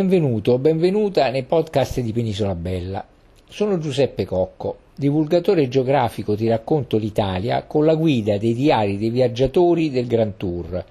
Benvenuto 0.00 0.60
benvenuta 0.60 1.28
nei 1.28 1.42
podcast 1.42 1.98
di 1.98 2.12
Penisola 2.12 2.54
Bella. 2.54 3.04
Sono 3.48 3.78
Giuseppe 3.78 4.24
Cocco, 4.24 4.76
divulgatore 4.94 5.66
geografico 5.66 6.36
di 6.36 6.46
Racconto 6.46 6.98
l'Italia 6.98 7.64
con 7.64 7.84
la 7.84 7.96
guida 7.96 8.38
dei 8.38 8.54
diari 8.54 8.96
dei 8.96 9.10
viaggiatori 9.10 9.90
del 9.90 10.06
Grand 10.06 10.36
Tour, 10.36 10.84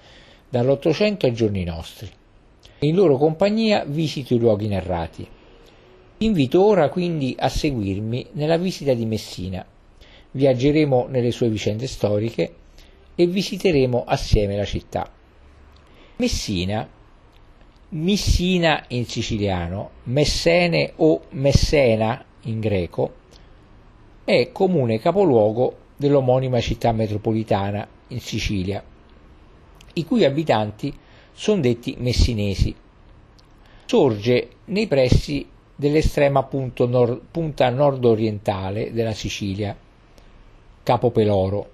dall'Ottocento 0.50 1.26
ai 1.26 1.32
giorni 1.32 1.64
nostri. 1.64 2.10
In 2.80 2.96
loro 2.96 3.16
compagnia 3.16 3.86
visito 3.86 4.34
i 4.34 4.40
luoghi 4.40 4.68
narrati. 4.68 5.26
Invito 6.18 6.62
ora 6.62 6.90
quindi 6.90 7.34
a 7.40 7.48
seguirmi 7.48 8.26
nella 8.34 8.58
visita 8.58 8.94
di 8.94 9.06
Messina. 9.06 9.66
Viaggeremo 10.32 11.08
nelle 11.08 11.32
sue 11.32 11.48
vicende 11.48 11.88
storiche 11.88 12.54
e 13.16 13.26
visiteremo 13.26 14.04
assieme 14.06 14.58
la 14.58 14.66
città. 14.66 15.10
Messina, 16.18 16.96
Missina 17.90 18.84
in 18.90 19.06
siciliano, 19.06 19.92
Messene 20.04 20.92
o 20.98 21.22
Messena 21.30 22.22
in 22.42 22.60
greco, 22.60 23.14
è 24.26 24.52
comune 24.52 25.00
capoluogo 25.00 25.78
dell'omonima 25.96 26.60
città 26.60 26.92
metropolitana 26.92 27.88
in 28.10 28.20
Sicilia, 28.20 28.84
i 29.94 30.04
cui 30.04 30.26
abitanti 30.26 30.94
sono 31.32 31.62
detti 31.62 31.96
messinesi. 32.00 32.76
Sorge 33.86 34.50
nei 34.66 34.88
pressi 34.88 35.48
dell'estrema 35.74 36.46
nord, 36.52 37.22
punta 37.32 37.70
nord-orientale 37.70 38.92
della 38.92 39.14
Sicilia, 39.14 39.74
Capo 40.84 41.10
Peloro, 41.12 41.70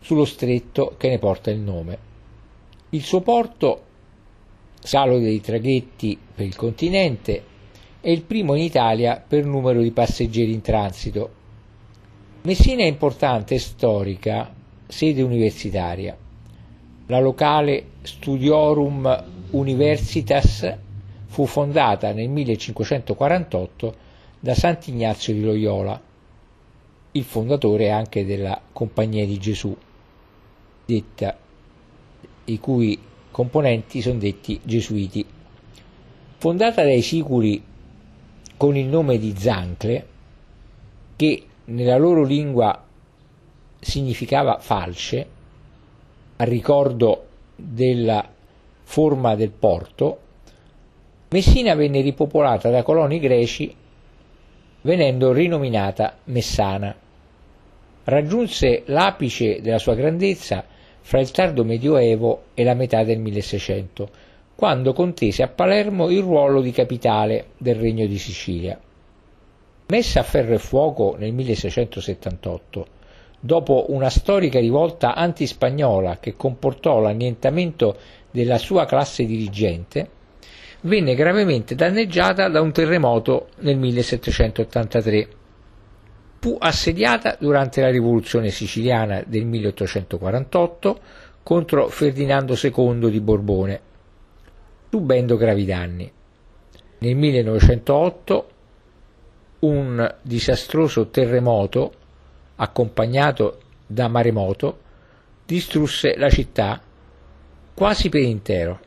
sullo 0.00 0.26
stretto 0.26 0.94
che 0.98 1.08
ne 1.08 1.18
porta 1.18 1.50
il 1.50 1.58
nome. 1.58 1.98
Il 2.90 3.02
suo 3.02 3.22
porto, 3.22 3.85
salo 4.86 5.18
dei 5.18 5.40
traghetti 5.40 6.16
per 6.32 6.46
il 6.46 6.54
continente, 6.54 7.42
è 8.00 8.08
il 8.08 8.22
primo 8.22 8.54
in 8.54 8.62
Italia 8.62 9.20
per 9.26 9.44
numero 9.44 9.82
di 9.82 9.90
passeggeri 9.90 10.52
in 10.52 10.60
transito. 10.60 11.30
Messina 12.42 12.82
è 12.82 12.86
importante 12.86 13.56
e 13.56 13.58
storica 13.58 14.54
sede 14.86 15.22
universitaria. 15.22 16.16
La 17.06 17.18
locale 17.18 17.86
Studiorum 18.02 19.24
Universitas 19.50 20.72
fu 21.26 21.46
fondata 21.46 22.12
nel 22.12 22.28
1548 22.28 23.94
da 24.38 24.54
Sant'Ignazio 24.54 25.34
di 25.34 25.42
Loyola, 25.42 26.00
il 27.10 27.24
fondatore 27.24 27.90
anche 27.90 28.24
della 28.24 28.60
Compagnia 28.72 29.26
di 29.26 29.38
Gesù, 29.38 29.76
detta, 30.84 31.36
i 32.44 32.60
cui 32.60 33.05
componenti 33.36 34.00
sono 34.00 34.18
detti 34.18 34.58
gesuiti. 34.62 35.22
Fondata 36.38 36.82
dai 36.82 37.02
siculi 37.02 37.62
con 38.56 38.78
il 38.78 38.86
nome 38.86 39.18
di 39.18 39.34
Zancle, 39.36 40.06
che 41.16 41.44
nella 41.66 41.98
loro 41.98 42.24
lingua 42.24 42.82
significava 43.78 44.56
falce, 44.58 45.26
a 46.36 46.44
ricordo 46.44 47.26
della 47.54 48.26
forma 48.84 49.34
del 49.34 49.50
porto, 49.50 50.20
Messina 51.28 51.74
venne 51.74 52.00
ripopolata 52.00 52.70
da 52.70 52.82
coloni 52.82 53.20
greci 53.20 53.76
venendo 54.80 55.32
rinominata 55.32 56.16
Messana. 56.24 56.96
Raggiunse 58.04 58.84
l'apice 58.86 59.60
della 59.60 59.78
sua 59.78 59.94
grandezza 59.94 60.64
fra 61.06 61.20
il 61.20 61.30
tardo 61.30 61.62
Medioevo 61.62 62.46
e 62.52 62.64
la 62.64 62.74
metà 62.74 63.04
del 63.04 63.20
1600, 63.20 64.08
quando 64.56 64.92
contese 64.92 65.44
a 65.44 65.46
Palermo 65.46 66.10
il 66.10 66.20
ruolo 66.20 66.60
di 66.60 66.72
capitale 66.72 67.50
del 67.58 67.76
Regno 67.76 68.06
di 68.06 68.18
Sicilia. 68.18 68.76
Messa 69.86 70.18
a 70.18 70.22
ferro 70.24 70.54
e 70.54 70.58
fuoco 70.58 71.14
nel 71.16 71.32
1678, 71.32 72.86
dopo 73.38 73.86
una 73.90 74.10
storica 74.10 74.58
rivolta 74.58 75.14
antispagnola 75.14 76.18
che 76.18 76.34
comportò 76.34 76.98
l'annientamento 76.98 77.96
della 78.28 78.58
sua 78.58 78.84
classe 78.84 79.24
dirigente, 79.26 80.08
venne 80.80 81.14
gravemente 81.14 81.76
danneggiata 81.76 82.48
da 82.48 82.60
un 82.60 82.72
terremoto 82.72 83.50
nel 83.58 83.76
1783. 83.76 85.28
Fu 86.46 86.56
assediata 86.60 87.36
durante 87.40 87.80
la 87.80 87.90
rivoluzione 87.90 88.50
siciliana 88.50 89.20
del 89.26 89.44
1848 89.46 91.00
contro 91.42 91.88
Ferdinando 91.88 92.54
II 92.54 93.10
di 93.10 93.20
Borbone, 93.20 93.80
subendo 94.88 95.36
gravi 95.36 95.64
danni. 95.64 96.08
Nel 96.98 97.16
1908 97.16 98.48
un 99.58 100.14
disastroso 100.22 101.08
terremoto 101.08 101.92
accompagnato 102.54 103.58
da 103.84 104.06
maremoto 104.06 104.78
distrusse 105.44 106.14
la 106.16 106.30
città 106.30 106.80
quasi 107.74 108.08
per 108.08 108.22
intero 108.22 108.78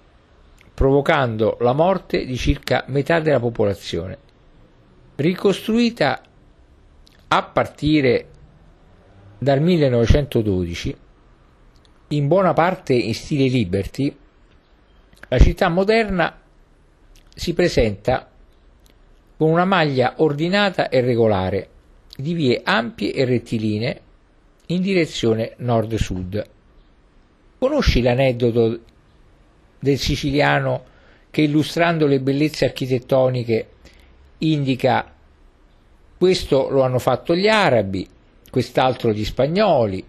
provocando 0.74 1.58
la 1.60 1.74
morte 1.74 2.24
di 2.24 2.38
circa 2.38 2.86
metà 2.88 3.20
della 3.20 3.42
popolazione. 3.42 4.18
Ricostruita 5.16 6.22
a 7.30 7.44
partire 7.44 8.28
dal 9.38 9.62
1912, 9.62 10.98
in 12.10 12.28
buona 12.28 12.54
parte 12.54 12.94
in 12.94 13.14
stile 13.14 13.48
Liberty, 13.48 14.16
la 15.28 15.38
città 15.38 15.70
moderna 15.70 16.42
si 17.36 17.54
presenta 17.54 18.30
con 19.38 19.52
una 19.52 19.66
maglia 19.66 20.16
ordinata 20.18 20.90
e 20.90 21.02
regolare 21.02 21.70
di 22.18 22.34
vie 22.34 22.62
ampie 22.64 23.14
e 23.14 23.26
rettilinee 23.26 24.02
in 24.68 24.82
direzione 24.82 25.54
nord-sud. 25.58 26.50
Conosci 27.60 28.02
l'aneddoto 28.02 28.80
del 29.80 29.98
siciliano 29.98 30.84
che 31.30 31.42
illustrando 31.44 32.08
le 32.08 32.20
bellezze 32.20 32.66
architettoniche 32.66 33.70
indica 34.40 35.14
questo 36.20 36.68
lo 36.70 36.82
hanno 36.82 37.00
fatto 37.00 37.34
gli 37.34 37.48
arabi, 37.48 38.06
quest'altro 38.52 39.14
gli 39.14 39.24
spagnoli, 39.24 40.04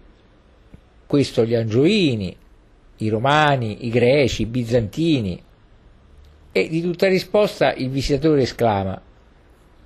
questo 1.07 1.45
gli 1.45 1.55
angioini, 1.55 2.35
i 2.97 3.07
romani, 3.07 3.85
i 3.85 3.89
greci, 3.89 4.41
i 4.41 4.45
bizantini. 4.45 5.41
E 6.51 6.67
di 6.67 6.81
tutta 6.81 7.07
risposta 7.07 7.71
il 7.71 7.89
visitatore 7.89 8.41
esclama: 8.41 9.01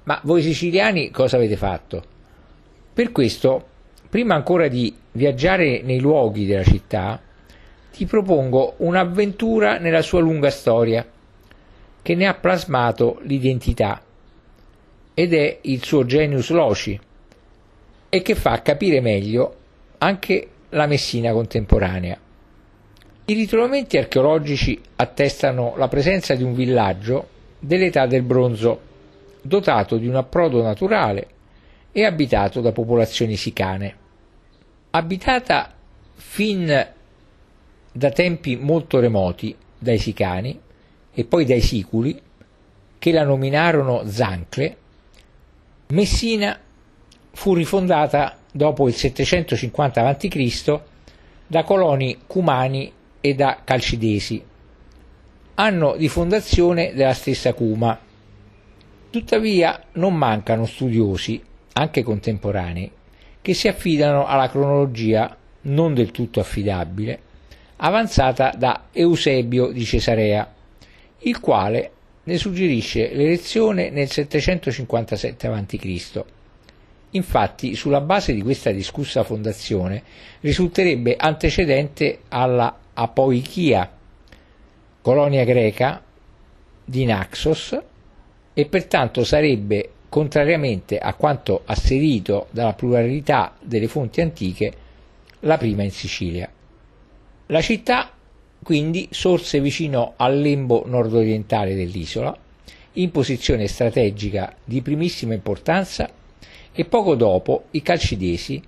Ma 0.06 0.19
voi 0.24 0.41
siciliani 0.41 1.12
cosa 1.12 1.36
avete 1.36 1.58
fatto? 1.58 2.03
Per 2.92 3.12
questo, 3.12 3.63
prima 4.09 4.34
ancora 4.34 4.68
di 4.68 4.92
viaggiare 5.12 5.84
nei 5.84 6.00
luoghi 6.00 6.47
della 6.47 6.63
città, 6.63 7.22
ti 7.92 8.07
propongo 8.07 8.78
un'avventura 8.78 9.78
nella 9.78 10.02
sua 10.02 10.22
lunga 10.22 10.50
storia, 10.50 11.07
che 12.02 12.16
ne 12.16 12.25
ha 12.25 12.34
plasmato 12.34 13.19
l'identità 13.22 14.02
ed 15.15 15.33
è 15.33 15.57
il 15.61 15.83
suo 15.83 16.05
genius 16.05 16.51
loci 16.51 16.99
e 18.09 18.21
che 18.21 18.35
fa 18.35 18.61
capire 18.61 19.01
meglio 19.01 19.55
anche 19.97 20.47
la 20.69 20.85
Messina 20.85 21.31
contemporanea. 21.31 22.19
I 23.25 23.33
ritrovamenti 23.33 23.97
archeologici 23.97 24.79
attestano 24.97 25.73
la 25.77 25.87
presenza 25.87 26.35
di 26.35 26.43
un 26.43 26.53
villaggio 26.53 27.29
dell'età 27.57 28.05
del 28.05 28.21
bronzo, 28.21 28.79
dotato 29.41 29.97
di 29.97 30.07
un 30.07 30.15
approdo 30.15 30.61
naturale 30.61 31.27
e 31.91 32.05
abitato 32.05 32.61
da 32.61 32.71
popolazioni 32.71 33.35
sicane. 33.35 33.95
Abitata 34.91 35.73
fin 36.13 36.87
da 37.91 38.09
tempi 38.11 38.57
molto 38.57 38.99
remoti 38.99 39.55
dai 39.77 39.97
Sicani 39.97 40.59
e 41.13 41.23
poi 41.23 41.45
dai 41.45 41.61
Siculi, 41.61 42.21
che 42.99 43.11
la 43.11 43.23
nominarono 43.23 44.03
Zancle, 44.06 44.77
Messina 45.87 46.59
fu 47.31 47.53
rifondata 47.53 48.37
dopo 48.51 48.87
il 48.87 48.95
750 48.95 50.07
a.C. 50.07 50.79
da 51.45 51.63
coloni 51.63 52.17
cumani 52.25 52.91
e 53.21 53.35
da 53.35 53.59
calcidesi, 53.63 54.43
anno 55.55 55.95
di 55.95 56.07
fondazione 56.07 56.93
della 56.93 57.13
stessa 57.13 57.53
Cuma. 57.53 57.99
Tuttavia 59.11 59.83
non 59.93 60.15
mancano 60.15 60.65
studiosi, 60.65 61.41
anche 61.73 62.01
contemporanei, 62.01 62.91
che 63.41 63.53
si 63.53 63.67
affidano 63.67 64.25
alla 64.25 64.49
cronologia 64.49 65.37
non 65.61 65.93
del 65.93 66.11
tutto 66.11 66.39
affidabile 66.39 67.19
avanzata 67.77 68.53
da 68.57 68.85
Eusebio 68.91 69.67
di 69.67 69.83
Cesarea, 69.83 70.51
il 71.19 71.39
quale 71.39 71.91
ne 72.25 72.38
suggerisce 72.38 73.13
l'elezione 73.13 73.89
nel 73.89 74.10
757 74.10 75.48
a.C. 75.48 76.24
Infatti, 77.12 77.75
sulla 77.75 78.01
base 78.01 78.33
di 78.33 78.42
questa 78.42 78.72
discussa 78.72 79.24
fondazione, 79.24 80.04
risulterebbe 80.42 81.16
antecedente 81.16 82.19
alla 82.30 82.77
Apoichia, 82.94 83.89
colonia 85.01 85.44
greca 85.44 86.04
di 86.83 87.06
Naxos 87.06 87.77
e 88.54 88.66
pertanto 88.66 89.24
sarebbe, 89.24 89.92
contrariamente 90.10 90.98
a 90.98 91.13
quanto 91.13 91.62
asserito 91.66 92.48
dalla 92.51 92.74
pluralità 92.74 93.56
delle 93.62 93.88
fonti 93.88 94.21
antiche, 94.21 94.74
la 95.42 95.57
prima 95.57 95.83
in 95.83 95.92
Sicilia. 95.92 96.50
La 97.48 97.62
città 97.62 98.14
quindi 98.65 99.09
sorse 99.12 99.62
vicino 99.62 100.13
al 100.15 100.39
lembo 100.39 100.85
nordorientale 100.88 101.75
dell'isola, 101.75 102.35
in 102.94 103.12
posizione 103.12 103.67
strategica 103.67 104.56
di 104.63 104.81
primissima 104.81 105.35
importanza 105.35 106.09
e 106.71 106.85
poco 106.85 107.13
dopo 107.13 107.65
i 107.71 107.83
calcidesi 107.83 108.59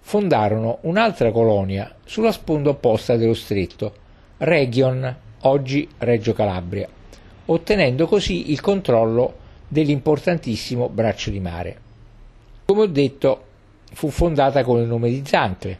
fondarono 0.00 0.80
un'altra 0.82 1.32
colonia 1.32 1.96
sulla 2.04 2.30
sponda 2.30 2.68
opposta 2.68 3.16
dello 3.16 3.32
stretto, 3.32 3.94
Region, 4.36 5.16
oggi 5.40 5.88
Reggio 5.96 6.34
Calabria, 6.34 6.86
ottenendo 7.46 8.06
così 8.06 8.50
il 8.50 8.60
controllo 8.60 9.34
dell'importantissimo 9.66 10.90
braccio 10.90 11.30
di 11.30 11.40
mare. 11.40 11.80
Come 12.66 12.82
ho 12.82 12.86
detto, 12.86 13.44
fu 13.94 14.10
fondata 14.10 14.62
con 14.62 14.78
il 14.78 14.86
nome 14.86 15.08
di 15.08 15.22
Zancle, 15.24 15.78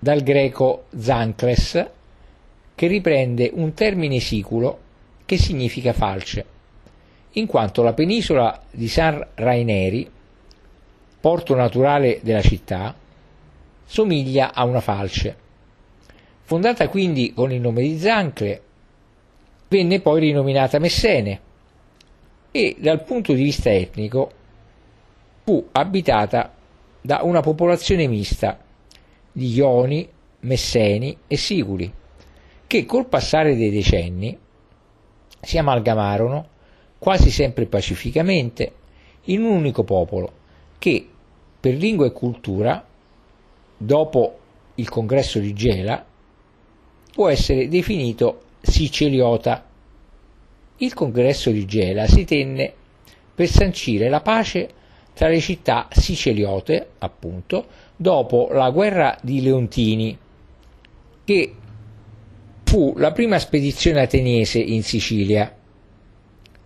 dal 0.00 0.20
greco 0.24 0.86
Zancles, 0.98 2.02
che 2.74 2.86
riprende 2.86 3.50
un 3.54 3.72
termine 3.74 4.20
siculo 4.20 4.80
che 5.24 5.38
significa 5.38 5.92
falce, 5.92 6.44
in 7.32 7.46
quanto 7.46 7.82
la 7.82 7.92
penisola 7.92 8.62
di 8.70 8.88
San 8.88 9.26
Raineri, 9.34 10.10
porto 11.20 11.54
naturale 11.54 12.20
della 12.22 12.42
città, 12.42 12.94
somiglia 13.86 14.52
a 14.52 14.64
una 14.64 14.80
falce. 14.80 15.36
Fondata 16.42 16.88
quindi 16.88 17.32
con 17.32 17.52
il 17.52 17.60
nome 17.60 17.82
di 17.82 17.98
Zancle, 17.98 18.62
venne 19.68 20.00
poi 20.00 20.20
rinominata 20.20 20.78
Messene 20.78 21.40
e 22.50 22.76
dal 22.78 23.02
punto 23.02 23.32
di 23.32 23.42
vista 23.42 23.72
etnico 23.72 24.30
fu 25.42 25.66
abitata 25.72 26.52
da 27.00 27.20
una 27.22 27.40
popolazione 27.40 28.06
mista 28.06 28.58
di 29.32 29.52
Ioni, 29.52 30.08
Messeni 30.40 31.16
e 31.26 31.36
Siculi, 31.36 31.92
che 32.74 32.86
col 32.86 33.06
passare 33.06 33.54
dei 33.54 33.70
decenni 33.70 34.36
si 35.40 35.58
amalgamarono 35.58 36.48
quasi 36.98 37.30
sempre 37.30 37.66
pacificamente 37.66 38.72
in 39.26 39.44
un 39.44 39.58
unico 39.58 39.84
popolo 39.84 40.32
che 40.80 41.08
per 41.60 41.74
lingua 41.74 42.06
e 42.06 42.10
cultura, 42.10 42.84
dopo 43.76 44.38
il 44.74 44.88
congresso 44.88 45.38
di 45.38 45.52
Gela, 45.52 46.04
può 47.12 47.28
essere 47.28 47.68
definito 47.68 48.40
siciliota. 48.60 49.64
Il 50.78 50.94
congresso 50.94 51.52
di 51.52 51.64
Gela 51.66 52.08
si 52.08 52.24
tenne 52.24 52.72
per 53.32 53.46
sancire 53.46 54.08
la 54.08 54.20
pace 54.20 54.68
tra 55.14 55.28
le 55.28 55.38
città 55.38 55.86
siciliote, 55.92 56.88
appunto, 56.98 57.66
dopo 57.94 58.48
la 58.50 58.68
guerra 58.70 59.16
di 59.22 59.40
Leontini, 59.42 60.18
che 61.24 61.54
fu 62.74 62.92
la 62.96 63.12
prima 63.12 63.38
spedizione 63.38 64.02
ateniese 64.02 64.58
in 64.58 64.82
Sicilia 64.82 65.54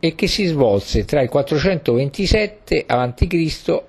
e 0.00 0.14
che 0.14 0.26
si 0.26 0.46
svolse 0.46 1.04
tra 1.04 1.20
il 1.20 1.28
427 1.28 2.84
a.C. 2.86 3.82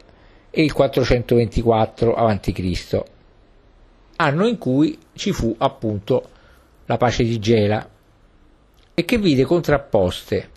e 0.49 0.61
il 0.61 0.73
424 0.73 2.13
a.C., 2.13 3.03
anno 4.17 4.47
in 4.47 4.57
cui 4.57 4.97
ci 5.13 5.31
fu 5.31 5.55
appunto 5.57 6.29
la 6.87 6.97
pace 6.97 7.23
di 7.23 7.39
Gela 7.39 7.89
e 8.93 9.05
che 9.05 9.17
vide 9.17 9.45
contrapposte 9.45 10.49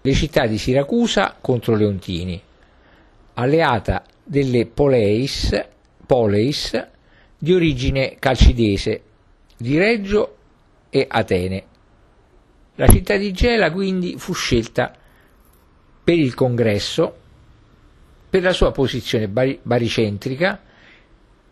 le 0.00 0.12
città 0.14 0.48
di 0.48 0.58
Siracusa 0.58 1.36
contro 1.40 1.76
Leontini, 1.76 2.42
alleata 3.34 4.02
delle 4.24 4.66
Poleis, 4.66 5.64
Poleis 6.04 6.88
di 7.38 7.54
origine 7.54 8.16
calcidese, 8.18 9.02
di 9.56 9.78
Reggio 9.78 10.35
e 10.90 11.06
Atene. 11.08 11.64
La 12.76 12.86
città 12.88 13.16
di 13.16 13.32
Gela 13.32 13.70
quindi 13.70 14.16
fu 14.18 14.32
scelta 14.34 14.92
per 16.04 16.18
il 16.18 16.34
congresso, 16.34 17.16
per 18.28 18.42
la 18.42 18.52
sua 18.52 18.70
posizione 18.70 19.28
baricentrica 19.28 20.60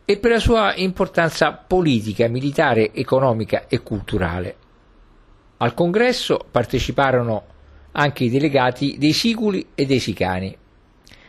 e 0.05 0.19
per 0.19 0.31
la 0.31 0.39
sua 0.39 0.75
importanza 0.77 1.53
politica, 1.53 2.29
militare, 2.29 2.93
economica 2.93 3.67
e 3.69 3.83
culturale. 3.83 4.57
Al 5.57 5.73
congresso 5.73 6.45
parteciparono 6.51 7.45
anche 7.93 8.25
i 8.25 8.31
delegati 8.31 8.97
dei 8.99 9.13
Siculi 9.13 9.69
e 9.75 9.87
dei 9.87 9.99
Sicani. 9.99 10.55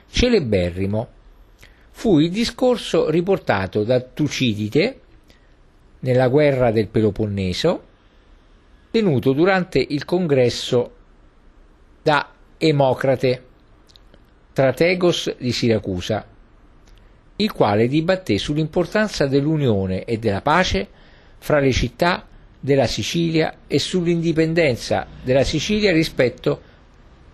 Celeberrimo 0.09 1.07
fu 1.91 2.19
il 2.19 2.29
discorso 2.29 3.09
riportato 3.09 3.83
da 3.83 4.01
Tucidide 4.01 4.99
nella 5.99 6.27
guerra 6.27 6.71
del 6.71 6.87
Peloponneso, 6.87 7.83
tenuto 8.95 9.33
durante 9.33 9.85
il 9.89 10.05
congresso 10.05 10.95
da 12.01 12.31
Emocrate, 12.57 13.43
strategos 14.51 15.35
di 15.37 15.51
Siracusa, 15.51 16.25
il 17.35 17.51
quale 17.51 17.89
dibatté 17.89 18.37
sull'importanza 18.37 19.27
dell'unione 19.27 20.05
e 20.05 20.17
della 20.17 20.39
pace 20.41 20.87
fra 21.39 21.59
le 21.59 21.73
città 21.73 22.25
della 22.57 22.87
Sicilia 22.87 23.57
e 23.67 23.79
sull'indipendenza 23.79 25.05
della 25.21 25.43
Sicilia 25.43 25.91
rispetto 25.91 26.61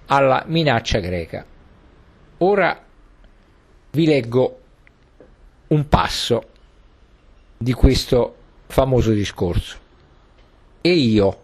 alla 0.08 0.44
minaccia 0.48 0.98
greca. 0.98 1.46
Ora 2.40 2.84
vi 3.92 4.06
leggo 4.08 4.60
un 5.68 5.88
passo 5.88 6.44
di 7.56 7.74
questo 7.74 8.36
famoso 8.66 9.12
discorso. 9.12 9.78
E 10.82 10.94
io, 10.94 11.41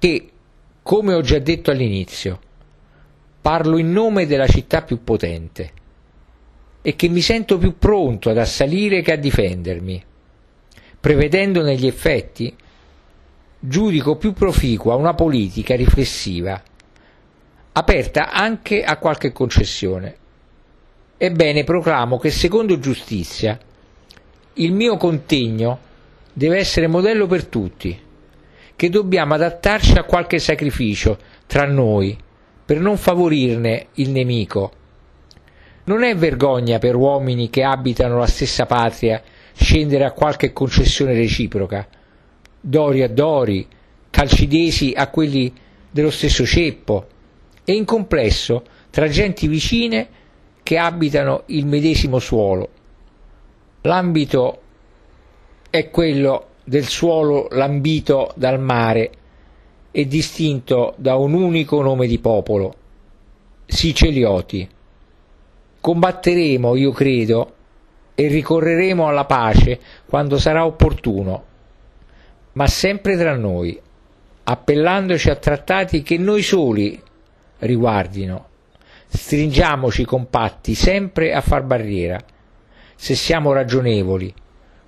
che, 0.00 0.30
come 0.82 1.12
ho 1.12 1.20
già 1.20 1.38
detto 1.38 1.70
all'inizio, 1.70 2.40
parlo 3.42 3.76
in 3.76 3.92
nome 3.92 4.26
della 4.26 4.46
città 4.46 4.82
più 4.82 5.04
potente, 5.04 5.72
e 6.80 6.96
che 6.96 7.08
mi 7.08 7.20
sento 7.20 7.58
più 7.58 7.76
pronto 7.76 8.30
ad 8.30 8.38
assalire 8.38 9.02
che 9.02 9.12
a 9.12 9.16
difendermi. 9.16 10.02
Prevedendo 10.98 11.62
negli 11.62 11.86
effetti, 11.86 12.56
giudico 13.58 14.16
più 14.16 14.32
proficua 14.32 14.94
una 14.94 15.12
politica 15.12 15.76
riflessiva, 15.76 16.62
aperta 17.72 18.30
anche 18.30 18.82
a 18.82 18.96
qualche 18.96 19.32
concessione. 19.32 20.16
Ebbene, 21.18 21.62
proclamo 21.64 22.16
che 22.18 22.30
secondo 22.30 22.78
giustizia 22.78 23.58
il 24.54 24.72
mio 24.72 24.96
contegno 24.96 25.78
deve 26.32 26.56
essere 26.56 26.86
modello 26.86 27.26
per 27.26 27.44
tutti, 27.44 28.08
che 28.80 28.88
dobbiamo 28.88 29.34
adattarci 29.34 29.98
a 29.98 30.04
qualche 30.04 30.38
sacrificio 30.38 31.18
tra 31.46 31.66
noi 31.66 32.16
per 32.64 32.80
non 32.80 32.96
favorirne 32.96 33.88
il 33.96 34.08
nemico 34.08 34.72
non 35.84 36.02
è 36.02 36.16
vergogna 36.16 36.78
per 36.78 36.96
uomini 36.96 37.50
che 37.50 37.62
abitano 37.62 38.16
la 38.16 38.26
stessa 38.26 38.64
patria 38.64 39.22
scendere 39.52 40.06
a 40.06 40.12
qualche 40.12 40.54
concessione 40.54 41.12
reciproca, 41.12 41.86
dori 42.58 43.02
a 43.02 43.10
dori, 43.10 43.68
calcidesi 44.08 44.94
a 44.96 45.08
quelli 45.08 45.52
dello 45.90 46.10
stesso 46.10 46.46
ceppo, 46.46 47.06
e 47.62 47.74
in 47.74 47.84
complesso 47.84 48.64
tra 48.88 49.08
genti 49.08 49.46
vicine 49.46 50.08
che 50.62 50.78
abitano 50.78 51.42
il 51.48 51.66
medesimo 51.66 52.18
suolo. 52.18 52.70
L'ambito 53.82 54.60
è 55.68 55.90
quello 55.90 56.49
del 56.70 56.86
suolo 56.86 57.48
lambito 57.50 58.32
dal 58.36 58.60
mare 58.60 59.10
e 59.90 60.06
distinto 60.06 60.94
da 60.98 61.16
un 61.16 61.32
unico 61.32 61.82
nome 61.82 62.06
di 62.06 62.20
popolo, 62.20 62.74
Sicelioti. 63.66 64.68
Combatteremo, 65.80 66.76
io 66.76 66.92
credo, 66.92 67.54
e 68.14 68.28
ricorreremo 68.28 69.08
alla 69.08 69.24
pace 69.24 69.80
quando 70.06 70.38
sarà 70.38 70.64
opportuno, 70.64 71.44
ma 72.52 72.68
sempre 72.68 73.16
tra 73.16 73.34
noi, 73.34 73.76
appellandoci 74.44 75.28
a 75.28 75.34
trattati 75.34 76.02
che 76.02 76.18
noi 76.18 76.42
soli 76.42 77.02
riguardino. 77.58 78.46
Stringiamoci 79.08 80.04
compatti 80.04 80.76
sempre 80.76 81.32
a 81.32 81.40
far 81.40 81.64
barriera, 81.64 82.22
se 82.94 83.16
siamo 83.16 83.52
ragionevoli, 83.52 84.32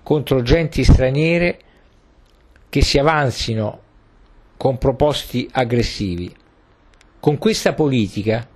contro 0.04 0.42
genti 0.42 0.84
straniere 0.84 1.58
che 2.72 2.80
si 2.80 2.96
avanzino 2.96 3.80
con 4.56 4.78
proposti 4.78 5.46
aggressivi. 5.52 6.34
Con 7.20 7.36
questa 7.36 7.74
politica 7.74 8.48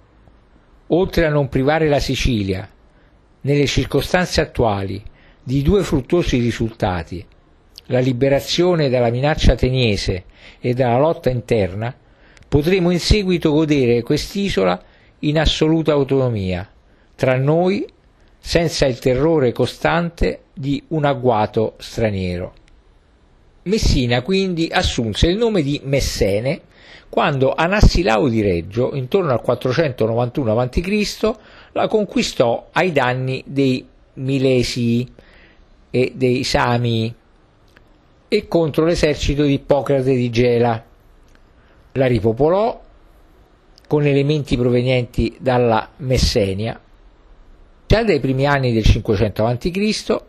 oltre 0.86 1.26
a 1.26 1.28
non 1.28 1.50
privare 1.50 1.86
la 1.86 2.00
Sicilia, 2.00 2.66
nelle 3.42 3.66
circostanze 3.66 4.40
attuali, 4.40 5.02
di 5.42 5.60
due 5.60 5.82
fruttuosi 5.82 6.38
risultati, 6.38 7.22
la 7.88 7.98
liberazione 7.98 8.88
dalla 8.88 9.10
minaccia 9.10 9.52
ateniese 9.52 10.24
e 10.60 10.72
dalla 10.72 10.96
lotta 10.96 11.28
interna, 11.28 11.94
potremo 12.48 12.88
in 12.88 13.00
seguito 13.00 13.52
godere 13.52 14.00
quest'isola 14.02 14.82
in 15.18 15.38
assoluta 15.38 15.92
autonomia, 15.92 16.66
tra 17.14 17.36
noi, 17.36 17.86
senza 18.38 18.86
il 18.86 18.98
terrore 18.98 19.52
costante 19.52 20.44
di 20.54 20.82
un 20.88 21.04
agguato 21.04 21.74
straniero. 21.76 22.64
Messina 23.66 24.22
quindi 24.22 24.68
assunse 24.70 25.26
il 25.26 25.36
nome 25.36 25.62
di 25.62 25.80
Messene 25.84 26.60
quando 27.08 27.54
Anassilao 27.54 28.28
di 28.28 28.40
Reggio, 28.40 28.94
intorno 28.94 29.32
al 29.32 29.40
491 29.40 30.60
a.C., 30.60 31.32
la 31.72 31.88
conquistò 31.88 32.68
ai 32.72 32.92
danni 32.92 33.42
dei 33.46 33.86
Milesii 34.14 35.12
e 35.90 36.12
dei 36.14 36.44
Sami 36.44 37.14
e 38.28 38.48
contro 38.48 38.84
l'esercito 38.84 39.44
di 39.44 39.54
Ippocrate 39.54 40.14
di 40.14 40.30
Gela. 40.30 40.84
La 41.92 42.06
ripopolò 42.06 42.80
con 43.86 44.04
elementi 44.04 44.56
provenienti 44.56 45.36
dalla 45.40 45.90
Messenia. 45.98 46.78
Già 47.86 48.02
dai 48.02 48.20
primi 48.20 48.46
anni 48.46 48.72
del 48.72 48.84
500 48.84 49.46
a.C. 49.46 50.22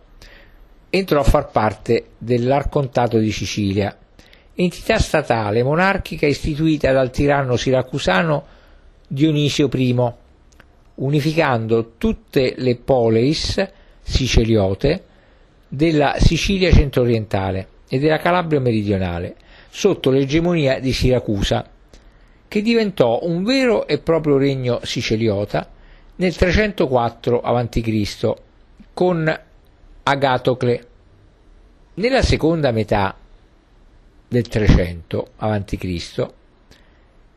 entrò 0.90 1.20
a 1.20 1.24
far 1.24 1.50
parte 1.52 2.12
dell'Arcontato 2.18 3.18
di 3.18 3.32
Sicilia, 3.32 3.96
entità 4.56 4.98
statale 5.00 5.64
monarchica 5.64 6.26
istituita 6.26 6.92
dal 6.92 7.12
tiranno 7.12 7.56
siracusano 7.56 8.46
Dionisio 9.08 9.70
I, 9.72 10.12
unificando 10.96 11.94
tutte 11.98 12.56
le 12.58 12.76
poleis 12.76 13.66
siciliote 14.02 15.04
della 15.68 16.16
Sicilia 16.18 16.72
centro-orientale 16.72 17.68
e 17.90 18.00
della 18.00 18.18
Calabria 18.18 18.60
meridionale, 18.60 19.36
sotto 19.70 20.10
l'egemonia 20.10 20.80
di 20.80 20.92
Siracusa, 20.92 21.70
che 22.48 22.62
diventò 22.62 23.20
un 23.24 23.44
vero 23.44 23.88
e 23.88 24.00
proprio 24.00 24.38
regno 24.38 24.80
siciliota 24.84 25.70
nel 26.16 26.36
304 26.36 27.42
a.C. 27.42 28.34
con 28.94 29.40
Agatocle. 30.10 30.88
Nella 31.96 32.22
seconda 32.22 32.72
metà 32.72 33.14
del 34.26 34.48
300 34.48 35.28
a.C. 35.36 36.28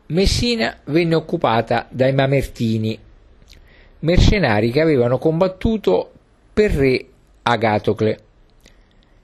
Messina 0.05 0.77
venne 0.85 1.15
occupata 1.15 1.87
dai 1.89 2.13
Mamertini, 2.13 2.97
mercenari 3.99 4.71
che 4.71 4.79
avevano 4.79 5.17
combattuto 5.17 6.11
per 6.53 6.71
re 6.71 7.05
Agatocle. 7.41 8.19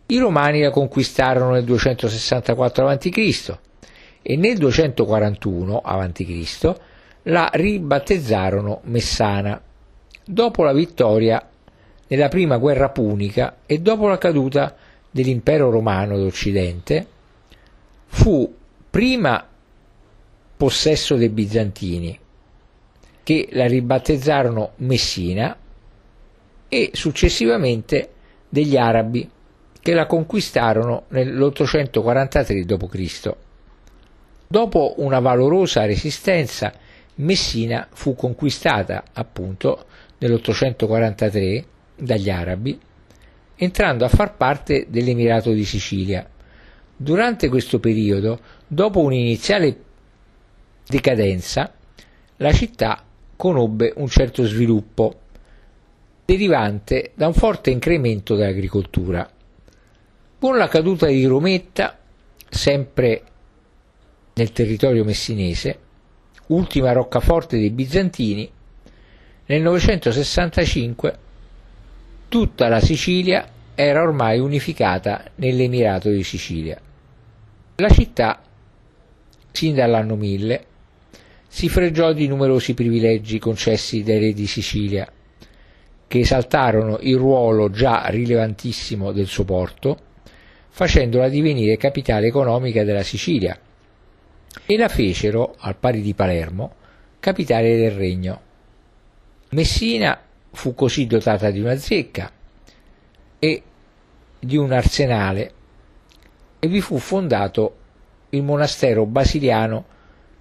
I 0.08 0.18
Romani 0.18 0.60
la 0.60 0.70
conquistarono 0.70 1.52
nel 1.52 1.64
264 1.64 2.90
a.C. 2.90 3.58
e 4.24 4.36
nel 4.36 4.58
241 4.58 5.80
a.C. 5.80 6.76
la 7.24 7.50
ribattezzarono 7.54 8.82
Messana, 8.84 9.62
dopo 10.26 10.64
la 10.64 10.74
vittoria 10.74 11.48
nella 12.08 12.28
prima 12.28 12.58
guerra 12.58 12.90
punica 12.90 13.58
e 13.66 13.80
dopo 13.80 14.08
la 14.08 14.18
caduta 14.18 14.76
dell'impero 15.12 15.70
romano 15.70 16.18
d'Occidente, 16.18 17.08
fu 18.06 18.56
prima 18.90 19.46
possesso 20.58 21.16
dei 21.16 21.30
bizantini, 21.30 22.18
che 23.24 23.50
la 23.52 23.68
ribattezzarono 23.68 24.72
Messina, 24.78 25.56
e 26.70 26.90
successivamente 26.94 28.10
degli 28.50 28.78
arabi, 28.78 29.30
che 29.80 29.94
la 29.94 30.06
conquistarono 30.06 31.04
nell'843 31.10 32.62
d.C. 32.62 33.36
Dopo 34.48 34.96
una 34.98 35.20
valorosa 35.20 35.86
resistenza, 35.86 36.74
Messina 37.16 37.88
fu 37.92 38.16
conquistata 38.16 39.04
appunto 39.14 39.86
nell'843 40.20 41.64
dagli 41.98 42.30
arabi, 42.30 42.80
entrando 43.56 44.06
a 44.06 44.10
far 44.10 44.36
parte 44.36 44.88
dell'Emirato 44.90 45.52
di 45.52 45.66
Sicilia. 45.66 46.28
Durante 46.96 47.50
questo 47.50 47.80
periodo, 47.80 48.40
dopo 48.68 49.02
un'iniziale 49.02 49.84
decadenza, 50.88 51.74
la 52.38 52.52
città 52.52 53.04
conobbe 53.36 53.94
un 53.98 54.08
certo 54.08 54.46
sviluppo 54.46 55.22
derivante 56.26 57.12
da 57.16 57.28
un 57.28 57.34
forte 57.34 57.70
incremento 57.70 58.36
dell'agricoltura. 58.36 59.30
Con 60.40 60.58
la 60.58 60.68
caduta 60.68 61.08
di 61.08 61.26
Rometta, 61.26 61.98
sempre 62.50 63.24
nel 64.34 64.52
territorio 64.52 65.04
messinese, 65.04 65.80
ultima 66.48 66.92
roccaforte 66.92 67.58
dei 67.58 67.72
bizantini, 67.72 68.50
nel 69.46 69.62
965 69.62 71.20
tutta 72.28 72.68
la 72.68 72.80
Sicilia 72.80 73.48
era 73.74 74.02
ormai 74.02 74.40
unificata 74.40 75.24
nell'Emirato 75.36 76.10
di 76.10 76.24
Sicilia. 76.24 76.80
La 77.76 77.90
città, 77.90 78.42
sin 79.52 79.76
dall'anno 79.76 80.16
1000, 80.16 80.66
si 81.48 81.70
fregiò 81.70 82.12
di 82.12 82.28
numerosi 82.28 82.74
privilegi 82.74 83.40
concessi 83.40 84.04
dai 84.04 84.20
re 84.20 84.34
di 84.34 84.48
Sicilia, 84.48 85.10
che 86.08 86.20
esaltarono 86.20 86.98
il 87.02 87.18
ruolo 87.18 87.70
già 87.70 88.06
rilevantissimo 88.08 89.12
del 89.12 89.28
suo 89.28 89.44
porto, 89.44 89.98
facendola 90.70 91.30
divenire 91.30 91.78
capitale 91.78 92.28
economica 92.28 92.84
della 92.84 93.04
Sicilia, 93.04 93.58
e 94.66 94.78
la 94.78 94.88
fecero, 94.88 95.56
al 95.60 95.76
pari 95.78 96.02
di 96.02 96.14
Palermo, 96.14 96.76
capitale 97.20 97.78
del 97.78 97.92
regno. 97.92 98.42
Messina 99.50 100.20
fu 100.58 100.74
così 100.74 101.06
dotata 101.06 101.52
di 101.52 101.60
una 101.60 101.78
zecca 101.78 102.32
e 103.38 103.64
di 104.40 104.58
un 104.58 104.72
arsenale 104.72 105.54
e 106.58 106.68
vi 106.68 106.82
fu 106.82 106.98
fondato 106.98 107.76
il 108.30 108.42
monastero 108.42 109.06
basiliano 109.06 109.86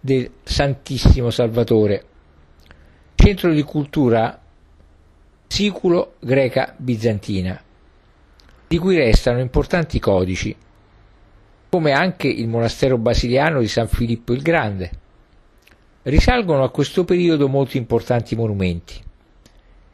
del 0.00 0.30
Santissimo 0.42 1.28
Salvatore, 1.28 2.04
centro 3.14 3.52
di 3.52 3.62
cultura 3.62 4.40
siculo-greca 5.46 6.74
bizantina, 6.78 7.62
di 8.66 8.78
cui 8.78 8.96
restano 8.96 9.40
importanti 9.40 10.00
codici, 10.00 10.56
come 11.68 11.92
anche 11.92 12.28
il 12.28 12.48
monastero 12.48 12.96
basiliano 12.96 13.60
di 13.60 13.68
San 13.68 13.86
Filippo 13.86 14.32
il 14.32 14.40
Grande. 14.40 14.90
Risalgono 16.04 16.64
a 16.64 16.70
questo 16.70 17.04
periodo 17.04 17.48
molti 17.48 17.76
importanti 17.76 18.34
monumenti. 18.34 19.04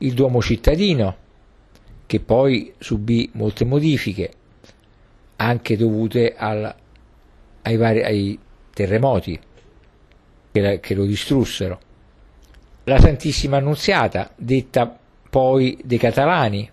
Il 0.03 0.15
Duomo 0.15 0.43
cittadino, 0.43 1.17
che 2.07 2.19
poi 2.19 2.75
subì 2.79 3.31
molte 3.35 3.65
modifiche, 3.65 4.33
anche 5.37 5.77
dovute 5.77 6.35
al, 6.37 6.75
ai, 7.63 7.77
vari, 7.77 8.03
ai, 8.03 8.39
terremoti 8.75 9.39
che, 10.51 10.61
la, 10.61 10.79
che 10.79 10.95
lo 10.95 11.05
distrussero. 11.05 11.81
La 12.83 12.99
Santissima 12.99 13.59
Annunziata, 13.59 14.33
detta 14.35 14.99
poi 15.31 15.79
dei 15.85 15.99
Catalani, 15.99 16.69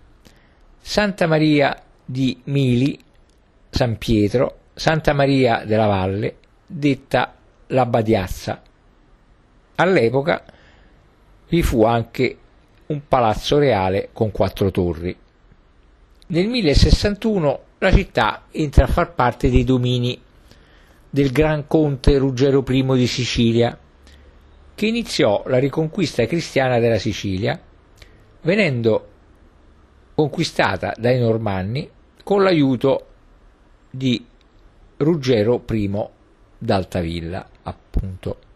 Santa 0.80 1.28
Maria 1.28 1.80
di 2.04 2.36
Mili, 2.46 2.98
San 3.70 4.00
Pietro, 4.00 4.58
Santa 4.74 5.14
Maria 5.14 5.66
della 5.66 5.86
Valle, 5.86 6.38
detta 6.66 7.36
la 7.68 7.86
Badiazza. 7.86 8.60
All'epoca 9.76 10.44
vi 11.48 11.62
fu 11.62 11.84
anche 11.84 12.38
un 12.90 13.08
palazzo 13.08 13.60
reale 13.60 14.10
con 14.14 14.32
quattro 14.32 14.72
torri. 14.72 15.16
Nel 16.28 16.48
1061 16.48 17.60
la 17.78 17.92
città 17.92 18.46
entra 18.50 18.86
a 18.86 18.88
far 18.88 19.14
parte 19.14 19.52
dei 19.52 19.64
domini 19.64 20.20
del 21.08 21.32
Gran 21.32 21.68
Conte 21.68 22.18
Ruggero 22.18 22.64
I 22.68 22.86
di 22.96 23.06
Sicilia, 23.06 23.78
che 24.74 24.86
iniziò 24.88 25.44
la 25.46 25.60
riconquista 25.60 26.26
cristiana 26.26 26.80
della 26.80 26.98
Sicilia, 26.98 27.62
venendo 28.42 29.08
conquistata 30.16 30.94
dai 30.98 31.20
Normanni 31.20 31.88
con 32.24 32.42
l'aiuto 32.42 33.06
di 33.92 34.26
Ruggero 34.98 35.64
I 35.70 36.08
d'Altavilla, 36.58 37.50
appunto. 37.62 38.49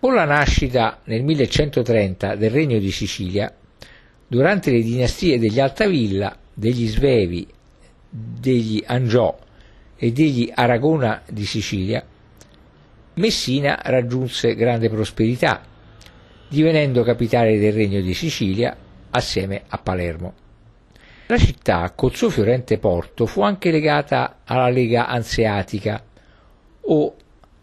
Con 0.00 0.14
la 0.14 0.24
nascita 0.24 1.00
nel 1.04 1.22
1130 1.22 2.34
del 2.34 2.50
Regno 2.50 2.78
di 2.78 2.90
Sicilia, 2.90 3.54
durante 4.26 4.70
le 4.70 4.80
dinastie 4.80 5.38
degli 5.38 5.60
Altavilla, 5.60 6.34
degli 6.54 6.88
Svevi, 6.88 7.46
degli 8.08 8.82
Angiò 8.86 9.38
e 9.94 10.10
degli 10.10 10.50
Aragona 10.54 11.20
di 11.28 11.44
Sicilia, 11.44 12.02
Messina 13.12 13.78
raggiunse 13.82 14.54
grande 14.54 14.88
prosperità, 14.88 15.60
divenendo 16.48 17.02
capitale 17.02 17.58
del 17.58 17.74
Regno 17.74 18.00
di 18.00 18.14
Sicilia 18.14 18.74
assieme 19.10 19.64
a 19.68 19.76
Palermo. 19.76 20.32
La 21.26 21.36
città, 21.36 21.92
col 21.94 22.14
suo 22.14 22.30
fiorente 22.30 22.78
porto, 22.78 23.26
fu 23.26 23.42
anche 23.42 23.70
legata 23.70 24.38
alla 24.44 24.70
Lega 24.70 25.08
Anseatica 25.08 26.02
o 26.80 27.16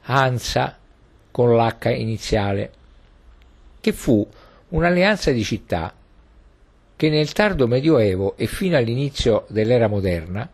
Hansa 0.03 0.76
con 1.37 1.55
l'H 1.55 1.95
iniziale, 1.95 2.71
che 3.79 3.91
fu 3.91 4.27
un'alleanza 4.69 5.29
di 5.29 5.43
città 5.43 5.93
che 6.95 7.09
nel 7.11 7.31
tardo 7.31 7.67
Medioevo 7.67 8.35
e 8.37 8.47
fino 8.47 8.75
all'inizio 8.75 9.45
dell'era 9.49 9.87
moderna 9.87 10.49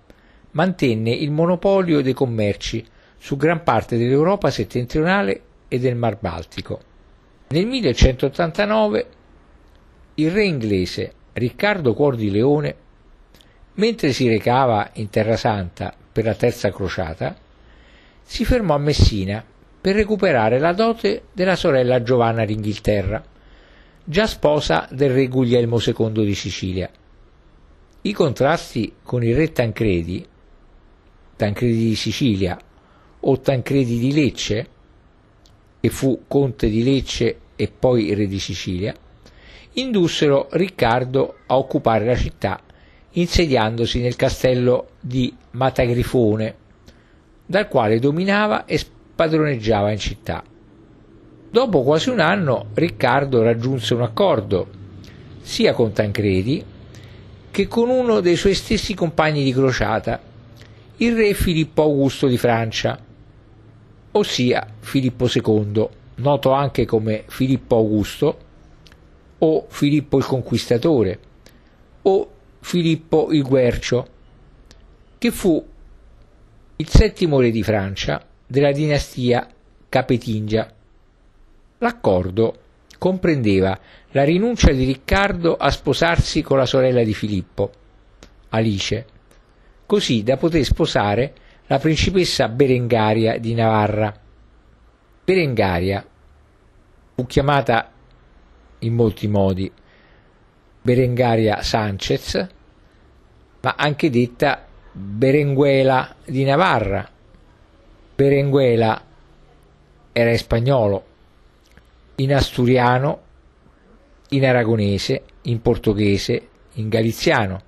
mantenne 0.51 1.09
il 1.09 1.31
monopolio 1.31 2.01
dei 2.01 2.11
commerci 2.11 2.85
su 3.17 3.37
gran 3.37 3.63
parte 3.63 3.97
dell'Europa 3.97 4.51
settentrionale 4.51 5.41
e 5.69 5.79
del 5.79 5.95
Mar 5.95 6.17
Baltico. 6.19 6.81
Nel 7.47 7.65
1189 7.65 9.07
il 10.15 10.31
re 10.31 10.43
inglese 10.43 11.13
Riccardo 11.31 11.93
Cuor 11.93 12.17
di 12.17 12.29
Leone, 12.29 12.75
mentre 13.75 14.11
si 14.11 14.27
recava 14.27 14.89
in 14.95 15.09
Terra 15.09 15.37
Santa 15.37 15.95
per 16.11 16.25
la 16.25 16.35
terza 16.35 16.73
crociata, 16.73 17.37
si 18.21 18.43
fermò 18.43 18.75
a 18.75 18.79
Messina 18.79 19.45
per 19.83 19.95
recuperare 19.95 20.59
la 20.59 20.71
dote 20.71 21.23
della 21.33 21.57
sorella 21.57 22.01
Giovanna 22.01 22.45
d'Inghilterra, 22.45 23.21
già 24.01 24.25
sposa 24.27 24.87
del 24.89 25.09
re 25.09 25.27
Guglielmo 25.27 25.77
II 25.77 26.23
di 26.23 26.33
Sicilia. 26.33 26.89
I 28.03 28.13
contrasti 28.13 28.93
con 29.03 29.25
il 29.25 29.35
re 29.35 29.51
Tancredi, 29.51 30.25
Tancredi 31.35 31.89
di 31.89 31.95
Sicilia 31.95 32.57
o 33.19 33.39
Tancredi 33.41 33.99
di 33.99 34.13
Lecce, 34.13 34.67
che 35.81 35.89
fu 35.89 36.23
conte 36.29 36.69
di 36.69 36.81
Lecce 36.81 37.39
e 37.57 37.67
poi 37.67 38.13
re 38.13 38.25
di 38.27 38.39
Sicilia, 38.39 38.95
indussero 39.73 40.47
Riccardo 40.51 41.39
a 41.45 41.57
occupare 41.57 42.05
la 42.05 42.15
città 42.15 42.61
insediandosi 43.11 43.99
nel 43.99 44.15
castello 44.15 44.91
di 45.01 45.35
Matagrifone, 45.51 46.55
dal 47.45 47.67
quale 47.67 47.99
dominava 47.99 48.63
e 48.63 48.77
spadroneggiava 49.13 49.91
in 49.91 49.99
città. 49.99 50.43
Dopo 51.51 51.83
quasi 51.83 52.09
un 52.09 52.19
anno 52.19 52.69
Riccardo 52.73 53.43
raggiunse 53.43 53.93
un 53.93 54.01
accordo 54.01 54.67
sia 55.39 55.73
con 55.73 55.91
Tancredi 55.91 56.65
che 57.51 57.67
con 57.67 57.89
uno 57.89 58.21
dei 58.21 58.35
suoi 58.35 58.55
stessi 58.55 58.95
compagni 58.95 59.43
di 59.43 59.53
crociata, 59.53 60.19
il 60.97 61.15
re 61.15 61.35
Filippo 61.35 61.83
Augusto 61.83 62.25
di 62.25 62.37
Francia, 62.37 62.99
ossia 64.13 64.67
Filippo 64.79 65.27
II, 65.31 65.87
noto 66.15 66.51
anche 66.51 66.85
come 66.85 67.25
Filippo 67.27 67.75
Augusto 67.75 68.37
o 69.37 69.65
Filippo 69.69 70.17
il 70.17 70.25
Conquistatore 70.25 71.19
o 72.01 72.31
Filippo 72.61 73.27
il 73.31 73.43
Guercio, 73.43 74.07
che 75.19 75.29
fu 75.29 75.63
il 76.77 76.89
settimo 76.89 77.39
re 77.39 77.51
di 77.51 77.61
Francia 77.61 78.25
della 78.53 78.71
dinastia 78.71 79.47
Capetingia. 79.89 80.71
L'accordo 81.79 82.59
comprendeva 82.99 83.79
la 84.11 84.23
rinuncia 84.23 84.71
di 84.71 84.85
Riccardo 84.85 85.57
a 85.57 85.71
sposarsi 85.71 86.43
con 86.43 86.59
la 86.59 86.67
sorella 86.67 87.03
di 87.03 87.15
Filippo, 87.15 87.71
Alice, 88.49 89.05
così 89.87 90.21
da 90.21 90.37
poter 90.37 90.63
sposare 90.65 91.33
la 91.65 91.79
principessa 91.79 92.47
Berengaria 92.47 93.39
di 93.39 93.55
Navarra. 93.55 94.13
Berengaria 95.25 96.05
fu 97.15 97.25
chiamata 97.25 97.91
in 98.77 98.93
molti 98.93 99.27
modi 99.27 99.71
Berengaria 100.79 101.63
Sanchez, 101.63 102.47
ma 103.61 103.73
anche 103.75 104.11
detta 104.11 104.63
Berenguela 104.91 106.17
di 106.23 106.43
Navarra. 106.43 107.12
Berenguela 108.15 109.01
era 110.11 110.29
in 110.29 110.37
spagnolo 110.37 111.11
in 112.15 112.33
asturiano, 112.33 113.21
in 114.29 114.45
aragonese, 114.45 115.23
in 115.43 115.61
portoghese, 115.61 116.47
in 116.73 116.89
galiziano. 116.89 117.61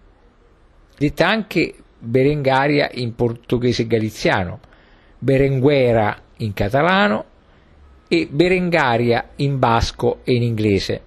Detta 0.98 1.28
anche 1.28 1.74
Berengaria 1.98 2.90
in 2.94 3.16
portoghese 3.16 3.84
e 3.84 3.88
galiziano, 3.88 4.60
Berenguera 5.18 6.22
in 6.38 6.54
catalano 6.54 7.26
e 8.08 8.28
Berengaria 8.30 9.30
in 9.38 9.58
basco 9.58 10.20
e 10.24 10.36
in 10.36 10.44
inglese. 10.44 11.02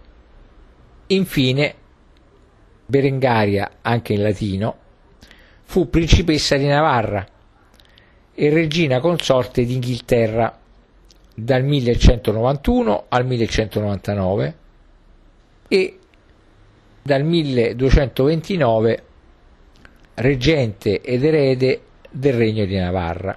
Infine, 1.07 1.74
Berengaria, 2.85 3.70
anche 3.83 4.14
in 4.14 4.22
latino, 4.22 4.77
fu 5.62 5.88
principessa 5.88 6.57
di 6.57 6.66
Navarra 6.66 7.27
e 8.40 8.51
regina 8.51 9.01
consorte 9.01 9.64
d'Inghilterra 9.64 10.57
dal 11.35 11.64
1191 11.64 13.07
al 13.09 13.27
1199 13.27 14.55
e 15.66 15.98
dal 17.03 17.24
1229 17.24 19.03
reggente 20.14 21.01
ed 21.01 21.24
erede 21.24 21.81
del 22.12 22.35
regno 22.35 22.64
di 22.64 22.77
Navarra. 22.77 23.37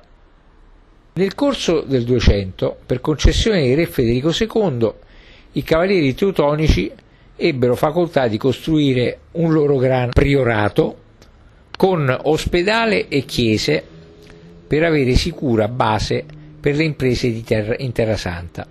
Nel 1.13 1.33
corso 1.33 1.81
del 1.81 2.03
200, 2.03 2.77
per 2.85 3.01
concessione 3.01 3.63
di 3.63 3.73
re 3.73 3.87
Federico 3.87 4.29
II, 4.29 4.93
i 5.53 5.63
cavalieri 5.63 6.13
teutonici 6.13 6.91
ebbero 7.35 7.75
facoltà 7.75 8.27
di 8.27 8.37
costruire 8.37 9.21
un 9.31 9.51
loro 9.51 9.77
gran 9.77 10.11
priorato 10.11 10.97
con 11.75 12.15
ospedale 12.21 13.07
e 13.07 13.25
chiese 13.25 13.97
per 14.71 14.83
avere 14.83 15.15
sicura 15.15 15.67
base 15.67 16.23
per 16.61 16.77
le 16.77 16.85
imprese 16.85 17.43
terra, 17.43 17.75
in 17.79 17.91
Terra 17.91 18.15
Santa. 18.15 18.65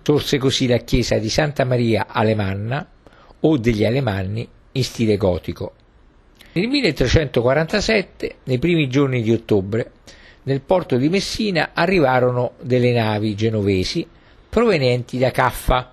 Sorse 0.00 0.38
così 0.38 0.68
la 0.68 0.76
chiesa 0.76 1.18
di 1.18 1.28
Santa 1.28 1.64
Maria 1.64 2.06
Alemanna 2.06 2.88
o 3.40 3.56
degli 3.56 3.84
Alemanni 3.84 4.46
in 4.70 4.84
stile 4.84 5.16
gotico. 5.16 5.72
Nel 6.52 6.68
1347, 6.68 8.36
nei 8.44 8.60
primi 8.60 8.88
giorni 8.88 9.20
di 9.20 9.32
ottobre, 9.32 9.90
nel 10.44 10.60
porto 10.60 10.96
di 10.96 11.08
Messina 11.08 11.70
arrivarono 11.74 12.52
delle 12.62 12.92
navi 12.92 13.34
genovesi 13.34 14.06
provenienti 14.48 15.18
da 15.18 15.32
Caffa, 15.32 15.92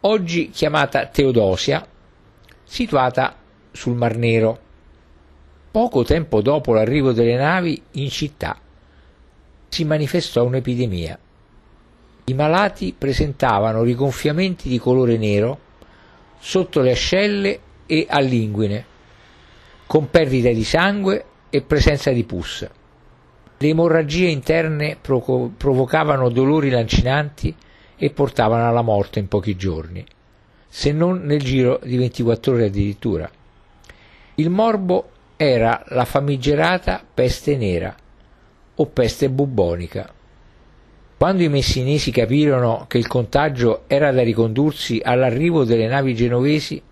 oggi 0.00 0.48
chiamata 0.48 1.04
Teodosia, 1.08 1.86
situata 2.64 3.36
sul 3.72 3.94
Mar 3.94 4.16
Nero. 4.16 4.58
Poco 5.74 6.04
tempo 6.04 6.40
dopo 6.40 6.72
l'arrivo 6.72 7.10
delle 7.10 7.34
navi 7.34 7.82
in 7.94 8.08
città 8.08 8.56
si 9.66 9.84
manifestò 9.84 10.44
un'epidemia. 10.44 11.18
I 12.26 12.34
malati 12.34 12.94
presentavano 12.96 13.82
rigonfiamenti 13.82 14.68
di 14.68 14.78
colore 14.78 15.16
nero 15.16 15.58
sotto 16.38 16.80
le 16.80 16.92
ascelle 16.92 17.58
e 17.86 18.06
all'inguine, 18.08 18.84
con 19.86 20.10
perdita 20.10 20.50
di 20.50 20.62
sangue 20.62 21.24
e 21.50 21.62
presenza 21.62 22.12
di 22.12 22.22
pus. 22.22 22.68
Le 23.58 23.68
emorragie 23.68 24.28
interne 24.28 24.96
provo- 25.00 25.50
provocavano 25.56 26.28
dolori 26.28 26.70
lancinanti 26.70 27.52
e 27.96 28.10
portavano 28.10 28.68
alla 28.68 28.82
morte 28.82 29.18
in 29.18 29.26
pochi 29.26 29.56
giorni, 29.56 30.06
se 30.68 30.92
non 30.92 31.22
nel 31.24 31.42
giro 31.42 31.80
di 31.82 31.96
24 31.96 32.52
ore 32.52 32.66
addirittura. 32.66 33.28
Il 34.36 34.50
morbo 34.50 35.08
era 35.50 35.82
la 35.88 36.04
famigerata 36.04 37.04
peste 37.12 37.56
nera, 37.56 37.94
o 38.76 38.86
peste 38.86 39.30
bubbonica. 39.30 40.12
Quando 41.16 41.42
i 41.42 41.48
messinesi 41.48 42.10
capirono 42.10 42.86
che 42.88 42.98
il 42.98 43.06
contagio 43.06 43.84
era 43.86 44.12
da 44.12 44.22
ricondursi 44.22 45.00
all'arrivo 45.02 45.64
delle 45.64 45.86
navi 45.86 46.14
genovesi, 46.14 46.82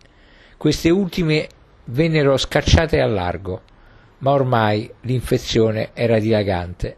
queste 0.56 0.90
ultime 0.90 1.48
vennero 1.84 2.36
scacciate 2.36 3.00
al 3.00 3.12
largo, 3.12 3.62
ma 4.18 4.30
ormai 4.30 4.90
l'infezione 5.00 5.90
era 5.92 6.18
dilagante 6.18 6.96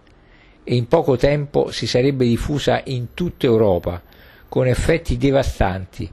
e 0.65 0.77
in 0.77 0.89
poco 0.89 1.17
tempo 1.17 1.71
si 1.71 1.87
sarebbe 1.87 2.27
diffusa 2.27 2.81
in 2.85 3.15
tutta 3.15 3.47
Europa 3.47 4.03
con 4.49 4.67
effetti 4.67 5.17
devastanti 5.17 6.11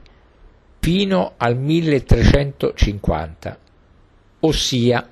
fino 0.78 1.34
al 1.36 1.56
1350, 1.56 3.58
ossia 4.40 5.08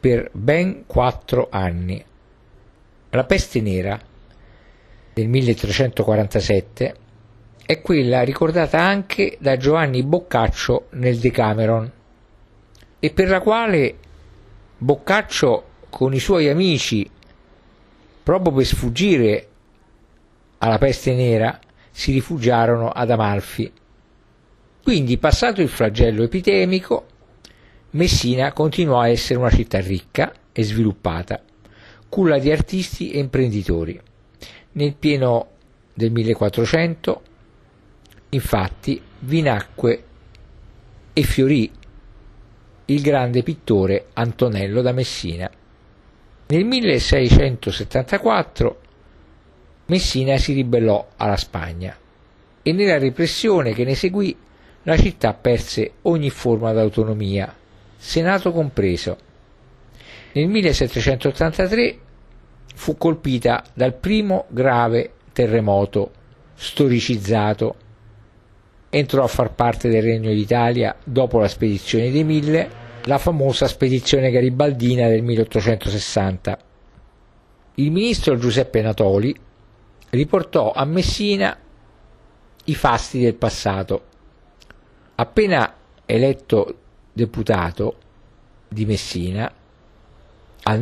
per 0.00 0.30
ben 0.32 0.86
quattro 0.86 1.48
anni. 1.50 2.02
La 3.10 3.24
peste 3.24 3.60
nera 3.60 4.00
del 5.12 5.28
1347 5.28 6.94
è 7.66 7.80
quella 7.82 8.22
ricordata 8.22 8.80
anche 8.80 9.36
da 9.38 9.56
Giovanni 9.58 10.02
Boccaccio 10.02 10.86
nel 10.92 11.18
Decameron 11.18 11.92
e 12.98 13.10
per 13.10 13.28
la 13.28 13.40
quale 13.40 13.96
Boccaccio 14.78 15.64
con 15.90 16.14
i 16.14 16.18
suoi 16.18 16.48
amici, 16.48 17.08
proprio 18.22 18.54
per 18.54 18.64
sfuggire 18.64 19.48
alla 20.58 20.78
peste 20.78 21.14
nera, 21.14 21.58
si 21.90 22.12
rifugiarono 22.12 22.88
ad 22.88 23.10
Amalfi. 23.10 23.70
Quindi, 24.82 25.18
passato 25.18 25.60
il 25.60 25.68
flagello 25.68 26.22
epidemico, 26.22 27.06
Messina 27.92 28.52
continuò 28.52 29.00
a 29.00 29.08
essere 29.08 29.38
una 29.38 29.50
città 29.50 29.80
ricca 29.80 30.32
e 30.52 30.62
sviluppata 30.62 31.42
culla 32.08 32.38
di 32.38 32.50
artisti 32.50 33.12
e 33.12 33.20
imprenditori, 33.20 34.00
nel 34.72 34.94
pieno 34.94 35.46
del 35.94 36.10
1400, 36.10 37.22
infatti, 38.30 39.00
vi 39.20 39.42
nacque 39.42 40.04
e 41.12 41.22
fiorì 41.22 41.70
il 42.86 43.00
grande 43.00 43.44
pittore 43.44 44.06
Antonello 44.12 44.82
da 44.82 44.90
Messina. 44.92 45.48
Nel 46.48 46.64
1674 46.64 48.80
Messina 49.86 50.36
si 50.36 50.52
ribellò 50.52 51.10
alla 51.16 51.36
Spagna 51.36 51.96
e 52.62 52.72
nella 52.72 52.98
repressione 52.98 53.72
che 53.72 53.84
ne 53.84 53.94
seguì 53.94 54.36
la 54.82 54.96
città 54.96 55.32
perse 55.34 55.92
ogni 56.02 56.30
forma 56.30 56.72
d'autonomia, 56.72 57.54
Senato 58.02 58.50
compreso. 58.50 59.18
Nel 60.32 60.48
1783 60.48 61.98
fu 62.74 62.96
colpita 62.96 63.62
dal 63.74 63.94
primo 63.94 64.46
grave 64.48 65.12
terremoto 65.34 66.10
storicizzato. 66.54 67.74
Entrò 68.88 69.22
a 69.22 69.28
far 69.28 69.52
parte 69.52 69.90
del 69.90 70.02
Regno 70.02 70.30
d'Italia 70.30 70.96
dopo 71.04 71.40
la 71.40 71.46
spedizione 71.46 72.10
dei 72.10 72.24
Mille, 72.24 72.70
la 73.04 73.18
famosa 73.18 73.68
spedizione 73.68 74.30
garibaldina 74.30 75.06
del 75.06 75.22
1860. 75.22 76.58
Il 77.74 77.92
ministro 77.92 78.38
Giuseppe 78.38 78.80
Natoli 78.80 79.36
riportò 80.08 80.72
a 80.72 80.86
Messina 80.86 81.54
i 82.64 82.74
fasti 82.74 83.20
del 83.20 83.34
passato. 83.34 84.04
Appena 85.16 85.74
eletto 86.06 86.74
deputato 87.12 87.96
di 88.68 88.84
Messina 88.84 89.52
al 90.62 90.80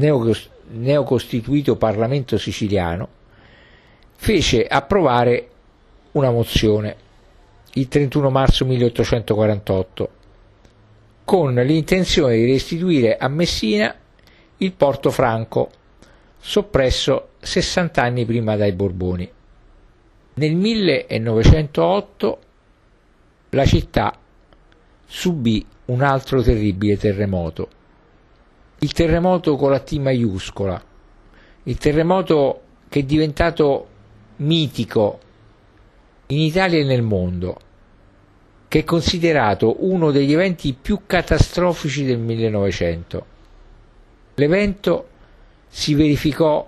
neocostituito 0.71 1.77
Parlamento 1.77 2.37
siciliano, 2.37 3.09
fece 4.15 4.67
approvare 4.67 5.49
una 6.13 6.31
mozione 6.31 6.97
il 7.75 7.89
31 7.89 8.31
marzo 8.31 8.65
1848 8.65 10.11
con 11.25 11.55
l'intenzione 11.55 12.37
di 12.37 12.47
restituire 12.47 13.17
a 13.17 13.29
Messina 13.29 13.95
il 14.57 14.73
porto 14.73 15.11
franco 15.11 15.71
soppresso 16.41 17.31
60 17.41 18.03
anni 18.03 18.25
prima 18.25 18.57
dai 18.57 18.73
Borboni. 18.73 19.31
Nel 20.35 20.55
1908 20.55 22.39
la 23.51 23.67
città 23.67 24.19
subì 25.07 25.65
un 25.89 26.03
altro 26.03 26.43
terribile 26.43 26.99
terremoto, 26.99 27.69
il 28.81 28.93
terremoto 28.93 29.57
con 29.57 29.71
la 29.71 29.81
T 29.81 29.93
maiuscola, 29.93 30.83
il 31.65 31.79
terremoto 31.79 32.61
che 32.89 33.01
è 33.01 33.03
diventato 33.05 33.87
mitico 34.37 35.19
in 36.27 36.41
Italia 36.41 36.81
e 36.81 36.85
nel 36.85 37.03
mondo, 37.03 37.57
che 38.69 38.81
è 38.81 38.85
considerato 38.85 39.77
uno 39.87 40.11
degli 40.11 40.35
eventi 40.35 40.75
più 40.75 41.01
catastrofici 41.07 42.05
del 42.05 42.19
1900. 42.19 43.27
L'evento 44.35 45.09
si 45.69 45.95
verificò 45.95 46.67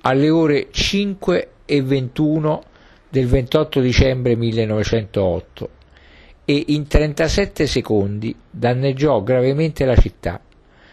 alle 0.00 0.30
ore 0.30 0.68
5 0.70 1.50
e 1.66 1.82
21 1.82 2.62
del 3.10 3.26
28 3.26 3.80
dicembre 3.80 4.36
1908 4.36 5.80
e 6.44 6.64
in 6.68 6.86
37 6.86 7.66
secondi 7.66 8.34
danneggiò 8.50 9.22
gravemente 9.22 9.84
la 9.84 9.96
città, 9.96 10.40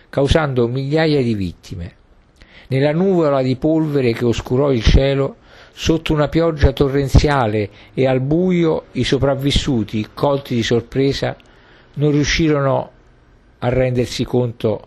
causando 0.10 0.68
migliaia 0.68 1.22
di 1.22 1.34
vittime. 1.34 1.94
Nella 2.68 2.92
nuvola 2.92 3.42
di 3.42 3.56
polvere 3.56 4.14
che 4.14 4.26
oscurò 4.26 4.72
il 4.72 4.84
cielo, 4.84 5.38
sotto 5.72 6.14
una 6.14 6.28
pioggia 6.28 6.72
torrenziale 6.72 7.70
e 7.94 8.06
al 8.06 8.22
buio, 8.22 8.86
i 8.94 9.04
sopravvissuti, 9.04 10.10
colti 10.14 10.54
di 10.54 10.62
sorpresa, 10.62 11.36
non 11.96 12.12
riuscirono 12.12 12.92
a 13.60 13.70
rendersi 13.70 14.24
conto 14.24 14.86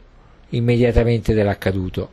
immediatamente 0.50 1.34
dell'accaduto. 1.34 2.10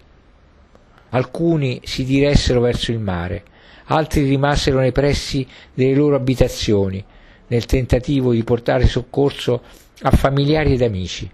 Alcuni 1.09 1.81
si 1.83 2.03
diressero 2.03 2.61
verso 2.61 2.91
il 2.91 2.99
mare, 2.99 3.43
altri 3.85 4.23
rimasero 4.23 4.79
nei 4.79 4.91
pressi 4.91 5.45
delle 5.73 5.95
loro 5.95 6.15
abitazioni, 6.15 7.03
nel 7.49 7.65
tentativo 7.65 8.31
di 8.31 8.43
portare 8.43 8.87
soccorso 8.87 9.61
a 10.01 10.11
familiari 10.11 10.73
ed 10.73 10.81
amici. 10.81 11.29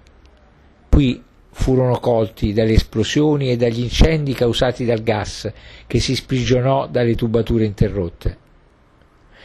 Qui 0.89 1.23
furono 1.51 1.99
colti 1.99 2.51
dalle 2.51 2.73
esplosioni 2.73 3.49
e 3.49 3.55
dagli 3.55 3.79
incendi 3.79 4.33
causati 4.33 4.83
dal 4.83 5.01
gas 5.03 5.51
che 5.87 5.99
si 5.99 6.15
sprigionò 6.15 6.87
dalle 6.87 7.15
tubature 7.15 7.63
interrotte. 7.63 8.37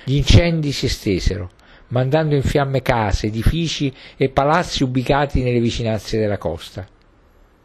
Gli 0.05 0.17
incendi 0.17 0.73
si 0.73 0.87
estesero, 0.87 1.51
mandando 1.89 2.35
in 2.35 2.43
fiamme 2.43 2.83
case, 2.83 3.27
edifici 3.27 3.95
e 4.17 4.29
palazzi 4.29 4.83
ubicati 4.83 5.43
nelle 5.43 5.61
vicinanze 5.61 6.19
della 6.19 6.39
costa. 6.39 6.87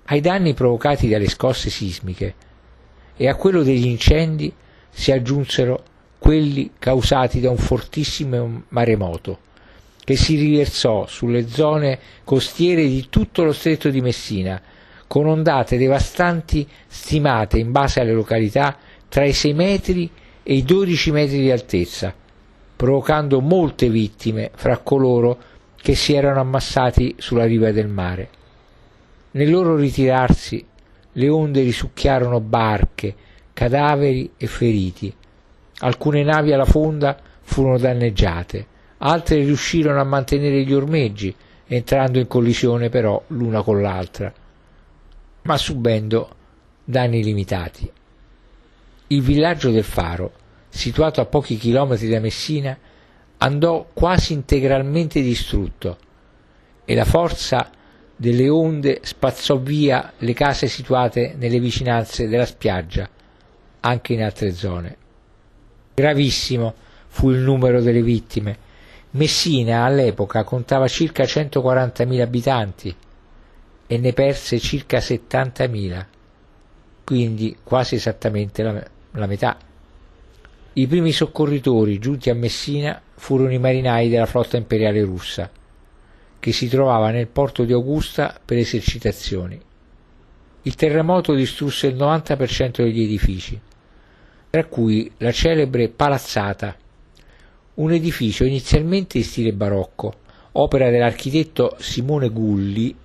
Ai 0.06 0.22
danni 0.22 0.54
provocati 0.54 1.08
dalle 1.08 1.28
scosse 1.28 1.70
sismiche 1.70 2.36
e 3.18 3.28
a 3.28 3.36
quello 3.36 3.64
degli 3.64 3.88
incendi 3.88 4.54
si 4.90 5.12
aggiunsero 5.12 5.84
quelli 6.18 6.72
causati 6.80 7.40
da 7.40 7.50
un 7.50 7.58
fortissimo 7.58 8.64
maremoto 8.70 9.40
che 10.06 10.16
si 10.16 10.36
riversò 10.36 11.08
sulle 11.08 11.48
zone 11.50 12.00
costiere 12.24 12.88
di 12.88 13.08
tutto 13.10 13.44
lo 13.44 13.52
stretto 13.52 13.90
di 13.90 14.02
Messina, 14.02 14.62
con 15.08 15.26
ondate 15.26 15.78
devastanti 15.78 16.68
stimate 16.88 17.58
in 17.58 17.72
base 17.72 18.02
alle 18.02 18.14
località 18.14 18.78
tra 19.10 19.26
i 19.26 19.34
6 19.34 19.54
metri 19.54 20.10
e 20.44 20.54
i 20.54 20.64
12 20.64 21.12
metri 21.12 21.40
di 21.40 21.50
altezza, 21.50 22.14
provocando 22.76 23.42
molte 23.42 23.90
vittime 23.90 24.52
fra 24.54 24.78
coloro 24.78 25.40
che 25.76 25.96
si 25.96 26.14
erano 26.14 26.40
ammassati 26.40 27.16
sulla 27.18 27.46
riva 27.46 27.72
del 27.72 27.88
mare. 27.88 28.30
Nel 29.32 29.50
loro 29.50 29.76
ritirarsi 29.76 30.64
le 31.14 31.30
onde 31.30 31.62
risucchiarono 31.62 32.40
barche, 32.40 33.16
cadaveri 33.54 34.32
e 34.38 34.46
feriti. 34.48 35.14
Alcune 35.80 36.24
navi 36.24 36.54
alla 36.54 36.66
fonda 36.66 37.20
furono 37.42 37.78
danneggiate, 37.78 38.68
altre 39.00 39.38
riuscirono 39.38 40.00
a 40.00 40.06
mantenere 40.06 40.64
gli 40.64 40.74
ormeggi, 40.74 41.36
entrando 41.68 42.20
in 42.20 42.28
collisione 42.28 42.90
però 42.90 43.22
l'una 43.28 43.62
con 43.62 43.82
l'altra, 43.82 44.34
ma 45.42 45.58
subendo 45.58 46.30
danni 46.84 47.24
limitati. 47.24 47.92
Il 49.08 49.22
villaggio 49.22 49.70
del 49.70 49.84
Faro, 49.84 50.32
situato 50.70 51.22
a 51.22 51.26
pochi 51.26 51.58
chilometri 51.58 52.08
da 52.08 52.20
Messina, 52.20 52.78
andò 53.38 53.90
quasi 53.94 54.34
integralmente 54.34 55.22
distrutto 55.22 55.98
e 56.86 56.96
la 56.96 57.06
forza 57.06 57.70
delle 58.16 58.48
onde 58.48 59.02
spazzò 59.04 59.58
via 59.58 60.14
le 60.18 60.34
case 60.34 60.68
situate 60.68 61.36
nelle 61.38 61.60
vicinanze 61.60 62.28
della 62.28 62.46
spiaggia, 62.46 63.10
anche 63.82 64.14
in 64.14 64.24
altre 64.24 64.54
zone. 64.54 64.98
Gravissimo 65.96 66.74
fu 67.08 67.32
il 67.32 67.40
numero 67.40 67.82
delle 67.82 68.04
vittime. 68.04 68.58
Messina 69.12 69.86
all'epoca 69.86 70.44
contava 70.44 70.88
circa 70.88 71.24
140.000 71.24 72.22
abitanti 72.22 72.96
e 73.88 73.98
ne 73.98 74.14
perse 74.14 74.60
circa 74.60 74.98
70.000, 74.98 76.06
quindi 77.06 77.58
quasi 77.64 77.96
esattamente 77.96 78.62
la, 78.62 78.86
la 79.12 79.26
metà. 79.26 79.58
I 80.74 80.88
primi 80.88 81.14
soccorritori 81.14 81.98
giunti 82.00 82.30
a 82.30 82.36
Messina 82.36 83.02
furono 83.16 83.54
i 83.54 83.60
marinai 83.60 84.10
della 84.10 84.26
flotta 84.26 84.58
imperiale 84.58 85.02
russa 85.02 85.50
che 86.46 86.52
si 86.52 86.68
trovava 86.68 87.10
nel 87.10 87.26
porto 87.26 87.64
di 87.64 87.74
Augusta 87.74 88.40
per 88.46 88.58
esercitazioni. 88.60 89.60
Il 90.62 90.76
terremoto 90.76 91.34
distrusse 91.34 91.88
il 91.88 91.96
90% 91.96 92.84
degli 92.84 93.02
edifici, 93.02 93.60
tra 94.56 94.64
cui 94.64 95.12
la 95.18 95.34
celebre 95.34 95.90
Palazzata, 95.90 96.78
un 97.74 97.92
edificio 97.92 98.46
inizialmente 98.46 99.18
in 99.18 99.26
stile 99.26 99.52
barocco, 99.52 100.14
opera 100.54 100.90
dell'architetto 100.90 101.76
Simone 101.78 102.30
Gulli, 102.30 102.96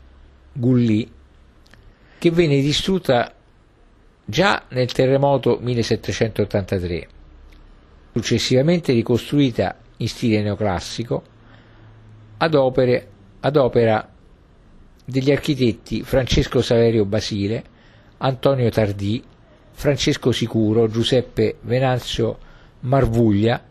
Gulli 0.52 1.10
che 2.18 2.30
venne 2.30 2.60
distrutta 2.60 3.34
già 4.24 4.62
nel 4.68 4.92
terremoto 4.92 5.58
1783, 5.60 7.08
successivamente 8.12 8.92
ricostruita 8.92 9.76
in 9.96 10.08
stile 10.08 10.42
neoclassico 10.42 11.22
ad 12.36 12.54
opere 12.54 13.08
ad 13.40 13.56
opera 13.56 14.08
degli 15.04 15.32
architetti 15.32 16.04
Francesco 16.04 16.62
Saverio 16.62 17.04
Basile, 17.04 17.64
Antonio 18.18 18.70
Tardì, 18.70 19.24
Francesco 19.80 20.30
Sicuro, 20.30 20.90
Giuseppe 20.90 21.56
Venanzio 21.62 22.36
Marvuglia 22.80 23.64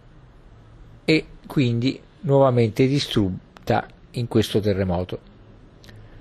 e 1.06 1.26
quindi 1.46 2.02
nuovamente 2.22 2.88
distrutta 2.88 3.86
in 4.14 4.28
questo 4.28 4.60
terremoto. 4.60 5.20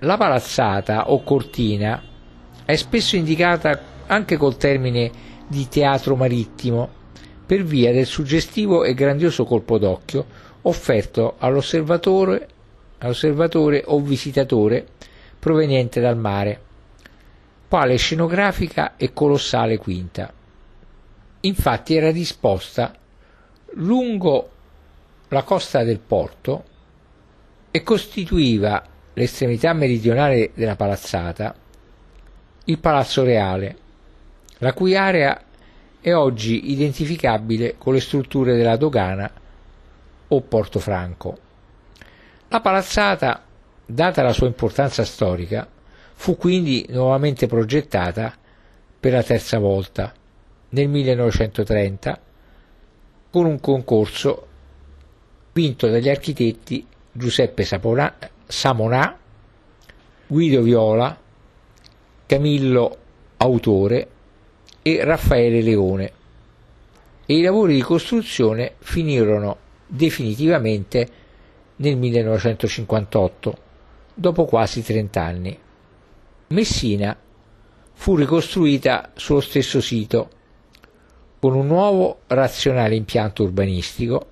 La 0.00 0.18
palazzata 0.18 1.10
o 1.10 1.22
cortina 1.22 2.02
è 2.66 2.76
spesso 2.76 3.16
indicata 3.16 3.80
anche 4.08 4.36
col 4.36 4.58
termine 4.58 5.10
di 5.46 5.66
teatro 5.68 6.16
marittimo 6.16 6.90
per 7.46 7.62
via 7.64 7.90
del 7.90 8.04
suggestivo 8.04 8.84
e 8.84 8.92
grandioso 8.92 9.46
colpo 9.46 9.78
d'occhio 9.78 10.26
offerto 10.62 11.36
all'osservatore, 11.38 12.46
all'osservatore 12.98 13.84
o 13.86 13.98
visitatore 14.00 14.86
proveniente 15.38 15.98
dal 15.98 16.18
mare, 16.18 16.60
quale 17.68 17.96
scenografica 17.96 18.96
e 18.96 19.12
colossale 19.12 19.76
quinta. 19.76 20.32
Infatti 21.40 21.94
era 21.94 22.10
disposta 22.10 22.94
lungo 23.72 24.50
la 25.28 25.42
costa 25.42 25.84
del 25.84 26.00
porto 26.00 26.64
e 27.70 27.82
costituiva 27.82 28.82
l'estremità 29.12 29.72
meridionale 29.74 30.52
della 30.54 30.76
palazzata 30.76 31.54
il 32.64 32.78
Palazzo 32.78 33.24
Reale, 33.24 33.76
la 34.58 34.74
cui 34.74 34.94
area 34.94 35.40
è 36.00 36.12
oggi 36.12 36.70
identificabile 36.70 37.76
con 37.78 37.94
le 37.94 38.00
strutture 38.00 38.56
della 38.56 38.76
dogana 38.76 39.30
o 40.28 40.40
Portofranco. 40.42 41.38
La 42.48 42.60
palazzata, 42.60 43.42
data 43.86 44.22
la 44.22 44.32
sua 44.32 44.48
importanza 44.48 45.04
storica, 45.04 45.66
fu 46.20 46.36
quindi 46.36 46.84
nuovamente 46.88 47.46
progettata 47.46 48.34
per 48.98 49.12
la 49.12 49.22
terza 49.22 49.60
volta 49.60 50.12
nel 50.70 50.88
1930 50.88 52.20
con 53.30 53.46
un 53.46 53.60
concorso 53.60 54.46
vinto 55.52 55.86
dagli 55.86 56.08
architetti 56.08 56.84
Giuseppe 57.12 57.64
Samonà, 57.64 59.16
Guido 60.26 60.62
Viola, 60.62 61.16
Camillo 62.26 62.96
Autore 63.36 64.08
e 64.82 65.04
Raffaele 65.04 65.62
Leone 65.62 66.12
e 67.26 67.36
i 67.36 67.42
lavori 67.42 67.76
di 67.76 67.80
costruzione 67.80 68.72
finirono 68.80 69.56
definitivamente 69.86 71.08
nel 71.76 71.96
1958, 71.96 73.58
dopo 74.14 74.46
quasi 74.46 74.82
30 74.82 75.22
anni. 75.22 75.58
Messina 76.50 77.14
fu 77.92 78.16
ricostruita 78.16 79.10
sullo 79.14 79.40
stesso 79.40 79.82
sito 79.82 80.30
con 81.38 81.54
un 81.54 81.66
nuovo 81.66 82.20
razionale 82.28 82.94
impianto 82.94 83.42
urbanistico 83.42 84.26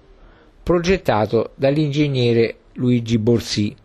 progettato 0.63 1.51
dall'ingegnere 1.57 2.57
Luigi 2.75 3.19
Borsì, 3.19 3.77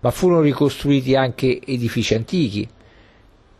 ma 0.00 0.10
furono 0.10 0.40
ricostruiti 0.40 1.14
anche 1.16 1.60
edifici 1.62 2.14
antichi 2.14 2.66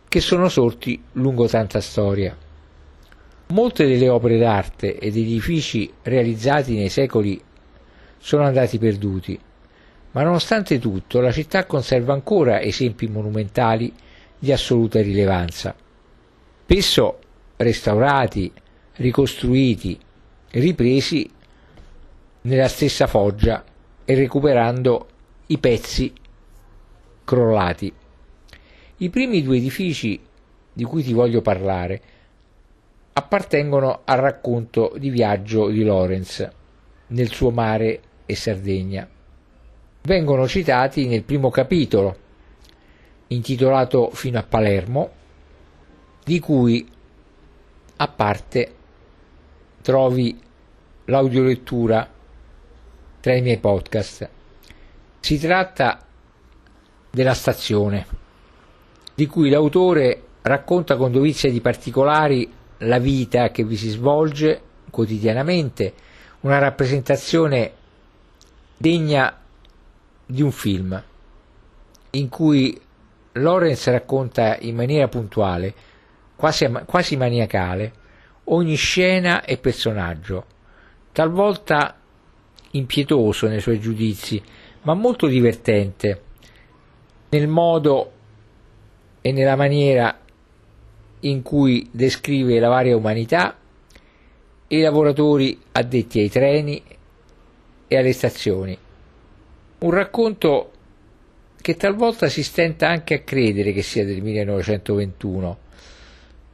che 0.07 0.19
sono 0.19 0.49
sorti 0.49 0.99
lungo 1.13 1.47
tanta 1.47 1.79
storia. 1.79 2.35
Molte 3.49 3.85
delle 3.85 4.09
opere 4.09 4.39
d'arte 4.39 4.97
ed 4.97 5.15
edifici 5.15 5.93
realizzati 6.01 6.73
nei 6.73 6.89
secoli 6.89 7.39
sono 8.17 8.43
andati 8.45 8.79
perduti, 8.79 9.39
ma 10.11 10.23
nonostante 10.23 10.79
tutto 10.79 11.21
la 11.21 11.31
città 11.31 11.65
conserva 11.65 12.13
ancora 12.13 12.61
esempi 12.61 13.07
monumentali 13.07 13.93
di 14.37 14.51
assoluta 14.51 15.01
rilevanza. 15.01 15.75
Spesso 16.63 17.19
restaurati, 17.57 18.51
ricostruiti, 18.95 19.99
ripresi 20.51 21.29
nella 22.41 22.67
stessa 22.67 23.05
foggia 23.05 23.63
e 24.05 24.15
recuperando 24.15 25.07
i 25.47 25.57
pezzi 25.57 26.13
crollati. 27.23 27.93
I 28.97 29.09
primi 29.09 29.43
due 29.43 29.57
edifici 29.57 30.19
di 30.73 30.83
cui 30.83 31.03
ti 31.03 31.13
voglio 31.13 31.41
parlare 31.41 32.01
appartengono 33.13 34.01
al 34.05 34.17
racconto 34.17 34.93
di 34.97 35.09
viaggio 35.09 35.67
di 35.69 35.83
Lorenz 35.83 36.47
nel 37.07 37.31
suo 37.31 37.51
mare 37.51 38.01
e 38.25 38.35
Sardegna. 38.35 39.18
Vengono 40.09 40.47
citati 40.47 41.05
nel 41.05 41.21
primo 41.21 41.51
capitolo, 41.51 42.17
intitolato 43.27 44.09
Fino 44.09 44.39
a 44.39 44.43
Palermo, 44.43 45.11
di 46.23 46.39
cui 46.39 46.89
a 47.95 48.07
parte 48.07 48.73
trovi 49.83 50.35
l'audiolettura 51.05 52.09
tra 53.19 53.35
i 53.35 53.41
miei 53.43 53.59
podcast. 53.59 54.27
Si 55.19 55.37
tratta 55.37 56.03
della 57.11 57.35
stazione, 57.35 58.07
di 59.13 59.27
cui 59.27 59.51
l'autore 59.51 60.23
racconta 60.41 60.97
con 60.97 61.11
dovizia 61.11 61.51
di 61.51 61.61
particolari 61.61 62.51
la 62.79 62.97
vita 62.97 63.51
che 63.51 63.63
vi 63.63 63.77
si 63.77 63.89
svolge 63.89 64.59
quotidianamente, 64.89 65.93
una 66.39 66.57
rappresentazione 66.57 67.73
degna 68.75 69.39
di 70.31 70.43
un 70.43 70.51
film, 70.51 71.03
in 72.11 72.29
cui 72.29 72.79
Lorenz 73.33 73.87
racconta 73.89 74.57
in 74.59 74.75
maniera 74.75 75.07
puntuale 75.07 75.73
quasi, 76.35 76.69
quasi 76.85 77.17
maniacale, 77.17 77.93
ogni 78.45 78.75
scena 78.75 79.43
e 79.43 79.57
personaggio, 79.57 80.45
talvolta 81.11 81.97
impietoso 82.71 83.47
nei 83.47 83.59
suoi 83.59 83.79
giudizi, 83.79 84.39
ma 84.83 84.93
molto 84.93 85.25
divertente 85.25 86.21
nel 87.29 87.47
modo 87.47 88.11
e 89.21 89.31
nella 89.31 89.55
maniera 89.55 90.15
in 91.21 91.41
cui 91.41 91.89
descrive 91.91 92.59
la 92.59 92.69
varia 92.69 92.95
umanità 92.95 93.57
e 94.67 94.77
i 94.77 94.81
lavoratori 94.81 95.59
addetti 95.71 96.19
ai 96.19 96.29
treni 96.29 96.83
e 97.87 97.97
alle 97.97 98.13
stazioni. 98.13 98.77
Un 99.79 99.91
racconto 99.91 100.71
che 101.61 101.75
talvolta 101.75 102.27
si 102.27 102.43
stenta 102.43 102.87
anche 102.87 103.13
a 103.13 103.21
credere 103.21 103.71
che 103.71 103.81
sia 103.81 104.05
del 104.05 104.21
1921 104.21 105.57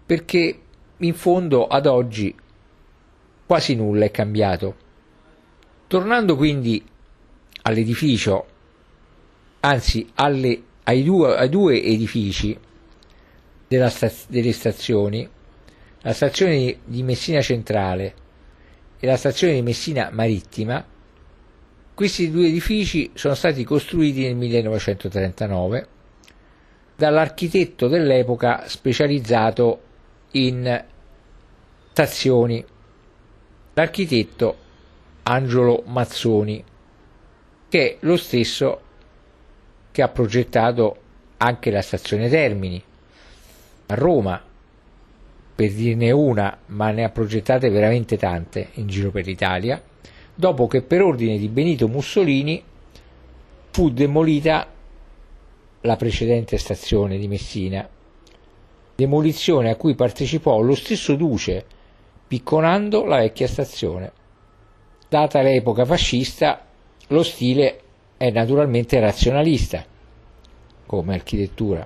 perché 0.06 0.60
in 0.98 1.14
fondo 1.14 1.68
ad 1.68 1.88
oggi 1.88 2.34
quasi 3.46 3.76
nulla 3.76 4.06
è 4.06 4.12
cambiato. 4.12 4.84
Tornando 5.88 6.36
quindi 6.36 6.84
all'edificio, 7.64 8.46
anzi 9.62 10.08
alle, 10.16 10.62
ai, 10.84 11.04
due, 11.04 11.36
ai, 11.36 11.50
due, 11.50 11.82
edifici 11.82 12.58
staz- 13.68 14.28
delle 14.30 14.52
stazioni, 14.52 15.28
la 16.02 16.14
stazione 16.14 16.78
di 16.84 17.04
Messina 17.04 17.42
Centrale 17.42 18.14
e 19.00 19.08
la 19.08 19.18
stazione 19.18 19.54
di 19.54 19.62
Messina 19.62 20.10
Marittima, 20.12 20.86
questi 21.96 22.30
due 22.30 22.48
edifici 22.48 23.12
sono 23.14 23.36
stati 23.36 23.64
costruiti 23.64 24.24
nel 24.24 24.36
1939 24.36 25.88
dall'architetto 26.98 27.88
dell'epoca 27.88 28.68
specializzato 28.68 29.82
in 30.32 30.84
stazioni. 31.92 32.64
L'architetto 33.74 34.58
Angelo 35.24 35.84
Mazzoni, 35.86 36.64
che 37.70 37.92
è 37.92 37.98
lo 38.02 38.18
stesso 38.18 38.82
che 39.92 40.02
ha 40.02 40.10
progettato 40.10 40.98
anche 41.38 41.72
la 41.72 41.82
stazione 41.82 42.28
Termini 42.28 42.84
a 43.88 43.94
Roma, 43.96 44.42
per 45.56 45.72
dirne 45.72 46.12
una, 46.12 46.58
ma 46.68 46.92
ne 46.92 47.06
ha 47.06 47.10
progettate 47.10 47.70
veramente 47.70 48.18
tante 48.18 48.70
in 48.74 48.88
giro 48.88 49.12
per 49.12 49.26
l'Italia, 49.26 49.82
dopo 50.36 50.68
che 50.68 50.82
per 50.82 51.02
ordine 51.02 51.38
di 51.38 51.48
Benito 51.48 51.88
Mussolini 51.88 52.62
fu 53.72 53.90
demolita 53.90 54.68
la 55.82 55.96
precedente 55.96 56.58
stazione 56.58 57.18
di 57.18 57.28
Messina 57.28 57.90
demolizione 58.96 59.70
a 59.70 59.76
cui 59.76 59.94
partecipò 59.94 60.62
lo 60.62 60.74
stesso 60.74 61.16
Duce, 61.16 61.66
picconando 62.28 63.04
la 63.04 63.18
vecchia 63.18 63.48
stazione. 63.48 64.12
Data 65.08 65.42
l'epoca 65.42 65.86
fascista, 65.86 66.66
lo 67.08 67.24
stile 67.24 67.82
è 68.18 68.32
naturalmente 68.32 69.00
razionalista, 69.00 69.86
come 70.86 71.14
architettura, 71.14 71.86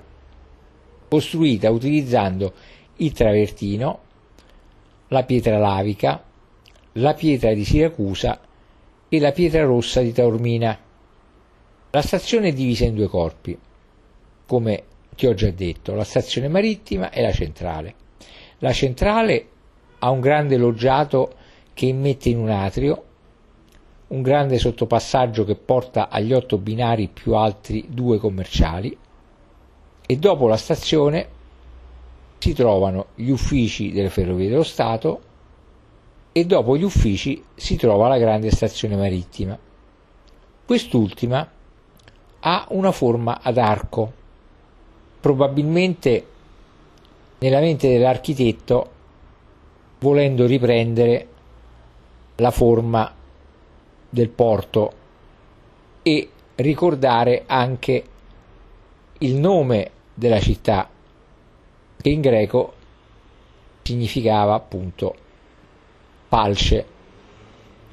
costruita 1.08 1.70
utilizzando 1.70 2.52
il 2.96 3.12
travertino, 3.12 3.98
la 5.08 5.24
pietra 5.24 5.58
lavica, 5.58 6.22
la 6.92 7.14
pietra 7.14 7.52
di 7.52 7.64
Siracusa 7.64 8.40
e 9.08 9.20
la 9.20 9.32
pietra 9.32 9.64
rossa 9.64 10.00
di 10.00 10.12
Taormina. 10.12 10.78
La 11.90 12.02
stazione 12.02 12.48
è 12.48 12.52
divisa 12.52 12.84
in 12.84 12.94
due 12.94 13.08
corpi, 13.08 13.58
come 14.46 14.82
ti 15.14 15.26
ho 15.26 15.34
già 15.34 15.50
detto, 15.50 15.94
la 15.94 16.04
stazione 16.04 16.48
marittima 16.48 17.10
e 17.10 17.22
la 17.22 17.32
centrale. 17.32 17.94
La 18.58 18.72
centrale 18.72 19.48
ha 19.98 20.10
un 20.10 20.20
grande 20.20 20.56
loggiato 20.56 21.34
che 21.74 21.86
immette 21.86 22.28
in 22.28 22.38
un 22.38 22.50
atrio, 22.50 23.04
un 24.08 24.22
grande 24.22 24.58
sottopassaggio 24.58 25.44
che 25.44 25.54
porta 25.54 26.08
agli 26.08 26.32
otto 26.32 26.58
binari 26.58 27.08
più 27.08 27.34
altri 27.34 27.86
due 27.88 28.18
commerciali 28.18 28.96
e 30.06 30.16
dopo 30.16 30.48
la 30.48 30.56
stazione 30.56 31.28
si 32.38 32.52
trovano 32.52 33.08
gli 33.14 33.30
uffici 33.30 33.92
delle 33.92 34.08
Ferrovie 34.08 34.48
dello 34.48 34.64
Stato, 34.64 35.20
e 36.32 36.44
dopo 36.44 36.76
gli 36.76 36.82
uffici 36.82 37.42
si 37.54 37.76
trova 37.76 38.08
la 38.08 38.18
grande 38.18 38.50
stazione 38.50 38.96
marittima. 38.96 39.58
Quest'ultima 40.64 41.50
ha 42.40 42.66
una 42.70 42.92
forma 42.92 43.40
ad 43.42 43.58
arco, 43.58 44.12
probabilmente 45.20 46.26
nella 47.38 47.60
mente 47.60 47.88
dell'architetto 47.88 48.90
volendo 49.98 50.46
riprendere 50.46 51.28
la 52.36 52.50
forma 52.50 53.12
del 54.08 54.28
porto 54.28 54.92
e 56.02 56.30
ricordare 56.56 57.44
anche 57.46 58.04
il 59.18 59.34
nome 59.34 59.90
della 60.14 60.40
città 60.40 60.88
che 62.00 62.08
in 62.08 62.20
greco 62.20 62.74
significava 63.82 64.54
appunto 64.54 65.28
Palce. 66.30 66.86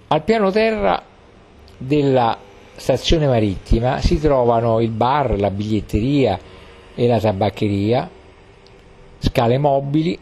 Al 0.10 0.24
piano 0.24 0.52
terra 0.52 1.02
della 1.76 2.38
stazione 2.76 3.26
marittima 3.26 4.00
si 4.00 4.20
trovano 4.20 4.80
il 4.80 4.92
bar, 4.92 5.40
la 5.40 5.50
biglietteria 5.50 6.38
e 6.94 7.08
la 7.08 7.20
tabaccheria, 7.20 8.08
scale 9.18 9.58
mobili 9.58 10.20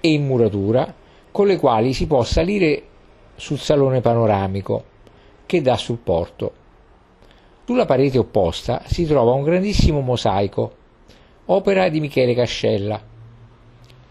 e 0.00 0.12
in 0.12 0.24
muratura 0.24 0.94
con 1.30 1.46
le 1.46 1.58
quali 1.58 1.92
si 1.92 2.06
può 2.06 2.22
salire 2.22 2.82
sul 3.34 3.58
salone 3.58 4.00
panoramico 4.00 4.84
che 5.44 5.60
dà 5.60 5.76
sul 5.76 5.98
porto. 5.98 6.52
Sulla 7.66 7.84
parete 7.84 8.16
opposta 8.16 8.80
si 8.86 9.04
trova 9.04 9.32
un 9.32 9.42
grandissimo 9.42 10.00
mosaico, 10.00 10.72
opera 11.44 11.90
di 11.90 12.00
Michele 12.00 12.32
Cascella, 12.32 12.98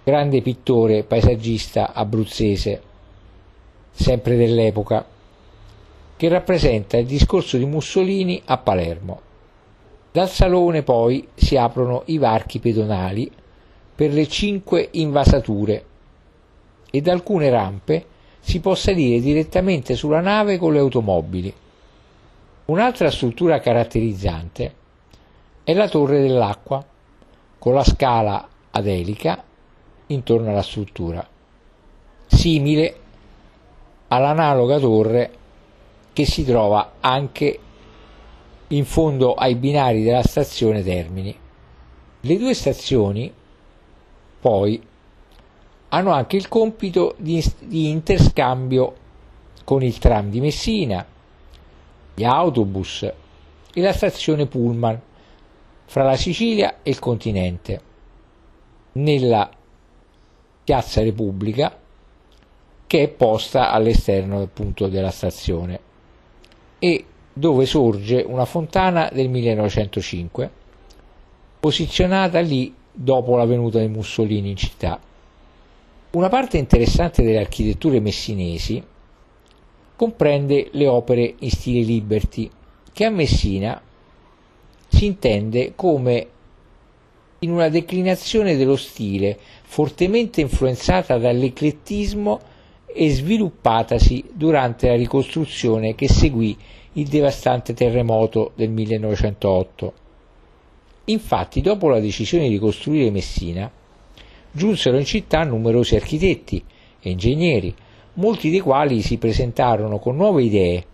grande 0.06 0.42
pittore 0.42 1.04
paesaggista 1.04 1.94
abruzzese, 1.94 2.82
sempre 3.92 4.36
dell'epoca, 4.36 5.06
che 6.18 6.28
rappresenta 6.28 6.98
il 6.98 7.06
discorso 7.06 7.58
di 7.58 7.64
Mussolini 7.64 8.42
a 8.46 8.58
Palermo. 8.58 9.22
Dal 10.12 10.30
salone 10.30 10.84
poi 10.84 11.26
si 11.34 11.56
aprono 11.56 12.04
i 12.08 12.18
varchi 12.18 12.60
pedonali 12.60 13.32
per 13.96 14.12
le 14.12 14.28
cinque 14.28 14.90
invasature 14.92 15.86
e 16.92 17.02
da 17.02 17.14
alcune 17.14 17.50
rampe 17.50 18.06
si 18.42 18.60
può 18.60 18.76
salire 18.76 19.22
direttamente 19.22 19.96
sulla 19.96 20.20
nave 20.20 20.58
con 20.58 20.74
le 20.74 20.80
automobili. 20.80 21.54
Un'altra 22.66 23.10
struttura 23.10 23.62
caratterizzante 23.62 24.76
è 25.64 25.74
la 25.74 25.88
torre 25.88 26.22
dell'acqua, 26.22 26.86
con 27.58 27.74
la 27.74 27.84
scala 27.86 28.48
ad 28.70 28.86
elica 28.86 29.44
intorno 30.08 30.50
alla 30.50 30.62
struttura, 30.62 31.28
simile 32.28 32.96
all'analoga 34.08 34.80
torre 34.80 35.32
che 36.14 36.26
si 36.26 36.46
trova 36.46 36.94
anche 37.00 37.60
in 38.68 38.86
fondo 38.86 39.34
ai 39.34 39.56
binari 39.56 40.04
della 40.04 40.24
stazione 40.24 40.84
Termini. 40.84 41.36
Le 42.22 42.38
due 42.38 42.54
stazioni, 42.54 43.32
poi, 44.40 44.82
hanno 45.90 46.12
anche 46.12 46.38
il 46.38 46.48
compito 46.48 47.16
di, 47.18 47.44
di 47.60 47.90
interscambio 47.90 48.96
con 49.64 49.84
il 49.84 49.98
tram 49.98 50.30
di 50.30 50.40
Messina, 50.40 51.06
gli 52.16 52.24
autobus 52.24 53.04
e 53.74 53.82
la 53.82 53.94
stazione 53.94 54.46
Pullman 54.46 55.00
fra 55.86 56.04
la 56.04 56.16
Sicilia 56.16 56.78
e 56.82 56.90
il 56.92 57.00
continente. 57.00 57.82
Nella 58.94 59.50
piazza 60.64 61.02
Repubblica 61.02 61.78
che 62.88 63.04
è 63.04 63.08
posta 63.08 63.72
all'esterno 63.72 64.42
appunto 64.42 64.88
della 64.88 65.10
stazione 65.10 65.80
e 66.80 67.06
dove 67.34 67.66
sorge 67.66 68.24
una 68.28 68.46
fontana 68.46 69.10
del 69.12 69.30
1905 69.30 70.52
posizionata 71.60 72.40
lì 72.40 72.74
dopo 72.92 73.36
la 73.36 73.46
venuta 73.46 73.80
di 73.80 73.88
Mussolini 73.88 74.50
in 74.50 74.56
città. 74.56 75.00
Una 76.12 76.30
parte 76.30 76.58
interessante 76.58 77.24
delle 77.24 77.40
architetture 77.40 78.00
messinesi 78.00 78.84
comprende 79.96 80.70
le 80.74 80.88
opere 80.88 81.36
in 81.40 81.50
stile 81.50 81.82
Liberty, 81.82 82.50
che 82.92 83.06
a 83.06 83.10
Messina 83.10 83.82
si 84.88 85.06
intende 85.06 85.74
come 85.76 86.28
in 87.40 87.52
una 87.52 87.70
declinazione 87.70 88.56
dello 88.56 88.76
stile 88.76 89.40
fortemente 89.74 90.40
influenzata 90.40 91.18
dall'eclettismo 91.18 92.40
e 92.86 93.10
sviluppatasi 93.10 94.24
durante 94.32 94.88
la 94.88 94.96
ricostruzione 94.96 95.96
che 95.96 96.08
seguì 96.08 96.56
il 96.94 97.08
devastante 97.08 97.74
terremoto 97.74 98.52
del 98.54 98.70
1908. 98.70 99.94
Infatti, 101.06 101.62
dopo 101.62 101.90
la 101.90 102.00
decisione 102.00 102.50
di 102.50 102.60
costruire 102.60 103.10
Messina, 103.10 103.72
giunsero 104.52 104.96
in 105.00 105.06
città 105.06 105.42
numerosi 105.42 105.96
architetti 105.96 106.64
e 107.02 107.10
ingegneri 107.10 107.74
molti 108.14 108.52
dei 108.52 108.60
quali 108.60 109.02
si 109.02 109.18
presentarono 109.18 109.98
con 109.98 110.16
nuove 110.16 110.44
idee 110.44 110.86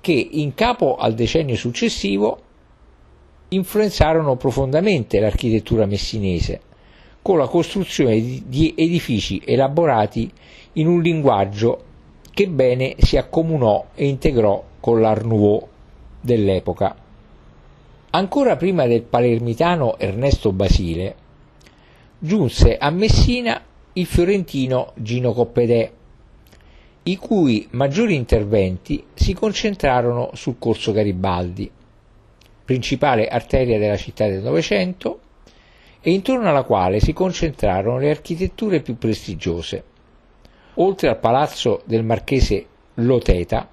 che 0.00 0.28
in 0.30 0.54
capo 0.54 0.96
al 0.96 1.12
decennio 1.12 1.56
successivo 1.56 2.40
influenzarono 3.48 4.36
profondamente 4.36 5.20
l'architettura 5.20 5.84
messinese, 5.84 6.72
con 7.24 7.38
la 7.38 7.48
costruzione 7.48 8.42
di 8.44 8.74
edifici 8.76 9.40
elaborati 9.42 10.30
in 10.74 10.86
un 10.86 11.00
linguaggio 11.00 11.82
che 12.34 12.48
bene 12.48 12.96
si 12.98 13.16
accomunò 13.16 13.86
e 13.94 14.06
integrò 14.06 14.62
con 14.78 15.00
l'Art 15.00 15.24
Nouveau 15.24 15.66
dell'epoca. 16.20 16.94
Ancora 18.10 18.56
prima 18.56 18.84
del 18.86 19.04
palermitano 19.04 19.96
Ernesto 19.96 20.52
Basile, 20.52 21.14
giunse 22.18 22.76
a 22.76 22.90
Messina 22.90 23.58
il 23.94 24.04
fiorentino 24.04 24.92
Gino 24.96 25.32
Coppedè, 25.32 25.90
i 27.04 27.16
cui 27.16 27.66
maggiori 27.70 28.16
interventi 28.16 29.02
si 29.14 29.32
concentrarono 29.32 30.28
sul 30.34 30.56
corso 30.58 30.92
Garibaldi, 30.92 31.70
principale 32.66 33.28
arteria 33.28 33.78
della 33.78 33.96
città 33.96 34.28
del 34.28 34.42
Novecento, 34.42 35.20
e 36.06 36.12
intorno 36.12 36.50
alla 36.50 36.64
quale 36.64 37.00
si 37.00 37.14
concentrarono 37.14 37.98
le 37.98 38.10
architetture 38.10 38.82
più 38.82 38.98
prestigiose. 38.98 39.82
Oltre 40.74 41.08
al 41.08 41.18
palazzo 41.18 41.80
del 41.86 42.04
marchese 42.04 42.66
Loteta, 42.96 43.66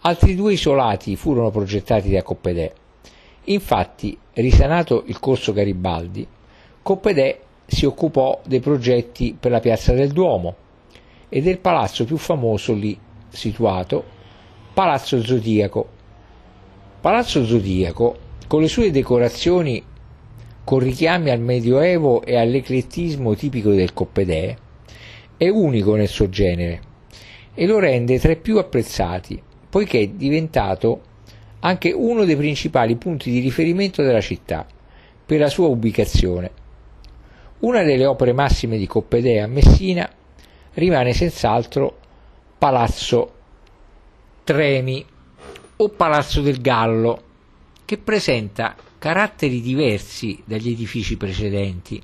altri 0.00 0.34
due 0.34 0.54
isolati 0.54 1.14
furono 1.14 1.52
progettati 1.52 2.10
da 2.10 2.24
Coppedè. 2.24 2.72
Infatti, 3.44 4.18
risanato 4.32 5.04
il 5.06 5.20
corso 5.20 5.52
Garibaldi, 5.52 6.26
Coppedè 6.82 7.40
si 7.64 7.86
occupò 7.86 8.40
dei 8.44 8.58
progetti 8.58 9.36
per 9.38 9.52
la 9.52 9.60
piazza 9.60 9.92
del 9.92 10.10
Duomo, 10.10 10.56
e 11.28 11.40
del 11.40 11.58
palazzo 11.58 12.04
più 12.04 12.16
famoso 12.16 12.72
lì 12.72 12.98
situato, 13.28 14.04
Palazzo 14.74 15.22
Zodiaco. 15.22 15.88
Palazzo 17.00 17.44
Zodiaco, 17.44 18.16
con 18.48 18.60
le 18.60 18.66
sue 18.66 18.90
decorazioni 18.90 19.80
con 20.64 20.78
richiami 20.78 21.30
al 21.30 21.40
Medioevo 21.40 22.22
e 22.22 22.36
all'eclettismo 22.36 23.34
tipico 23.34 23.70
del 23.70 23.92
Coppedè, 23.92 24.56
è 25.36 25.48
unico 25.48 25.94
nel 25.94 26.08
suo 26.08 26.28
genere 26.30 26.92
e 27.54 27.66
lo 27.66 27.78
rende 27.78 28.18
tra 28.18 28.32
i 28.32 28.36
più 28.36 28.58
apprezzati, 28.58 29.40
poiché 29.68 30.00
è 30.00 30.08
diventato 30.08 31.12
anche 31.60 31.92
uno 31.92 32.24
dei 32.24 32.36
principali 32.36 32.96
punti 32.96 33.30
di 33.30 33.40
riferimento 33.40 34.02
della 34.02 34.20
città 34.20 34.66
per 35.24 35.38
la 35.38 35.48
sua 35.48 35.68
ubicazione. 35.68 36.50
Una 37.60 37.82
delle 37.82 38.06
opere 38.06 38.32
massime 38.32 38.76
di 38.76 38.86
Coppedè 38.86 39.38
a 39.38 39.46
Messina 39.46 40.10
rimane 40.74 41.12
senz'altro 41.12 41.98
Palazzo 42.58 43.32
Tremi 44.44 45.04
o 45.76 45.88
Palazzo 45.88 46.42
del 46.42 46.60
Gallo, 46.60 47.22
che 47.84 47.98
presenta 47.98 48.74
caratteri 49.04 49.60
diversi 49.60 50.42
dagli 50.46 50.70
edifici 50.70 51.18
precedenti, 51.18 52.02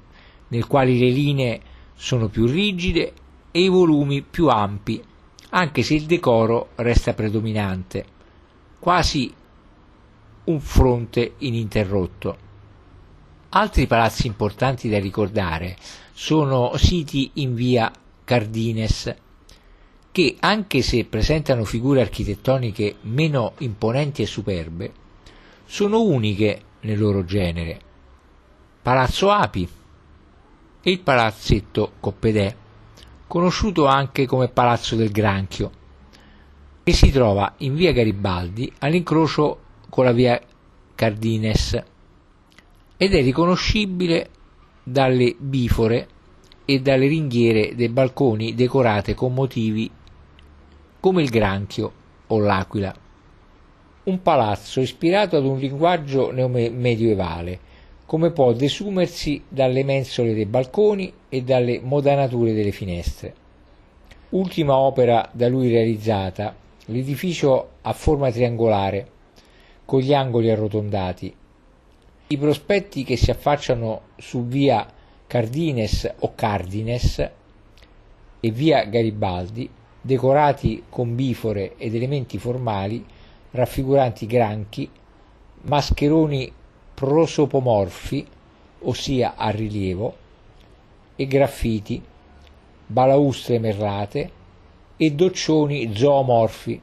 nel 0.48 0.66
quali 0.66 0.98
le 0.98 1.08
linee 1.08 1.60
sono 1.94 2.28
più 2.28 2.44
rigide 2.44 3.14
e 3.50 3.62
i 3.62 3.68
volumi 3.68 4.20
più 4.20 4.48
ampi, 4.48 5.02
anche 5.48 5.82
se 5.82 5.94
il 5.94 6.04
decoro 6.04 6.72
resta 6.74 7.14
predominante, 7.14 8.04
quasi 8.78 9.32
un 10.44 10.60
fronte 10.60 11.36
ininterrotto. 11.38 12.36
Altri 13.48 13.86
palazzi 13.86 14.26
importanti 14.26 14.90
da 14.90 14.98
ricordare 14.98 15.78
sono 16.12 16.76
siti 16.76 17.30
in 17.36 17.54
via 17.54 17.90
Cardines, 18.24 19.16
che 20.12 20.36
anche 20.38 20.82
se 20.82 21.06
presentano 21.06 21.64
figure 21.64 22.02
architettoniche 22.02 22.96
meno 23.04 23.54
imponenti 23.60 24.20
e 24.20 24.26
superbe, 24.26 24.92
sono 25.64 26.02
uniche 26.02 26.64
nel 26.80 26.98
loro 26.98 27.24
genere. 27.24 27.80
Palazzo 28.82 29.30
Api 29.30 29.68
e 30.82 30.90
il 30.90 31.00
palazzetto 31.00 31.92
Coppedè, 32.00 32.54
conosciuto 33.26 33.86
anche 33.86 34.26
come 34.26 34.48
Palazzo 34.48 34.96
del 34.96 35.10
Granchio, 35.10 35.70
che 36.82 36.92
si 36.92 37.10
trova 37.10 37.54
in 37.58 37.74
via 37.74 37.92
Garibaldi 37.92 38.72
all'incrocio 38.78 39.60
con 39.88 40.04
la 40.04 40.12
via 40.12 40.40
Cardines 40.94 41.82
ed 42.96 43.14
è 43.14 43.22
riconoscibile 43.22 44.30
dalle 44.82 45.34
bifore 45.38 46.08
e 46.64 46.80
dalle 46.80 47.06
ringhiere 47.06 47.74
dei 47.74 47.88
balconi 47.88 48.54
decorate 48.54 49.14
con 49.14 49.32
motivi 49.32 49.90
come 51.00 51.22
il 51.22 51.30
granchio 51.30 51.92
o 52.26 52.38
l'aquila. 52.38 52.94
Un 54.02 54.22
palazzo 54.22 54.80
ispirato 54.80 55.36
ad 55.36 55.44
un 55.44 55.58
linguaggio 55.58 56.30
neomedievale, 56.30 57.58
come 58.06 58.30
può 58.30 58.52
desumersi 58.52 59.42
dalle 59.46 59.84
mensole 59.84 60.32
dei 60.32 60.46
balconi 60.46 61.12
e 61.28 61.42
dalle 61.42 61.80
modanature 61.82 62.54
delle 62.54 62.72
finestre. 62.72 63.34
Ultima 64.30 64.78
opera 64.78 65.28
da 65.32 65.48
lui 65.48 65.68
realizzata, 65.68 66.56
l'edificio 66.86 67.72
a 67.82 67.92
forma 67.92 68.30
triangolare, 68.30 69.06
con 69.84 70.00
gli 70.00 70.14
angoli 70.14 70.50
arrotondati. 70.50 71.34
I 72.28 72.36
prospetti 72.38 73.04
che 73.04 73.16
si 73.16 73.30
affacciano 73.30 74.02
su 74.16 74.46
via 74.46 74.86
Cardines 75.26 76.10
o 76.20 76.32
Cardines 76.34 77.30
e 78.40 78.50
via 78.50 78.82
Garibaldi, 78.84 79.68
decorati 80.00 80.84
con 80.88 81.14
bifore 81.14 81.76
ed 81.76 81.94
elementi 81.94 82.38
formali 82.38 83.04
raffiguranti 83.52 84.26
granchi, 84.26 84.88
mascheroni 85.62 86.52
prosopomorfi, 86.94 88.26
ossia 88.80 89.34
a 89.36 89.50
rilievo, 89.50 90.16
e 91.16 91.26
graffiti, 91.26 92.02
balaustre 92.86 93.58
merlate 93.58 94.30
e 94.96 95.12
doccioni 95.12 95.94
zoomorfi, 95.94 96.80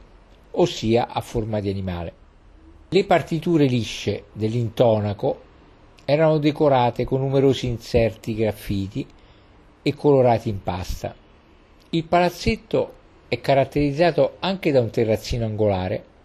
ossia 0.51 1.07
a 1.07 1.21
forma 1.21 1.59
di 1.59 1.69
animale. 1.69 2.13
Le 2.89 3.03
partiture 3.05 3.65
lisce 3.65 4.25
dell'intonaco 4.31 5.41
erano 6.05 6.37
decorate 6.37 7.03
con 7.03 7.19
numerosi 7.19 7.67
inserti 7.67 8.33
graffiti 8.33 9.05
e 9.81 9.93
colorati 9.93 10.49
in 10.49 10.63
pasta. 10.63 11.13
Il 11.89 12.03
palazzetto 12.05 12.93
è 13.27 13.41
caratterizzato 13.41 14.37
anche 14.39 14.71
da 14.71 14.79
un 14.79 14.89
terrazzino 14.89 15.45
angolare 15.45 16.15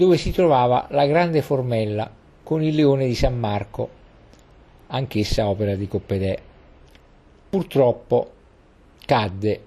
dove 0.00 0.16
si 0.16 0.32
trovava 0.32 0.86
la 0.92 1.04
grande 1.04 1.42
formella 1.42 2.10
con 2.42 2.62
il 2.62 2.74
leone 2.74 3.06
di 3.06 3.14
San 3.14 3.38
Marco, 3.38 3.90
anch'essa 4.86 5.46
opera 5.46 5.74
di 5.74 5.86
Coppedè. 5.86 6.38
Purtroppo 7.50 8.30
cadde 9.04 9.62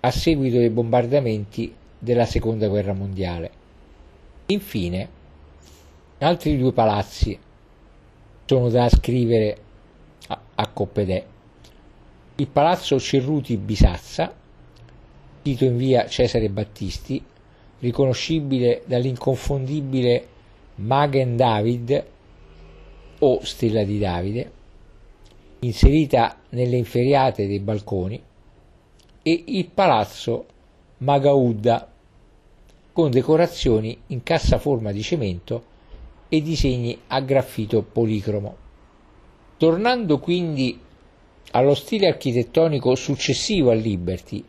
a 0.00 0.10
seguito 0.10 0.56
dei 0.56 0.70
bombardamenti 0.70 1.72
della 1.96 2.24
seconda 2.24 2.66
guerra 2.66 2.92
mondiale. 2.92 3.50
Infine, 4.46 5.08
altri 6.18 6.58
due 6.58 6.72
palazzi 6.72 7.38
sono 8.46 8.68
da 8.68 8.82
ascrivere 8.82 9.58
a, 10.26 10.40
a 10.56 10.66
Coppedè. 10.66 11.24
Il 12.34 12.48
palazzo 12.48 12.98
Cerruti 12.98 13.56
Bisazza, 13.56 14.34
sito 15.40 15.64
in 15.64 15.76
via 15.76 16.08
Cesare 16.08 16.48
Battisti, 16.48 17.24
riconoscibile 17.80 18.82
dall'inconfondibile 18.86 20.26
Magen 20.76 21.36
David 21.36 22.04
o 23.18 23.40
Stella 23.44 23.84
di 23.84 23.98
Davide, 23.98 24.50
inserita 25.60 26.38
nelle 26.50 26.76
inferiate 26.76 27.46
dei 27.46 27.60
balconi, 27.60 28.22
e 29.22 29.44
il 29.46 29.66
palazzo 29.66 30.46
Magaudda 30.98 31.90
con 32.92 33.10
decorazioni 33.10 33.96
in 34.08 34.22
cassaforma 34.22 34.92
di 34.92 35.02
cemento 35.02 35.64
e 36.28 36.42
disegni 36.42 36.98
a 37.08 37.20
graffito 37.20 37.82
policromo. 37.82 38.56
Tornando 39.56 40.18
quindi 40.18 40.78
allo 41.52 41.74
stile 41.74 42.08
architettonico 42.08 42.94
successivo 42.94 43.70
al 43.70 43.78
Liberty, 43.78 44.42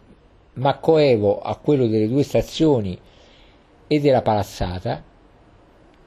ma 0.53 0.77
coevo 0.77 1.41
a 1.41 1.55
quello 1.55 1.87
delle 1.87 2.07
due 2.07 2.23
stazioni 2.23 2.97
e 3.91 3.99
della 3.99 4.21
palazzata, 4.21 5.03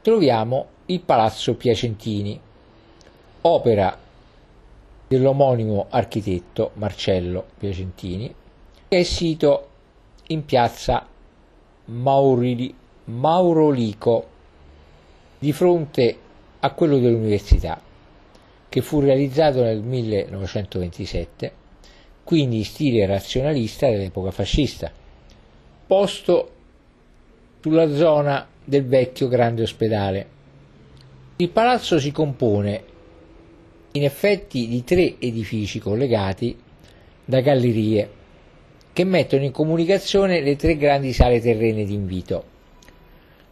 troviamo 0.01 0.69
il 0.87 1.01
Palazzo 1.01 1.55
Piacentini, 1.55 2.41
opera 3.43 3.99
dell'omonimo 5.07 5.89
architetto 5.91 6.71
Marcello 6.77 7.45
Piacentini, 7.59 8.35
che 8.89 8.99
è 8.99 9.03
sito 9.03 9.69
in 10.29 10.47
piazza 10.47 11.07
Maurili, 11.85 12.75
Maurolico 13.05 14.29
di 15.39 15.53
fronte 15.53 16.19
a 16.61 16.71
quello 16.71 16.99
dell'università, 16.99 17.79
che 18.67 18.81
fu 18.81 19.01
realizzato 19.01 19.63
nel 19.63 19.83
1927, 19.83 21.53
quindi 22.25 22.57
in 22.57 22.65
stile 22.65 23.05
razionalista 23.05 23.91
dell'epoca 23.91 24.31
fascista, 24.31 24.91
posto 25.87 26.54
sulla 27.65 27.91
zona 27.95 28.47
del 28.63 28.85
vecchio 28.85 29.27
grande 29.27 29.63
ospedale. 29.63 30.27
Il 31.37 31.49
palazzo 31.49 31.99
si 31.99 32.13
compone 32.13 32.85
in 33.93 34.05
effetti 34.05 34.69
di 34.69 34.85
tre 34.85 35.15
edifici 35.19 35.79
collegati 35.79 36.55
da 37.25 37.41
gallerie 37.41 38.11
che 38.93 39.05
mettono 39.05 39.45
in 39.45 39.51
comunicazione 39.51 40.43
le 40.43 40.57
tre 40.57 40.77
grandi 40.77 41.15
sale 41.15 41.41
terrene 41.41 41.87
d'invito 41.87 42.45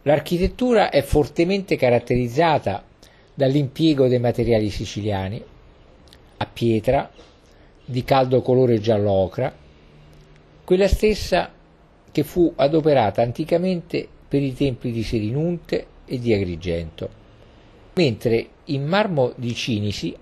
L'architettura 0.02 0.90
è 0.90 1.00
fortemente 1.00 1.76
caratterizzata 1.76 2.84
dall'impiego 3.32 4.08
dei 4.08 4.20
materiali 4.20 4.68
siciliani, 4.68 5.42
a 6.36 6.46
pietra, 6.52 7.10
di 7.82 8.04
caldo 8.04 8.42
colore 8.42 8.78
giallo 8.78 9.10
ocra, 9.10 9.50
quella 10.64 10.88
stessa 10.88 11.50
che 12.12 12.22
fu 12.22 12.52
adoperata 12.54 13.22
anticamente 13.22 14.06
per 14.28 14.42
i 14.42 14.54
templi 14.54 14.92
di 14.92 15.02
Selinunte 15.02 15.86
e 16.04 16.18
di 16.18 16.32
Agrigento, 16.32 17.08
mentre 17.94 18.48
in 18.66 18.84
marmo 18.86 19.32
di 19.34 19.54
Cinisi 19.54 20.14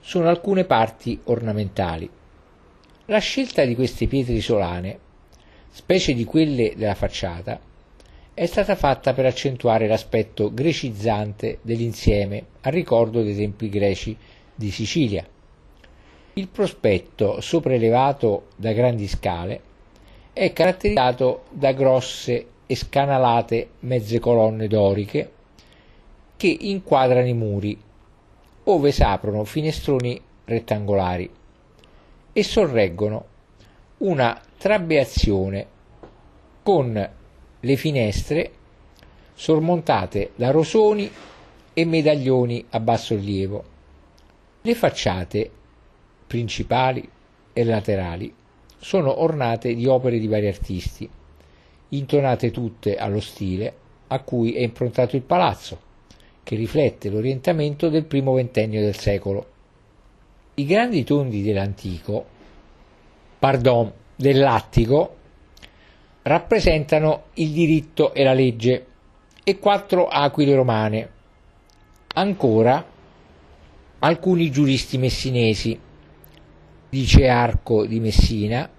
sono 0.00 0.28
alcune 0.28 0.64
parti 0.64 1.20
ornamentali. 1.24 2.08
La 3.06 3.18
scelta 3.18 3.64
di 3.64 3.74
queste 3.74 4.06
pietre 4.06 4.34
isolane, 4.34 4.98
specie 5.70 6.14
di 6.14 6.24
quelle 6.24 6.74
della 6.76 6.94
facciata, 6.94 7.60
è 8.32 8.46
stata 8.46 8.74
fatta 8.74 9.12
per 9.12 9.26
accentuare 9.26 9.86
l'aspetto 9.86 10.52
grecizzante 10.52 11.58
dell'insieme 11.62 12.44
a 12.62 12.70
ricordo 12.70 13.22
dei 13.22 13.36
templi 13.36 13.68
greci 13.68 14.16
di 14.54 14.70
Sicilia. 14.70 15.26
Il 16.34 16.48
prospetto, 16.48 17.40
sopraelevato 17.40 18.46
da 18.56 18.72
grandi 18.72 19.06
scale, 19.06 19.60
è 20.34 20.52
caratterizzato 20.52 21.44
da 21.50 21.72
grosse 21.72 22.46
e 22.66 22.74
scanalate 22.74 23.68
mezze 23.80 24.18
colonne 24.18 24.66
doriche 24.66 25.30
che 26.36 26.56
inquadrano 26.60 27.28
i 27.28 27.32
muri, 27.32 27.80
ove 28.64 28.90
s'aprono 28.90 29.44
finestroni 29.44 30.20
rettangolari 30.44 31.30
e 32.32 32.42
sorreggono 32.42 33.26
una 33.98 34.40
trabeazione 34.58 35.66
con 36.64 37.10
le 37.60 37.76
finestre 37.76 38.50
sormontate 39.34 40.32
da 40.34 40.50
rosoni 40.50 41.08
e 41.72 41.84
medaglioni 41.84 42.66
a 42.70 42.80
basso 42.80 43.14
rilievo. 43.14 43.64
Le 44.62 44.74
facciate 44.74 45.48
principali 46.26 47.08
e 47.52 47.64
laterali 47.64 48.34
sono 48.84 49.22
ornate 49.22 49.74
di 49.74 49.86
opere 49.86 50.18
di 50.18 50.26
vari 50.26 50.46
artisti, 50.46 51.08
intonate 51.88 52.50
tutte 52.50 52.96
allo 52.96 53.18
stile 53.18 53.74
a 54.08 54.18
cui 54.20 54.52
è 54.52 54.60
improntato 54.60 55.16
il 55.16 55.22
palazzo, 55.22 55.80
che 56.42 56.54
riflette 56.54 57.08
l'orientamento 57.08 57.88
del 57.88 58.04
primo 58.04 58.34
ventennio 58.34 58.82
del 58.82 58.94
secolo. 58.94 59.46
I 60.56 60.66
grandi 60.66 61.02
tondi 61.02 61.40
dell'antico, 61.40 62.26
pardon, 63.38 63.90
dell'attico, 64.16 65.16
rappresentano 66.20 67.28
il 67.34 67.52
diritto 67.52 68.12
e 68.12 68.22
la 68.22 68.34
legge 68.34 68.86
e 69.42 69.58
quattro 69.58 70.08
aquile 70.08 70.54
romane. 70.54 71.10
Ancora 72.08 72.84
alcuni 74.00 74.50
giuristi 74.50 74.98
messinesi, 74.98 75.80
dice 76.90 77.28
Arco 77.28 77.86
di 77.86 77.98
Messina, 77.98 78.70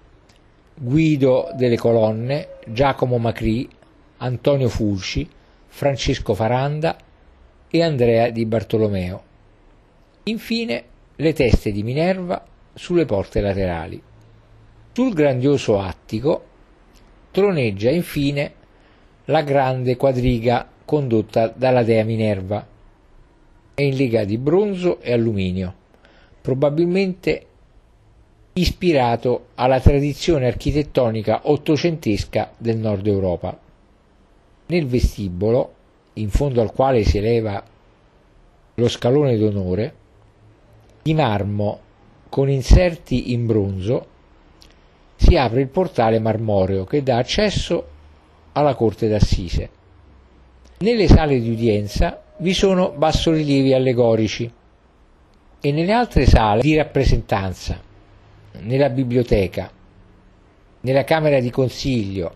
Guido 0.78 1.48
delle 1.54 1.78
Colonne, 1.78 2.48
Giacomo 2.66 3.16
Macri, 3.16 3.66
Antonio 4.18 4.68
Fulci, 4.68 5.26
Francesco 5.68 6.34
Faranda 6.34 6.98
e 7.70 7.82
Andrea 7.82 8.28
di 8.28 8.44
Bartolomeo. 8.44 9.22
Infine 10.24 10.84
le 11.16 11.32
teste 11.32 11.72
di 11.72 11.82
Minerva 11.82 12.44
sulle 12.74 13.06
porte 13.06 13.40
laterali. 13.40 14.02
Sul 14.92 15.14
grandioso 15.14 15.80
attico 15.80 16.44
troneggia 17.30 17.88
infine 17.88 18.52
la 19.26 19.40
grande 19.40 19.96
quadriga 19.96 20.68
condotta 20.84 21.48
dalla 21.56 21.84
dea 21.84 22.04
Minerva. 22.04 22.66
È 23.72 23.80
in 23.80 23.96
lega 23.96 24.24
di 24.24 24.36
bronzo 24.36 25.00
e 25.00 25.14
alluminio, 25.14 25.74
probabilmente 26.42 27.46
ispirato 28.58 29.48
alla 29.56 29.80
tradizione 29.80 30.46
architettonica 30.46 31.40
ottocentesca 31.44 32.52
del 32.56 32.78
nord 32.78 33.06
Europa. 33.06 33.58
Nel 34.66 34.86
vestibolo, 34.86 35.74
in 36.14 36.30
fondo 36.30 36.62
al 36.62 36.72
quale 36.72 37.04
si 37.04 37.18
eleva 37.18 37.62
lo 38.74 38.88
scalone 38.88 39.36
d'onore, 39.36 39.94
di 41.02 41.12
marmo 41.12 41.80
con 42.30 42.48
inserti 42.48 43.32
in 43.32 43.44
bronzo, 43.46 44.06
si 45.16 45.36
apre 45.36 45.60
il 45.60 45.68
portale 45.68 46.18
marmoreo 46.18 46.84
che 46.84 47.02
dà 47.02 47.18
accesso 47.18 47.86
alla 48.52 48.74
corte 48.74 49.06
d'assise. 49.06 49.70
Nelle 50.78 51.08
sale 51.08 51.40
di 51.40 51.50
udienza 51.50 52.22
vi 52.38 52.54
sono 52.54 52.90
bassorilievi 52.90 53.74
allegorici 53.74 54.50
e 55.60 55.72
nelle 55.72 55.92
altre 55.92 56.26
sale 56.26 56.60
di 56.62 56.74
rappresentanza, 56.74 57.80
nella 58.60 58.90
biblioteca, 58.90 59.70
nella 60.80 61.04
camera 61.04 61.40
di 61.40 61.50
consiglio, 61.50 62.34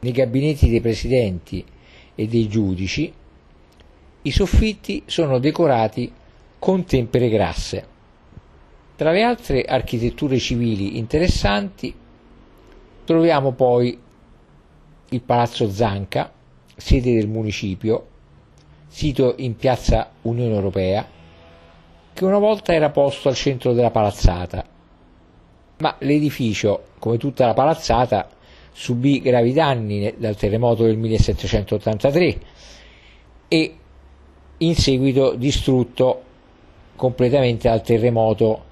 nei 0.00 0.12
gabinetti 0.12 0.68
dei 0.70 0.80
presidenti 0.80 1.64
e 2.14 2.26
dei 2.26 2.48
giudici, 2.48 3.12
i 4.22 4.30
soffitti 4.30 5.02
sono 5.06 5.38
decorati 5.38 6.12
con 6.58 6.84
tempere 6.84 7.28
grasse. 7.28 7.86
Tra 8.96 9.12
le 9.12 9.22
altre 9.22 9.62
architetture 9.62 10.38
civili 10.38 10.98
interessanti 10.98 11.94
troviamo 13.04 13.52
poi 13.52 13.98
il 15.08 15.20
Palazzo 15.22 15.70
Zanca, 15.70 16.32
sede 16.76 17.14
del 17.14 17.28
municipio, 17.28 18.06
sito 18.88 19.34
in 19.38 19.56
piazza 19.56 20.10
Unione 20.22 20.54
Europea, 20.54 21.06
che 22.12 22.24
una 22.24 22.38
volta 22.38 22.74
era 22.74 22.90
posto 22.90 23.28
al 23.28 23.34
centro 23.34 23.72
della 23.72 23.90
palazzata, 23.90 24.64
ma 25.80 25.96
l'edificio, 26.00 26.84
come 26.98 27.18
tutta 27.18 27.46
la 27.46 27.54
palazzata, 27.54 28.28
subì 28.72 29.20
gravi 29.20 29.52
danni 29.52 30.14
dal 30.16 30.36
terremoto 30.36 30.84
del 30.84 30.96
1783 30.96 32.40
e 33.48 33.74
in 34.58 34.74
seguito 34.74 35.34
distrutto 35.34 36.22
completamente 36.96 37.68
dal 37.68 37.82
terremoto 37.82 38.64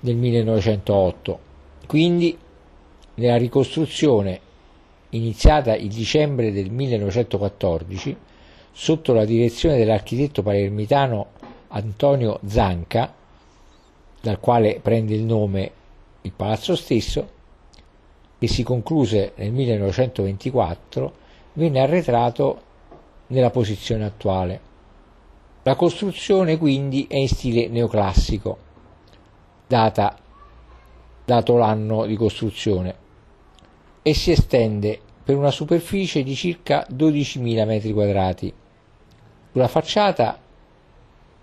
del 0.00 0.16
1908. 0.16 1.38
Quindi 1.86 2.36
nella 3.14 3.36
ricostruzione 3.36 4.40
iniziata 5.10 5.76
il 5.76 5.88
dicembre 5.88 6.52
del 6.52 6.70
1914 6.70 8.16
sotto 8.72 9.12
la 9.12 9.24
direzione 9.24 9.76
dell'architetto 9.76 10.42
palermitano 10.42 11.28
Antonio 11.68 12.40
Zanca, 12.46 13.12
dal 14.20 14.40
quale 14.40 14.80
prende 14.82 15.14
il 15.14 15.22
nome 15.22 15.70
il 16.26 16.32
palazzo 16.32 16.74
stesso, 16.74 17.34
che 18.38 18.48
si 18.48 18.64
concluse 18.64 19.32
nel 19.36 19.52
1924, 19.52 21.12
venne 21.54 21.80
arretrato 21.80 22.62
nella 23.28 23.50
posizione 23.50 24.04
attuale. 24.04 24.60
La 25.62 25.76
costruzione 25.76 26.58
quindi 26.58 27.06
è 27.08 27.16
in 27.16 27.28
stile 27.28 27.68
neoclassico, 27.68 28.58
data, 29.66 30.18
dato 31.24 31.56
l'anno 31.56 32.06
di 32.06 32.16
costruzione, 32.16 32.94
e 34.02 34.14
si 34.14 34.32
estende 34.32 35.00
per 35.24 35.36
una 35.36 35.50
superficie 35.50 36.22
di 36.22 36.34
circa 36.34 36.86
12.000 36.90 37.66
m2. 37.66 38.52
Sulla 39.52 39.68
facciata 39.68 40.40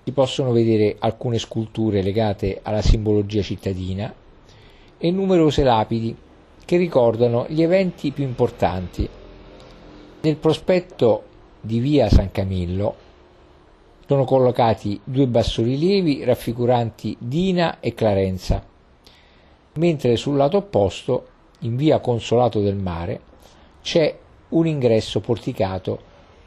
si 0.03 0.11
possono 0.11 0.51
vedere 0.51 0.97
alcune 0.99 1.39
sculture 1.39 2.01
legate 2.01 2.59
alla 2.61 2.81
simbologia 2.81 3.41
cittadina 3.41 4.13
e 5.03 5.11
numerose 5.11 5.63
lapidi 5.63 6.15
che 6.63 6.77
ricordano 6.77 7.45
gli 7.49 7.61
eventi 7.61 8.11
più 8.11 8.23
importanti. 8.23 9.05
Nel 10.21 10.37
prospetto 10.37 11.23
di 11.59 11.79
via 11.79 12.07
San 12.07 12.31
Camillo 12.31 12.95
sono 14.07 14.23
collocati 14.23 14.97
due 15.03 15.27
bassorilievi 15.27 16.23
raffiguranti 16.23 17.17
Dina 17.19 17.81
e 17.81 17.93
Clarenza, 17.93 18.65
mentre 19.73 20.15
sul 20.15 20.37
lato 20.37 20.55
opposto, 20.55 21.27
in 21.59 21.75
via 21.75 21.99
Consolato 21.99 22.61
del 22.61 22.77
Mare, 22.77 23.19
c'è 23.81 24.17
un 24.49 24.67
ingresso 24.67 25.19
porticato 25.19 25.99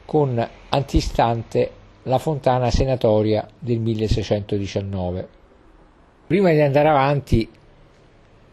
con 0.03 0.49
antistante 0.69 1.71
la 2.03 2.17
fontana 2.17 2.71
senatoria 2.71 3.47
del 3.59 3.77
1619. 3.81 5.27
Prima 6.25 6.51
di 6.51 6.61
andare 6.61 6.89
avanti 6.89 7.47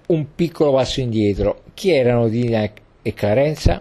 un 0.07 0.35
piccolo 0.35 0.73
passo 0.73 1.01
indietro. 1.01 1.63
Chi 1.73 1.91
erano 1.91 2.29
Dina 2.29 2.71
e 3.01 3.15
Clarenza? 3.15 3.81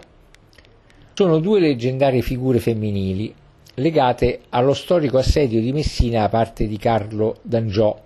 Sono 1.12 1.38
due 1.38 1.60
leggendarie 1.60 2.22
figure 2.22 2.58
femminili 2.58 3.34
legate 3.74 4.42
allo 4.50 4.72
storico 4.72 5.18
assedio 5.18 5.60
di 5.60 5.72
Messina 5.72 6.20
da 6.20 6.28
parte 6.28 6.66
di 6.66 6.78
Carlo 6.78 7.38
d'Angiò 7.42 8.00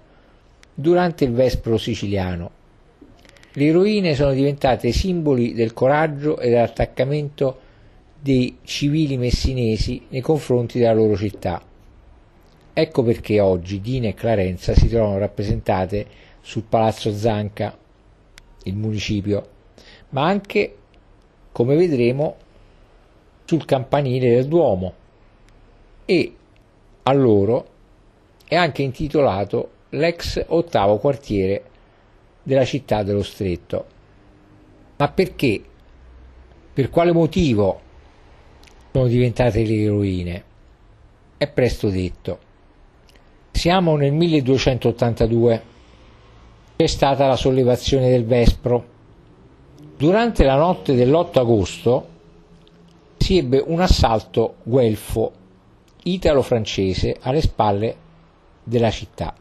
durante 0.75 1.25
il 1.25 1.33
Vespro 1.33 1.79
siciliano. 1.79 2.51
Le 3.53 3.65
eroine 3.65 4.15
sono 4.15 4.33
diventate 4.33 4.93
simboli 4.93 5.53
del 5.53 5.73
coraggio 5.73 6.39
e 6.39 6.49
dell'attaccamento 6.49 7.61
dei 8.21 8.59
civili 8.63 9.17
messinesi 9.17 10.03
nei 10.09 10.21
confronti 10.21 10.79
della 10.79 10.93
loro 10.93 11.17
città. 11.17 11.63
Ecco 12.73 13.03
perché 13.03 13.41
oggi 13.41 13.81
Dina 13.81 14.09
e 14.09 14.15
Clarenza 14.15 14.75
si 14.75 14.89
trovano 14.89 15.19
rappresentate 15.19 16.07
sul 16.41 16.65
Palazzo 16.69 17.13
Zanca 17.13 17.77
il 18.65 18.77
municipio, 18.77 19.49
ma 20.11 20.27
anche, 20.27 20.77
come 21.53 21.77
vedremo, 21.77 22.37
sul 23.45 23.65
campanile 23.65 24.35
del 24.35 24.47
Duomo 24.47 24.93
e 26.05 26.35
a 27.03 27.13
loro 27.13 27.67
è 28.47 28.57
anche 28.57 28.83
intitolato 28.83 29.71
l'ex 29.91 30.45
ottavo 30.49 30.99
quartiere 30.99 31.65
della 32.43 32.65
città 32.65 33.03
dello 33.03 33.23
stretto. 33.23 33.87
Ma 34.97 35.09
perché? 35.09 35.63
Per 36.73 36.91
quale 36.91 37.13
motivo 37.13 37.81
sono 38.93 39.07
diventate 39.07 39.65
le 39.65 39.83
eroine? 39.83 40.45
È 41.37 41.49
presto 41.49 41.89
detto. 41.89 42.39
Siamo 43.51 43.97
nel 43.97 44.13
1282 44.13 45.63
c'è 46.81 46.87
stata 46.87 47.27
la 47.27 47.35
sollevazione 47.35 48.09
del 48.09 48.25
Vespro. 48.25 48.85
Durante 49.97 50.45
la 50.45 50.55
notte 50.55 50.95
dell'8 50.95 51.39
agosto 51.41 52.09
si 53.17 53.37
ebbe 53.37 53.61
un 53.67 53.81
assalto 53.81 54.59
guelfo 54.63 55.33
italo-francese 56.05 57.17
alle 57.21 57.41
spalle 57.41 57.97
della 58.63 58.93
città. 58.93 59.35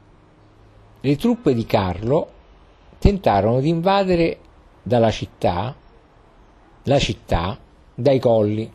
Le 0.99 1.15
truppe 1.15 1.53
di 1.53 1.63
Carlo 1.67 2.27
tentarono 2.97 3.59
di 3.59 3.69
invadere 3.69 4.39
dalla 4.81 5.11
città 5.11 5.75
la 6.81 6.97
città 6.97 7.55
dai 7.93 8.17
colli 8.17 8.71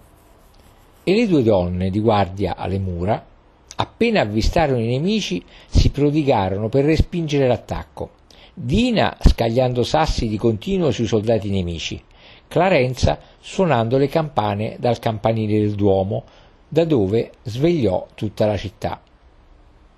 e 1.03 1.13
le 1.13 1.27
due 1.27 1.43
donne 1.43 1.91
di 1.91 1.99
guardia 1.99 2.55
alle 2.55 2.79
mura 2.79 3.27
appena 3.75 4.21
avvistarono 4.21 4.79
i 4.79 4.87
nemici 4.87 5.45
si 5.67 5.91
prodigarono 5.91 6.69
per 6.69 6.85
respingere 6.85 7.49
l'attacco 7.49 8.21
Dina 8.55 9.17
scagliando 9.21 9.83
sassi 9.83 10.29
di 10.29 10.37
continuo 10.37 10.91
sui 10.91 11.07
soldati 11.07 11.49
nemici, 11.49 12.03
Clarenza 12.49 13.19
suonando 13.41 13.97
le 13.97 14.09
campane 14.09 14.77
dal 14.79 14.99
campanile 14.99 15.59
del 15.59 15.75
Duomo, 15.75 16.25
da 16.69 16.85
dove 16.85 17.33
svegliò 17.45 18.07
tutta 18.15 18.45
la 18.45 18.59
città. 18.59 19.01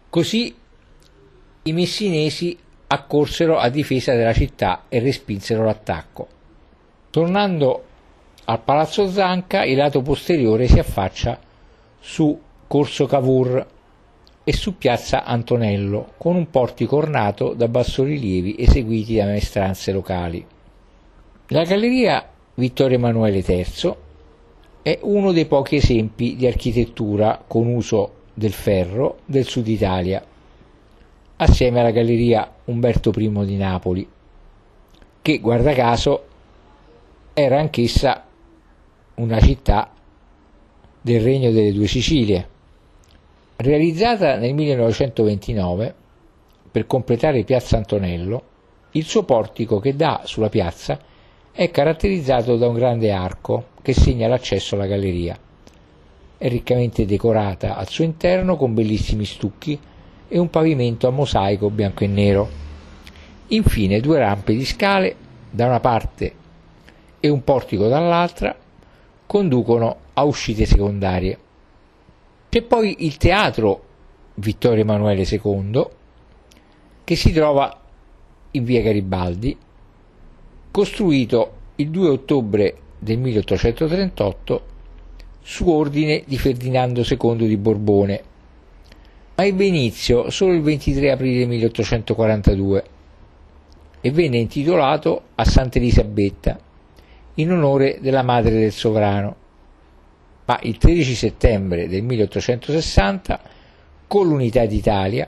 Così 0.09 0.55
i 1.65 1.73
messinesi 1.73 2.57
accorsero 2.87 3.59
a 3.59 3.69
difesa 3.71 4.15
della 4.15 4.33
città 4.33 4.85
e 4.89 5.01
respinsero 5.01 5.65
l'attacco. 5.65 6.29
Tornando 7.11 7.85
al 8.45 8.61
palazzo 8.61 9.09
Zanca, 9.09 9.65
il 9.65 9.77
lato 9.77 10.03
posteriore 10.03 10.69
si 10.69 10.79
affaccia 10.79 11.39
su 11.99 12.41
Corso 12.69 13.07
Cavour, 13.07 13.67
e 14.45 14.53
su 14.53 14.77
piazza 14.77 15.25
Antonello, 15.25 16.13
con 16.19 16.37
un 16.37 16.51
portico 16.51 16.97
ornato 16.97 17.55
da 17.55 17.67
bassorilievi 17.67 18.57
eseguiti 18.59 19.17
da 19.17 19.25
maestranze 19.25 19.91
locali. 19.91 20.47
La 21.49 21.65
galleria 21.65 22.29
Vittorio 22.55 22.97
Emanuele 22.99 23.43
III 23.47 23.95
è 24.83 24.99
uno 25.03 25.33
dei 25.33 25.47
pochi 25.47 25.77
esempi 25.77 26.37
di 26.37 26.47
architettura 26.47 27.43
con 27.47 27.67
uso 27.67 28.13
del 28.35 28.53
ferro 28.53 29.19
del 29.25 29.47
sud 29.47 29.67
Italia, 29.67 30.23
assieme 31.37 31.81
alla 31.81 31.91
galleria 31.91 32.49
Umberto 32.67 33.13
I 33.17 33.45
di 33.47 33.57
Napoli. 33.57 34.09
che 35.25 35.39
guarda 35.39 35.73
caso 35.73 36.27
era 37.33 37.59
anch'essa 37.59 38.27
una 39.15 39.41
città 39.41 39.91
del 41.01 41.21
Regno 41.23 41.51
delle 41.51 41.73
Due 41.73 41.87
Sicilie. 41.87 42.49
Realizzata 43.57 44.37
nel 44.37 44.53
1929 44.53 45.95
per 46.73 46.89
completare 46.89 47.45
Piazza 47.45 47.77
Antonello, 47.77 48.43
il 48.93 49.05
suo 49.05 49.23
portico 49.23 49.79
che 49.79 49.95
dà 49.95 50.23
sulla 50.25 50.49
piazza 50.49 50.99
è 51.53 51.71
caratterizzato 51.71 52.57
da 52.57 52.67
un 52.67 52.75
grande 52.75 53.13
arco 53.13 53.67
che 53.81 53.95
segna 53.95 54.27
l'accesso 54.27 54.75
alla 54.75 54.89
galleria. 54.89 55.39
È 56.37 56.49
riccamente 56.49 57.07
decorata 57.07 57.77
al 57.77 57.89
suo 57.89 58.03
interno 58.03 58.57
con 58.57 58.75
bellissimi 58.75 59.25
stucchi 59.25 59.79
e 60.27 60.37
un 60.37 60.51
pavimento 60.51 61.07
a 61.07 61.13
mosaico 61.13 61.71
bianco 61.71 62.03
e 62.03 62.09
nero. 62.09 62.49
Infine 63.49 64.01
due 64.01 64.19
rampe 64.19 64.53
di 64.53 64.65
scale 64.65 65.15
da 65.49 65.67
una 65.67 65.79
parte 65.79 66.35
e 67.21 67.29
un 67.29 67.45
portico 67.45 67.87
dall'altra 67.87 68.55
conducono 69.25 69.97
a 70.15 70.25
uscite 70.25 70.67
secondarie. 70.67 71.39
C'è 72.55 72.63
poi 72.63 72.95
il 73.01 73.17
teatro 73.17 73.83
Vittorio 74.35 74.83
Emanuele 74.83 75.27
II 75.29 75.87
che 77.03 77.17
si 77.17 77.33
trova 77.33 77.81
in 78.53 78.63
via 78.63 78.81
Garibaldi, 78.81 79.59
costruito 80.71 81.53
il 81.75 81.91
2 81.91 82.09
ottobre 82.11 82.77
del 82.97 83.19
1838 83.19 84.63
su 85.43 85.69
ordine 85.69 86.23
di 86.27 86.39
Ferdinando 86.39 87.01
II 87.01 87.49
di 87.49 87.57
Borbone, 87.57 88.23
ma 89.35 89.45
ebbe 89.45 89.65
inizio 89.65 90.31
solo 90.31 90.53
il 90.53 90.63
23 90.63 91.11
aprile 91.11 91.47
1842 91.47 92.85
e 94.01 94.11
venne 94.13 94.39
intitolato 94.39 95.23
a 95.35 95.45
Santa 95.45 95.79
Elisabetta 95.79 96.57
in 97.35 97.51
onore 97.51 97.99
della 98.01 98.23
madre 98.23 98.53
del 98.53 98.71
sovrano. 98.71 99.43
Ma 100.47 100.59
il 100.63 100.77
13 100.77 101.15
settembre 101.15 101.89
del 101.89 102.03
1860, 102.03 103.41
con 104.07 104.29
l'unità 104.29 104.65
d'Italia, 104.67 105.27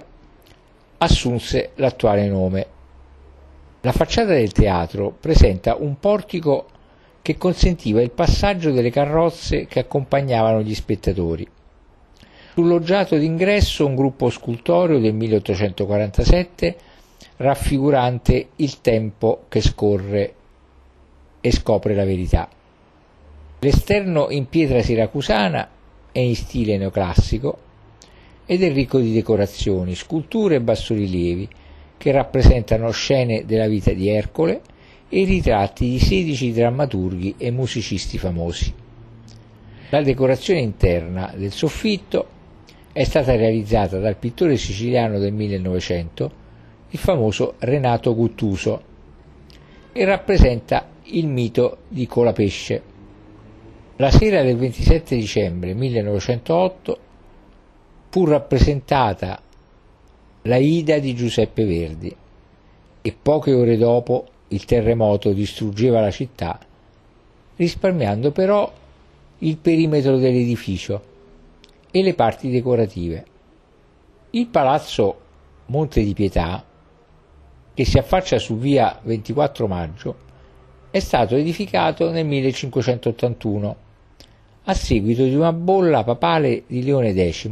assunse 0.98 1.70
l'attuale 1.76 2.28
nome. 2.28 2.66
La 3.80 3.92
facciata 3.92 4.32
del 4.32 4.52
teatro 4.52 5.16
presenta 5.18 5.76
un 5.76 5.98
portico 5.98 6.66
che 7.22 7.36
consentiva 7.36 8.00
il 8.02 8.10
passaggio 8.10 8.70
delle 8.70 8.90
carrozze 8.90 9.66
che 9.66 9.80
accompagnavano 9.80 10.62
gli 10.62 10.74
spettatori. 10.74 11.46
Sul 12.52 12.68
loggiato 12.68 13.16
d'ingresso 13.16 13.86
un 13.86 13.94
gruppo 13.94 14.30
scultoreo 14.30 14.98
del 14.98 15.12
1847 15.12 16.76
raffigurante 17.36 18.48
il 18.56 18.80
tempo 18.80 19.44
che 19.48 19.60
scorre 19.60 20.34
e 21.40 21.52
scopre 21.52 21.94
la 21.94 22.04
verità. 22.04 22.48
L'esterno 23.60 24.30
in 24.30 24.48
pietra 24.48 24.82
siracusana 24.82 25.68
è 26.12 26.18
in 26.18 26.36
stile 26.36 26.76
neoclassico 26.76 27.58
ed 28.44 28.62
è 28.62 28.72
ricco 28.72 28.98
di 28.98 29.12
decorazioni, 29.12 29.94
sculture 29.94 30.56
e 30.56 30.60
bassorilievi 30.60 31.48
che 31.96 32.12
rappresentano 32.12 32.90
scene 32.90 33.44
della 33.46 33.66
vita 33.66 33.92
di 33.92 34.08
Ercole 34.08 34.60
e 35.08 35.24
ritratti 35.24 35.88
di 35.88 35.98
16 35.98 36.52
drammaturghi 36.52 37.34
e 37.38 37.50
musicisti 37.50 38.18
famosi. 38.18 38.72
La 39.90 40.02
decorazione 40.02 40.60
interna 40.60 41.32
del 41.36 41.52
soffitto 41.52 42.34
è 42.92 43.04
stata 43.04 43.36
realizzata 43.36 43.98
dal 43.98 44.16
pittore 44.16 44.56
siciliano 44.56 45.18
del 45.18 45.32
1900, 45.32 46.32
il 46.90 46.98
famoso 46.98 47.54
Renato 47.58 48.14
Guttuso, 48.14 48.82
e 49.92 50.04
rappresenta 50.04 50.88
il 51.04 51.26
mito 51.26 51.78
di 51.88 52.06
Colapesce. 52.06 52.94
La 53.98 54.10
sera 54.10 54.42
del 54.42 54.58
27 54.58 55.16
dicembre 55.16 55.72
1908 55.72 56.98
fu 58.10 58.26
rappresentata 58.26 59.40
la 60.42 60.56
Ida 60.56 60.98
di 60.98 61.14
Giuseppe 61.14 61.64
Verdi 61.64 62.14
e 63.00 63.16
poche 63.22 63.54
ore 63.54 63.78
dopo 63.78 64.26
il 64.48 64.66
terremoto 64.66 65.32
distruggeva 65.32 66.00
la 66.00 66.10
città, 66.10 66.58
risparmiando 67.56 68.32
però 68.32 68.70
il 69.38 69.56
perimetro 69.56 70.18
dell'edificio 70.18 71.02
e 71.90 72.02
le 72.02 72.12
parti 72.12 72.50
decorative. 72.50 73.24
Il 74.32 74.48
palazzo 74.48 75.20
Monte 75.68 76.04
di 76.04 76.12
Pietà, 76.12 76.62
che 77.72 77.84
si 77.86 77.96
affaccia 77.96 78.38
su 78.38 78.58
via 78.58 79.00
24 79.02 79.66
maggio, 79.66 80.16
è 80.90 80.98
stato 80.98 81.34
edificato 81.34 82.10
nel 82.10 82.26
1581 82.26 83.84
a 84.68 84.74
seguito 84.74 85.22
di 85.22 85.34
una 85.34 85.52
bolla 85.52 86.02
papale 86.02 86.64
di 86.66 86.82
Leone 86.82 87.14
X 87.14 87.48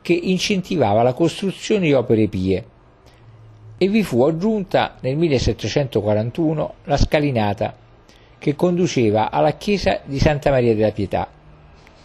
che 0.00 0.14
incentivava 0.14 1.02
la 1.02 1.12
costruzione 1.12 1.86
di 1.86 1.92
opere 1.92 2.26
pie 2.26 2.66
e 3.76 3.88
vi 3.88 4.02
fu 4.02 4.22
aggiunta 4.22 4.96
nel 5.00 5.16
1741 5.16 6.74
la 6.84 6.96
scalinata 6.96 7.76
che 8.38 8.54
conduceva 8.56 9.30
alla 9.30 9.52
chiesa 9.52 10.00
di 10.04 10.18
Santa 10.18 10.50
Maria 10.50 10.74
della 10.74 10.90
Pietà. 10.90 11.28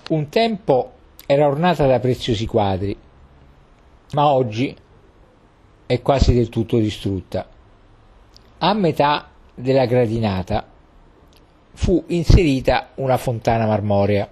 Un 0.09 0.29
tempo 0.29 0.91
era 1.25 1.47
ornata 1.47 1.87
da 1.87 1.99
preziosi 1.99 2.45
quadri, 2.45 2.95
ma 4.11 4.31
oggi 4.31 4.75
è 5.85 6.01
quasi 6.01 6.33
del 6.33 6.49
tutto 6.49 6.77
distrutta. 6.77 7.47
A 8.59 8.73
metà 8.73 9.29
della 9.53 9.85
gradinata 9.85 10.65
fu 11.77 12.03
inserita 12.07 12.89
una 12.95 13.17
fontana 13.17 13.67
marmorea 13.67 14.27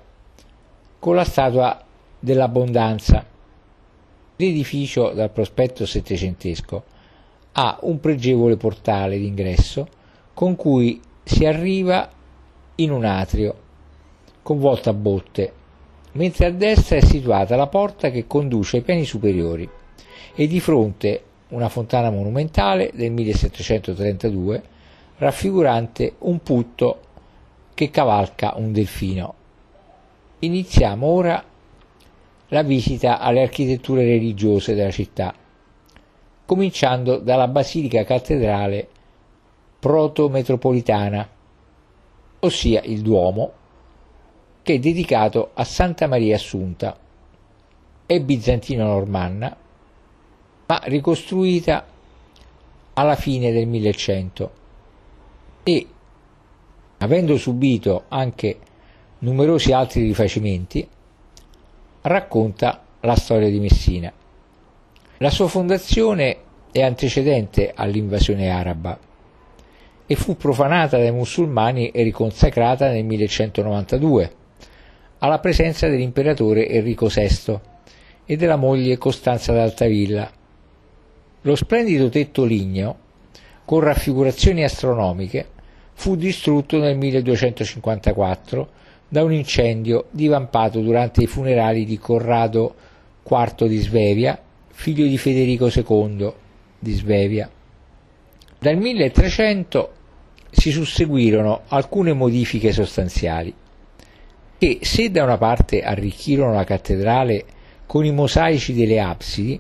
con 0.98 1.16
la 1.16 1.24
statua 1.24 1.80
dell'abbondanza. 2.20 3.24
L'edificio 4.36 5.12
dal 5.12 5.30
prospetto 5.30 5.86
settecentesco 5.86 6.84
ha 7.54 7.78
un 7.84 8.00
pregevole 8.00 8.58
portale 8.58 9.20
d'ingresso 9.20 9.88
con 10.34 10.56
cui 10.56 11.00
si 11.24 11.46
arriva 11.46 12.10
in 12.78 12.92
un 12.92 13.06
atrio 13.06 13.56
con 14.42 14.60
volta 14.60 14.90
a 14.90 14.94
botte, 14.94 15.54
mentre 16.14 16.48
a 16.48 16.52
destra 16.52 16.98
è 16.98 17.02
situata 17.02 17.56
la 17.56 17.68
porta 17.68 18.10
che 18.10 18.26
conduce 18.26 18.78
ai 18.78 18.84
piani 18.84 19.06
superiori 19.06 19.70
e 20.34 20.48
di 20.48 20.60
fronte 20.60 21.24
una 21.50 21.70
fontana 21.70 22.10
monumentale 22.10 22.90
del 22.94 23.12
1732 23.12 24.64
raffigurante 25.18 26.16
un 26.20 26.40
putto 26.40 27.00
che 27.76 27.92
cavalca 27.92 28.54
un 28.56 28.72
delfino. 28.72 29.36
Iniziamo 30.40 31.06
ora 31.06 31.44
la 32.48 32.64
visita 32.64 33.20
alle 33.20 33.44
architetture 33.44 34.04
religiose 34.04 34.74
della 34.74 34.92
città, 34.92 35.34
cominciando 36.46 37.18
dalla 37.18 37.48
Basilica 37.48 38.04
Cattedrale 38.04 38.88
proto-metropolitana, 39.80 41.30
ossia 42.40 42.82
il 42.84 43.02
Duomo, 43.02 43.52
che 44.64 44.74
è 44.74 44.80
dedicato 44.80 45.52
a 45.54 45.64
Santa 45.64 46.08
Maria 46.08 46.36
Assunta. 46.36 46.98
È 48.06 48.20
bizantino-normanna, 48.20 49.58
ma 50.68 50.82
ricostruita 50.86 51.86
alla 52.94 53.16
fine 53.16 53.52
del 53.52 53.68
1100 53.68 54.52
e, 55.64 55.88
avendo 56.98 57.38
subito 57.38 58.06
anche 58.08 58.58
numerosi 59.20 59.72
altri 59.72 60.04
rifacimenti, 60.04 60.88
racconta 62.02 62.84
la 63.02 63.16
storia 63.16 63.50
di 63.50 63.60
Messina. 63.60 64.12
La 65.18 65.30
sua 65.30 65.48
fondazione 65.48 66.38
è 66.72 66.82
antecedente 66.82 67.72
all'invasione 67.74 68.50
araba 68.50 69.00
e 70.06 70.16
fu 70.16 70.36
profanata 70.36 70.98
dai 70.98 71.12
musulmani 71.12 71.90
e 71.90 72.04
riconsacrata 72.04 72.90
nel 72.90 73.06
1192 73.06 74.34
alla 75.20 75.40
presenza 75.40 75.88
dell'imperatore 75.88 76.68
Enrico 76.68 77.08
VI 77.08 77.60
e 78.26 78.36
della 78.36 78.58
moglie 78.58 78.98
Costanza 78.98 79.54
d'Altavilla. 79.54 80.30
Lo 81.42 81.56
splendido 81.56 82.10
tetto 82.10 82.44
ligneo, 82.44 82.98
con 83.66 83.80
raffigurazioni 83.80 84.64
astronomiche, 84.64 85.48
fu 85.96 86.16
distrutto 86.16 86.78
nel 86.78 86.98
1254 86.98 88.70
da 89.08 89.24
un 89.24 89.32
incendio 89.32 90.06
divampato 90.12 90.82
durante 90.82 91.24
i 91.24 91.28
funerali 91.28 91.86
di 91.86 91.98
Corrado 91.98 92.76
IV 93.28 93.66
di 93.66 93.78
Svevia, 93.78 94.40
figlio 94.68 95.08
di 95.08 95.18
Federico 95.18 95.68
II 95.68 96.34
di 96.78 96.94
Svevia. 96.94 97.50
Dal 98.60 98.78
1300 98.78 99.94
si 100.52 100.72
susseguirono 100.72 101.62
alcune 101.68 102.14
modifiche 102.14 102.72
sostanziali 102.72 103.54
che, 104.58 104.80
se 104.82 105.10
da 105.10 105.24
una 105.24 105.38
parte 105.38 105.82
arricchirono 105.82 106.54
la 106.54 106.64
cattedrale 106.64 107.46
con 107.86 108.06
i 108.06 108.12
mosaici 108.12 108.74
delle 108.74 109.00
absidi, 109.00 109.60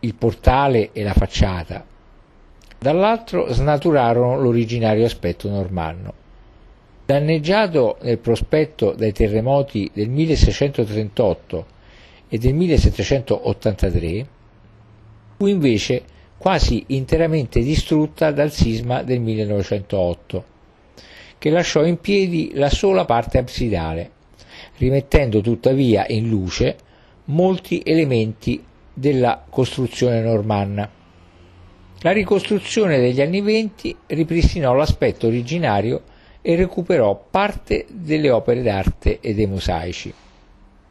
il 0.00 0.14
portale 0.14 0.90
e 0.92 1.02
la 1.02 1.12
facciata, 1.12 1.84
dall'altro 2.78 3.52
snaturarono 3.52 4.40
l'originario 4.40 5.04
aspetto 5.04 5.48
normanno. 5.48 6.12
Danneggiato 7.06 7.98
nel 8.02 8.18
prospetto 8.18 8.92
dai 8.92 9.12
terremoti 9.12 9.90
del 9.92 10.08
1638 10.08 11.66
e 12.28 12.38
del 12.38 12.54
1783, 12.54 14.26
fu 15.36 15.46
invece 15.46 16.02
quasi 16.38 16.84
interamente 16.88 17.60
distrutta 17.60 18.30
dal 18.30 18.50
sisma 18.50 19.02
del 19.02 19.20
1908, 19.20 20.44
che 21.38 21.50
lasciò 21.50 21.84
in 21.84 21.98
piedi 21.98 22.52
la 22.54 22.70
sola 22.70 23.04
parte 23.04 23.38
absidale, 23.38 24.10
rimettendo 24.78 25.40
tuttavia 25.40 26.06
in 26.08 26.28
luce 26.28 26.76
molti 27.26 27.82
elementi 27.84 28.62
della 28.92 29.44
costruzione 29.48 30.20
normanna. 30.20 30.88
La 32.04 32.12
ricostruzione 32.12 33.00
degli 33.00 33.22
anni 33.22 33.40
venti 33.40 33.96
ripristinò 34.08 34.74
l'aspetto 34.74 35.26
originario 35.26 36.02
e 36.42 36.54
recuperò 36.54 37.28
parte 37.30 37.86
delle 37.88 38.28
opere 38.28 38.60
d'arte 38.60 39.20
e 39.20 39.32
dei 39.32 39.46
mosaici, 39.46 40.12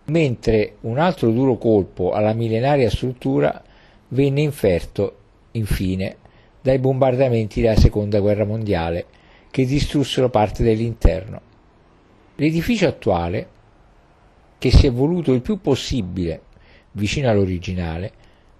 mentre 0.05 0.77
un 0.81 0.97
altro 0.97 1.29
duro 1.29 1.57
colpo 1.57 2.13
alla 2.13 2.33
millenaria 2.33 2.89
struttura 2.89 3.63
venne 4.07 4.41
inferto, 4.41 5.17
infine, 5.51 6.15
dai 6.59 6.79
bombardamenti 6.79 7.61
della 7.61 7.77
Seconda 7.77 8.19
Guerra 8.19 8.45
Mondiale 8.45 9.05
che 9.51 9.65
distrussero 9.65 10.29
parte 10.29 10.63
dell'interno. 10.63 11.41
L'edificio 12.37 12.87
attuale, 12.87 13.47
che 14.57 14.71
si 14.71 14.87
è 14.87 14.91
voluto 14.91 15.31
il 15.31 15.41
più 15.41 15.61
possibile 15.61 16.41
vicino 16.93 17.29
all'originale, 17.29 18.11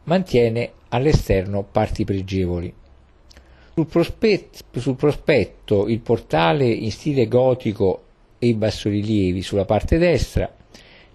mantiene 0.03 0.73
all'esterno 0.93 1.63
parti 1.63 2.05
pregevoli. 2.05 2.73
Sul 3.73 3.87
prospetto, 3.87 4.79
sul 4.79 4.95
prospetto 4.95 5.87
il 5.87 5.99
portale 5.99 6.67
in 6.67 6.91
stile 6.91 7.27
gotico 7.27 8.03
e 8.37 8.47
i 8.47 8.53
bassorilievi 8.53 9.41
sulla 9.41 9.65
parte 9.65 9.97
destra, 9.97 10.51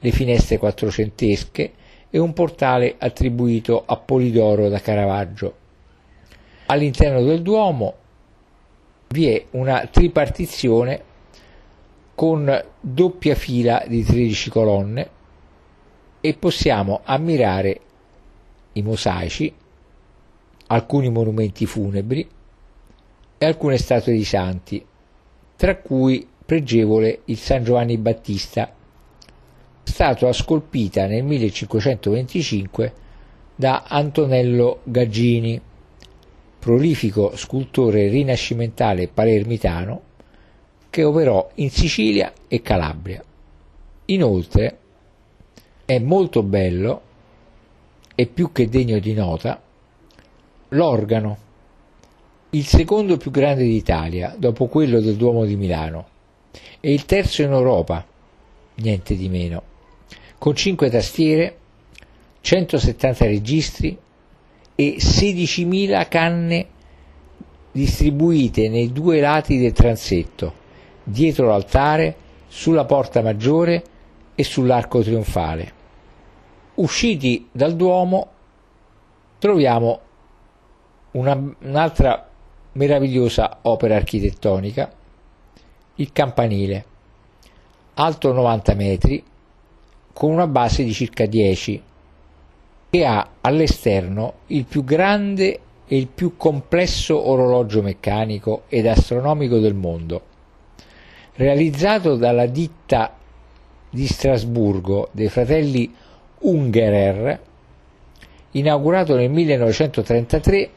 le 0.00 0.10
finestre 0.10 0.58
quattrocentesche 0.58 1.72
e 2.10 2.18
un 2.18 2.32
portale 2.32 2.96
attribuito 2.98 3.84
a 3.86 3.96
Polidoro 3.96 4.68
da 4.68 4.80
Caravaggio. 4.80 5.54
All'interno 6.66 7.22
del 7.22 7.42
Duomo 7.42 7.94
vi 9.08 9.28
è 9.28 9.44
una 9.52 9.88
tripartizione 9.90 11.02
con 12.14 12.64
doppia 12.80 13.36
fila 13.36 13.84
di 13.86 14.02
13 14.02 14.50
colonne 14.50 15.10
e 16.20 16.34
possiamo 16.34 17.00
ammirare 17.04 17.80
i 18.72 18.82
mosaici, 18.82 19.54
alcuni 20.68 21.10
monumenti 21.10 21.66
funebri 21.66 22.28
e 23.38 23.46
alcune 23.46 23.76
statue 23.76 24.12
di 24.12 24.24
santi, 24.24 24.84
tra 25.56 25.76
cui 25.76 26.26
pregevole 26.44 27.22
il 27.26 27.36
San 27.36 27.64
Giovanni 27.64 27.96
Battista, 27.98 28.72
statua 29.82 30.32
scolpita 30.32 31.06
nel 31.06 31.24
1525 31.24 32.92
da 33.54 33.84
Antonello 33.86 34.80
Gaggini, 34.84 35.60
prolifico 36.58 37.36
scultore 37.36 38.08
rinascimentale 38.08 39.08
palermitano 39.08 40.02
che 40.90 41.04
operò 41.04 41.50
in 41.56 41.70
Sicilia 41.70 42.32
e 42.48 42.60
Calabria. 42.62 43.22
Inoltre 44.06 44.78
è 45.84 45.98
molto 45.98 46.42
bello 46.42 47.02
e 48.14 48.26
più 48.26 48.52
che 48.52 48.68
degno 48.68 48.98
di 48.98 49.14
nota 49.14 49.62
l'organo, 50.70 51.36
il 52.50 52.64
secondo 52.64 53.16
più 53.16 53.30
grande 53.30 53.64
d'Italia 53.64 54.34
dopo 54.36 54.66
quello 54.66 55.00
del 55.00 55.16
Duomo 55.16 55.44
di 55.44 55.56
Milano 55.56 56.06
e 56.80 56.92
il 56.92 57.04
terzo 57.04 57.42
in 57.42 57.52
Europa, 57.52 58.04
niente 58.76 59.16
di 59.16 59.28
meno, 59.28 59.62
con 60.38 60.54
5 60.54 60.90
tastiere, 60.90 61.56
170 62.40 63.24
registri 63.26 63.98
e 64.74 64.96
16.000 64.98 66.08
canne 66.08 66.66
distribuite 67.72 68.68
nei 68.68 68.92
due 68.92 69.20
lati 69.20 69.58
del 69.58 69.72
transetto, 69.72 70.54
dietro 71.02 71.48
l'altare, 71.48 72.26
sulla 72.48 72.86
porta 72.86 73.20
maggiore 73.20 73.82
e 74.34 74.42
sull'arco 74.42 75.02
trionfale. 75.02 75.72
Usciti 76.76 77.48
dal 77.52 77.76
Duomo 77.76 78.28
troviamo 79.38 80.00
una, 81.12 81.54
un'altra 81.60 82.28
meravigliosa 82.72 83.58
opera 83.62 83.96
architettonica, 83.96 84.90
il 85.96 86.12
campanile, 86.12 86.84
alto 87.94 88.32
90 88.32 88.74
metri, 88.74 89.24
con 90.12 90.30
una 90.30 90.46
base 90.46 90.84
di 90.84 90.92
circa 90.92 91.26
10, 91.26 91.82
che 92.90 93.04
ha 93.04 93.28
all'esterno 93.40 94.34
il 94.48 94.64
più 94.64 94.84
grande 94.84 95.60
e 95.86 95.96
il 95.96 96.06
più 96.06 96.36
complesso 96.36 97.28
orologio 97.28 97.82
meccanico 97.82 98.62
ed 98.68 98.86
astronomico 98.86 99.58
del 99.58 99.74
mondo, 99.74 100.22
realizzato 101.34 102.16
dalla 102.16 102.46
ditta 102.46 103.14
di 103.90 104.06
Strasburgo 104.06 105.08
dei 105.12 105.28
fratelli 105.28 105.92
Ungerer, 106.40 107.40
inaugurato 108.52 109.16
nel 109.16 109.30
1933, 109.30 110.70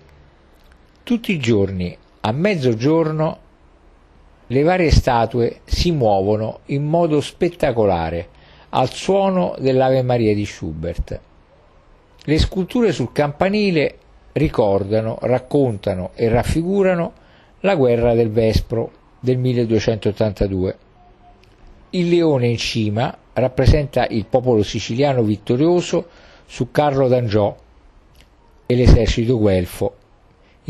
tutti 1.04 1.32
i 1.32 1.40
giorni 1.40 1.98
a 2.22 2.32
mezzogiorno 2.32 3.38
le 4.48 4.64
varie 4.64 4.92
statue 4.92 5.62
si 5.64 5.92
muovono 5.92 6.60
in 6.66 6.86
modo 6.86 7.22
spettacolare 7.22 8.28
al 8.70 8.92
suono 8.92 9.56
dell'Ave 9.58 10.04
Maria 10.04 10.36
di 10.36 10.46
Schubert. 10.46 11.20
Le 12.24 12.38
sculture 12.38 12.92
sul 12.92 13.12
campanile 13.12 13.98
ricordano, 14.34 15.18
raccontano 15.22 16.12
e 16.14 16.30
raffigurano 16.30 17.14
la 17.62 17.76
guerra 17.76 18.14
del 18.14 18.30
Vespro 18.30 18.92
del 19.20 19.38
1282. 19.38 20.78
Il 21.92 22.10
leone 22.10 22.48
in 22.48 22.58
cima 22.58 23.18
rappresenta 23.34 24.06
il 24.08 24.26
popolo 24.26 24.64
siciliano 24.64 25.24
vittorioso 25.24 26.08
su 26.46 26.70
Carlo 26.72 27.08
d'Angiò 27.08 27.56
e 28.66 28.76
l'esercito 28.76 29.40
guelfo 29.40 29.96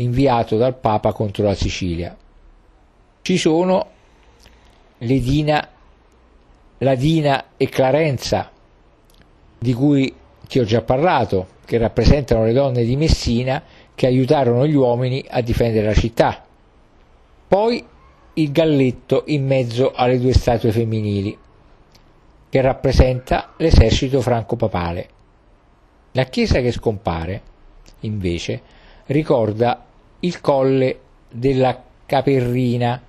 inviato 0.02 0.56
dal 0.56 0.76
Papa 0.76 1.12
contro 1.12 1.44
la 1.44 1.54
Sicilia. 1.54 2.16
Ci 3.22 3.36
sono 3.36 3.86
le 4.98 5.20
Dina, 5.20 5.68
la 6.78 6.94
Dina 6.94 7.44
e 7.56 7.68
Clarenza, 7.68 8.50
di 9.58 9.72
cui 9.72 10.12
ti 10.46 10.58
ho 10.58 10.64
già 10.64 10.82
parlato, 10.82 11.46
che 11.64 11.78
rappresentano 11.78 12.44
le 12.44 12.52
donne 12.52 12.84
di 12.84 12.96
Messina 12.96 13.62
che 13.94 14.06
aiutarono 14.06 14.66
gli 14.66 14.74
uomini 14.74 15.24
a 15.28 15.40
difendere 15.40 15.86
la 15.86 15.94
città. 15.94 16.44
Poi 17.48 17.84
il 18.34 18.52
galletto 18.52 19.24
in 19.26 19.46
mezzo 19.46 19.92
alle 19.94 20.18
due 20.18 20.32
statue 20.32 20.72
femminili, 20.72 21.36
che 22.48 22.60
rappresenta 22.60 23.52
l'esercito 23.56 24.20
franco-papale. 24.20 25.08
La 26.12 26.24
chiesa 26.24 26.60
che 26.60 26.72
scompare, 26.72 27.42
invece, 28.00 28.60
ricorda 29.06 29.84
il 30.24 30.40
colle 30.40 30.98
della 31.30 31.82
Caperrina, 32.06 33.00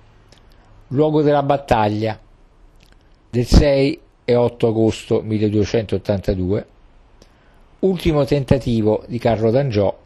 luogo 0.88 1.22
della 1.22 1.42
battaglia 1.42 2.18
del 3.30 3.46
6 3.46 4.00
e 4.24 4.34
8 4.34 4.66
agosto 4.66 5.22
1282, 5.22 6.66
ultimo 7.80 8.24
tentativo 8.24 9.04
di 9.06 9.18
Carlo 9.18 9.50
d'Angiò 9.50 9.96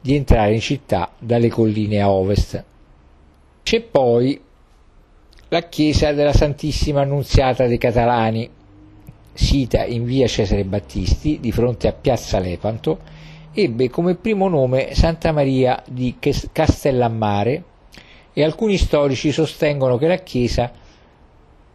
di 0.00 0.14
entrare 0.14 0.54
in 0.54 0.60
città 0.60 1.12
dalle 1.18 1.48
colline 1.48 2.00
a 2.00 2.10
ovest. 2.10 2.64
C'è 3.62 3.80
poi 3.80 4.40
la 5.48 5.62
chiesa 5.62 6.12
della 6.12 6.32
Santissima 6.32 7.02
Annunziata 7.02 7.66
dei 7.66 7.78
Catalani, 7.78 8.48
sita 9.32 9.84
in 9.84 10.04
via 10.04 10.26
Cesare 10.26 10.64
Battisti, 10.64 11.40
di 11.40 11.52
fronte 11.52 11.88
a 11.88 11.92
piazza 11.92 12.38
Lepanto, 12.38 12.98
ebbe 13.60 13.90
come 13.90 14.14
primo 14.14 14.46
nome 14.46 14.94
Santa 14.94 15.32
Maria 15.32 15.82
di 15.88 16.14
Castellammare 16.52 17.64
e 18.32 18.44
alcuni 18.44 18.76
storici 18.76 19.32
sostengono 19.32 19.98
che 19.98 20.06
la 20.06 20.18
chiesa 20.18 20.70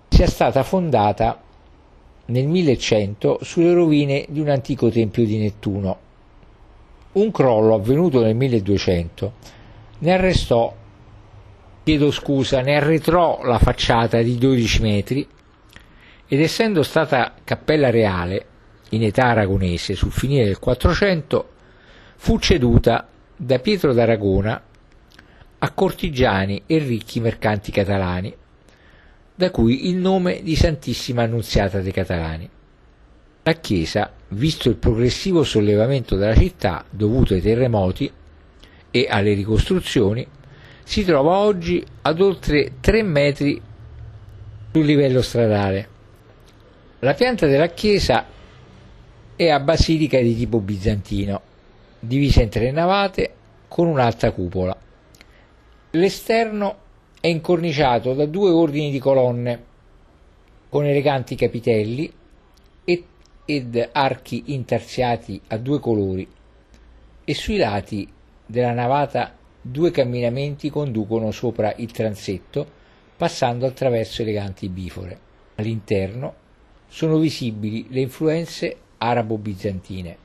sia 0.07 0.27
stata 0.27 0.63
fondata 0.63 1.41
nel 2.27 2.47
1100 2.47 3.39
sulle 3.41 3.73
rovine 3.73 4.25
di 4.29 4.39
un 4.39 4.47
antico 4.47 4.89
tempio 4.89 5.25
di 5.25 5.37
Nettuno. 5.37 5.97
Un 7.11 7.31
crollo 7.31 7.73
avvenuto 7.73 8.21
nel 8.21 8.35
1200 8.35 9.33
ne 9.99 10.13
arrestò, 10.13 10.73
chiedo 11.83 12.11
scusa, 12.11 12.61
ne 12.61 12.77
arretrò 12.77 13.43
la 13.43 13.59
facciata 13.59 14.21
di 14.21 14.37
12 14.37 14.81
metri 14.81 15.27
ed 16.29 16.39
essendo 16.39 16.81
stata 16.81 17.33
cappella 17.43 17.89
reale 17.89 18.45
in 18.91 19.03
età 19.03 19.25
aragonese 19.25 19.95
sul 19.95 20.13
finire 20.13 20.45
del 20.45 20.59
400 20.59 21.47
fu 22.23 22.39
ceduta 22.39 23.05
da 23.35 23.59
Pietro 23.59 23.91
d'Aragona 23.91 24.63
a 25.59 25.71
cortigiani 25.71 26.63
e 26.65 26.77
ricchi 26.77 27.19
mercanti 27.19 27.69
catalani, 27.69 28.33
da 29.35 29.51
cui 29.51 29.89
il 29.89 29.97
nome 29.97 30.41
di 30.41 30.55
Santissima 30.55 31.23
Annunziata 31.23 31.81
dei 31.81 31.91
Catalani. 31.91 32.49
La 33.43 33.53
chiesa, 33.55 34.09
visto 34.29 34.69
il 34.69 34.77
progressivo 34.77 35.43
sollevamento 35.43 36.15
della 36.15 36.33
città 36.33 36.85
dovuto 36.89 37.33
ai 37.33 37.41
terremoti 37.41 38.09
e 38.89 39.07
alle 39.09 39.33
ricostruzioni, 39.33 40.25
si 40.81 41.03
trova 41.03 41.39
oggi 41.39 41.85
ad 42.03 42.21
oltre 42.21 42.75
3 42.79 43.03
metri 43.03 43.61
sul 44.71 44.85
livello 44.85 45.21
stradale. 45.21 45.89
La 46.99 47.15
pianta 47.15 47.47
della 47.47 47.67
chiesa 47.67 48.25
è 49.35 49.49
a 49.49 49.59
basilica 49.59 50.21
di 50.21 50.37
tipo 50.37 50.61
bizantino, 50.61 51.51
divisa 52.05 52.41
in 52.41 52.49
tre 52.49 52.69
navate 52.71 53.33
con 53.69 53.87
un'alta 53.87 54.31
cupola. 54.31 54.75
L'esterno 55.91 56.77
è 57.21 57.27
incorniciato 57.27 58.13
da 58.13 58.25
due 58.25 58.49
ordini 58.49 58.91
di 58.91 58.99
colonne 58.99 59.63
con 60.67 60.85
eleganti 60.85 61.35
capitelli 61.35 62.11
ed 63.45 63.89
archi 63.91 64.43
intarsiati 64.47 65.39
a 65.47 65.57
due 65.57 65.79
colori 65.79 66.27
e 67.25 67.33
sui 67.33 67.57
lati 67.57 68.07
della 68.45 68.73
navata 68.73 69.35
due 69.61 69.91
camminamenti 69.91 70.69
conducono 70.69 71.31
sopra 71.31 71.73
il 71.77 71.91
transetto 71.91 72.65
passando 73.15 73.65
attraverso 73.65 74.21
eleganti 74.21 74.67
bifore. 74.67 75.19
All'interno 75.55 76.33
sono 76.87 77.17
visibili 77.17 77.87
le 77.89 78.01
influenze 78.01 78.75
arabo-bizantine. 78.97 80.22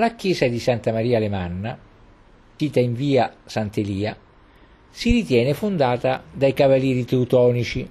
La 0.00 0.14
chiesa 0.14 0.46
di 0.46 0.58
Santa 0.58 0.92
Maria 0.92 1.18
Alemanna, 1.18 1.78
sita 2.56 2.80
in 2.80 2.94
via 2.94 3.36
Sant'Elia, 3.44 4.16
si 4.88 5.10
ritiene 5.10 5.52
fondata 5.52 6.24
dai 6.32 6.54
Cavalieri 6.54 7.04
Teutonici, 7.04 7.86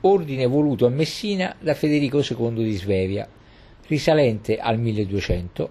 ordine 0.00 0.46
voluto 0.46 0.84
a 0.84 0.88
Messina 0.88 1.54
da 1.60 1.74
Federico 1.74 2.24
II 2.28 2.64
di 2.64 2.74
Svevia, 2.74 3.28
risalente 3.86 4.56
al 4.56 4.80
1200 4.80 5.70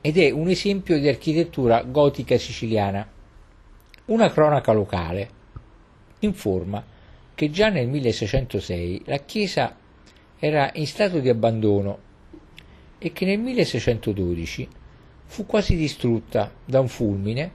ed 0.00 0.16
è 0.16 0.30
un 0.30 0.48
esempio 0.48 0.98
di 0.98 1.06
architettura 1.06 1.82
gotica 1.82 2.38
siciliana. 2.38 3.06
Una 4.06 4.30
cronaca 4.30 4.72
locale 4.72 5.30
informa 6.20 6.82
che 7.34 7.50
già 7.50 7.68
nel 7.68 7.88
1606 7.88 9.02
la 9.04 9.18
chiesa 9.18 9.76
era 10.38 10.70
in 10.76 10.86
stato 10.86 11.18
di 11.18 11.28
abbandono 11.28 12.08
e 13.02 13.12
che 13.12 13.24
nel 13.24 13.40
1612 13.40 14.68
fu 15.24 15.46
quasi 15.46 15.74
distrutta 15.74 16.52
da 16.64 16.80
un 16.80 16.88
fulmine 16.88 17.52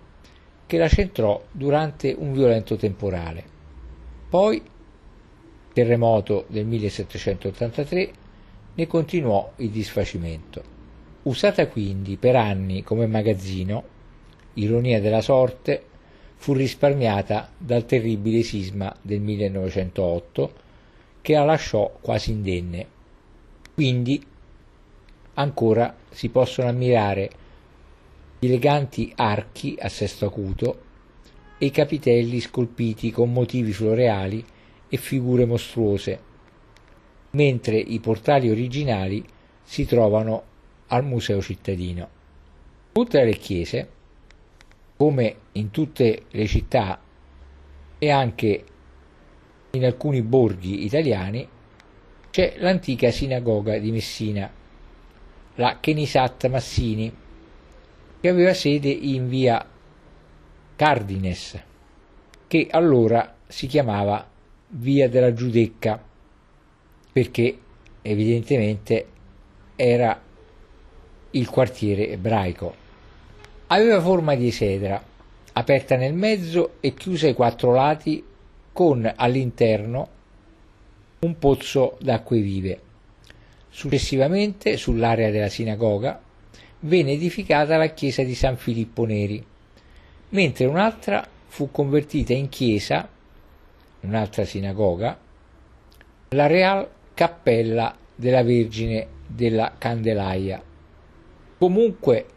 che 0.65 0.77
la 0.77 0.87
centrò 0.87 1.41
durante 1.51 2.15
un 2.17 2.33
violento 2.33 2.75
temporale. 2.75 3.43
Poi, 4.27 4.61
terremoto 5.71 6.45
del 6.47 6.65
1783, 6.65 8.11
ne 8.73 8.87
continuò 8.87 9.51
il 9.57 9.69
disfacimento. 9.69 10.73
Usata 11.23 11.67
quindi 11.67 12.17
per 12.17 12.35
anni 12.35 12.81
come 12.81 13.05
magazzino, 13.05 13.83
ironia 14.55 14.99
della 14.99 15.21
sorte, 15.21 15.83
fu 16.37 16.53
risparmiata 16.53 17.51
dal 17.57 17.85
terribile 17.85 18.41
sisma 18.41 18.93
del 19.01 19.19
1908 19.21 20.53
che 21.21 21.33
la 21.33 21.45
lasciò 21.45 21.97
quasi 22.01 22.31
indenne. 22.31 22.87
Quindi 23.73 24.23
ancora 25.35 25.95
si 26.09 26.29
possono 26.29 26.67
ammirare 26.67 27.29
gli 28.39 28.47
eleganti 28.47 29.11
archi 29.15 29.77
a 29.79 29.89
sesto 29.89 30.25
acuto 30.25 30.81
e 31.57 31.67
i 31.67 31.71
capitelli 31.71 32.39
scolpiti 32.39 33.11
con 33.11 33.31
motivi 33.31 33.71
floreali 33.71 34.43
e 34.87 34.97
figure 34.97 35.45
mostruose, 35.45 36.19
mentre 37.31 37.77
i 37.77 37.99
portali 37.99 38.49
originali 38.49 39.23
si 39.63 39.85
trovano 39.85 40.43
al 40.87 41.05
Museo 41.05 41.41
cittadino. 41.41 42.09
Oltre 42.93 43.21
alle 43.21 43.37
chiese, 43.37 43.89
come 44.95 45.35
in 45.53 45.71
tutte 45.71 46.23
le 46.29 46.47
città 46.47 47.01
e 47.97 48.09
anche 48.09 48.63
in 49.71 49.85
alcuni 49.85 50.21
borghi 50.21 50.85
italiani, 50.85 51.47
c'è 52.29 52.55
l'antica 52.57 53.11
sinagoga 53.11 53.77
di 53.77 53.91
Messina, 53.91 54.49
la 55.55 55.77
Kenisat 55.79 56.47
Massini, 56.47 57.13
che 58.19 58.29
aveva 58.29 58.53
sede 58.53 58.89
in 58.89 59.27
via 59.29 59.65
Cardines, 60.75 61.61
che 62.47 62.67
allora 62.69 63.35
si 63.47 63.67
chiamava 63.67 64.27
via 64.69 65.07
della 65.07 65.33
Giudecca, 65.33 66.01
perché 67.11 67.57
evidentemente 68.01 69.07
era 69.75 70.21
il 71.31 71.49
quartiere 71.49 72.09
ebraico. 72.09 72.83
Aveva 73.67 74.01
forma 74.01 74.35
di 74.35 74.47
esedra, 74.47 75.03
aperta 75.53 75.95
nel 75.95 76.13
mezzo 76.13 76.75
e 76.79 76.93
chiusa 76.93 77.27
ai 77.27 77.33
quattro 77.33 77.73
lati 77.73 78.23
con 78.71 79.11
all'interno 79.15 80.09
un 81.19 81.37
pozzo 81.39 81.97
d'acque 82.01 82.39
vive. 82.39 82.81
Successivamente, 83.75 84.77
sull'area 84.77 85.31
della 85.31 85.49
sinagoga, 85.49 86.21
venne 86.79 87.11
edificata 87.11 87.75
la 87.75 87.89
chiesa 87.89 88.23
di 88.23 88.33
San 88.33 88.55
Filippo 88.55 89.03
Neri, 89.03 89.45
mentre 90.29 90.65
un'altra 90.65 91.27
fu 91.47 91.69
convertita 91.71 92.31
in 92.31 92.47
chiesa, 92.47 93.05
un'altra 93.99 94.45
sinagoga, 94.45 95.19
la 96.29 96.47
Real 96.47 96.89
Cappella 97.13 97.93
della 98.15 98.43
Vergine 98.43 99.07
della 99.27 99.75
Candelaia. 99.77 100.63
Comunque 101.57 102.27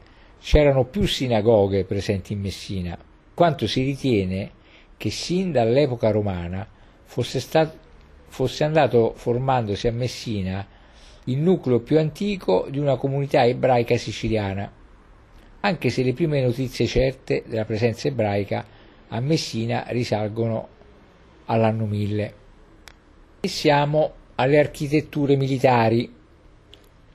c'erano 0.40 0.86
più 0.86 1.06
sinagoghe 1.06 1.84
presenti 1.84 2.32
in 2.32 2.40
Messina, 2.40 2.98
quanto 3.32 3.68
si 3.68 3.84
ritiene 3.84 4.50
che 4.96 5.10
sin 5.10 5.52
dall'epoca 5.52 6.10
romana 6.10 6.66
fosse, 7.04 7.38
stato, 7.38 7.78
fosse 8.26 8.64
andato 8.64 9.12
formandosi 9.14 9.86
a 9.86 9.92
Messina 9.92 10.66
il 11.28 11.38
nucleo 11.38 11.80
più 11.80 11.98
antico 11.98 12.66
di 12.70 12.78
una 12.78 12.96
comunità 12.96 13.44
ebraica 13.44 13.96
siciliana, 13.96 14.70
anche 15.60 15.90
se 15.90 16.02
le 16.02 16.14
prime 16.14 16.42
notizie 16.42 16.86
certe 16.86 17.44
della 17.46 17.64
presenza 17.64 18.08
ebraica 18.08 18.64
a 19.08 19.20
Messina 19.20 19.84
risalgono 19.88 20.68
all'anno 21.46 21.86
1000. 21.86 22.34
E 23.40 23.48
siamo 23.48 24.12
alle 24.36 24.58
architetture 24.58 25.36
militari 25.36 26.16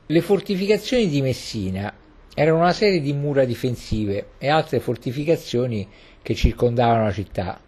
le 0.05 0.22
fortificazioni 0.22 1.07
di 1.07 1.22
Messina 1.22 1.93
erano 2.36 2.57
una 2.57 2.74
serie 2.74 2.99
di 2.99 3.14
mura 3.14 3.45
difensive 3.45 4.32
e 4.38 4.49
altre 4.49 4.80
fortificazioni 4.80 5.88
che 6.22 6.36
circondavano 6.36 7.05
la 7.05 7.11
città. 7.11 7.59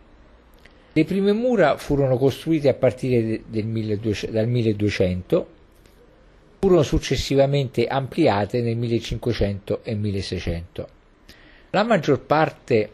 Le 0.93 1.06
prime 1.06 1.32
mura 1.34 1.78
furono 1.78 2.18
costruite 2.18 2.70
a 2.70 2.74
partire 2.74 3.41
del 3.48 3.66
1200, 3.66 4.34
dal 4.34 4.48
1200, 4.48 5.48
furono 6.66 6.82
successivamente 6.82 7.86
ampliate 7.86 8.59
nel 8.59 8.76
1500 8.76 9.84
e 9.84 9.93
1600. 9.93 10.88
La 11.70 11.84
maggior 11.84 12.22
parte 12.22 12.89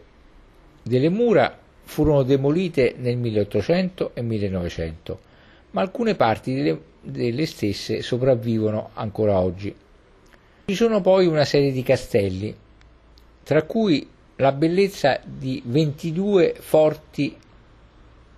delle 0.84 1.08
mura 1.08 1.58
furono 1.84 2.24
demolite 2.24 2.96
nel 2.98 3.16
1800 3.16 4.12
e 4.14 4.22
1900, 4.22 5.20
ma 5.72 5.80
alcune 5.80 6.16
parti 6.16 6.54
delle 6.54 6.90
delle 7.02 7.46
stesse 7.46 8.02
sopravvivono 8.02 8.90
ancora 8.94 9.40
oggi. 9.40 9.74
Ci 10.66 10.76
sono 10.76 11.02
poi 11.02 11.26
una 11.26 11.46
serie 11.46 11.72
di 11.72 11.82
castelli, 11.82 12.56
tra 13.44 13.64
cui 13.64 14.08
la 14.36 14.52
bellezza 14.52 15.20
di 15.24 15.64
22 15.66 16.56
forti 16.60 17.36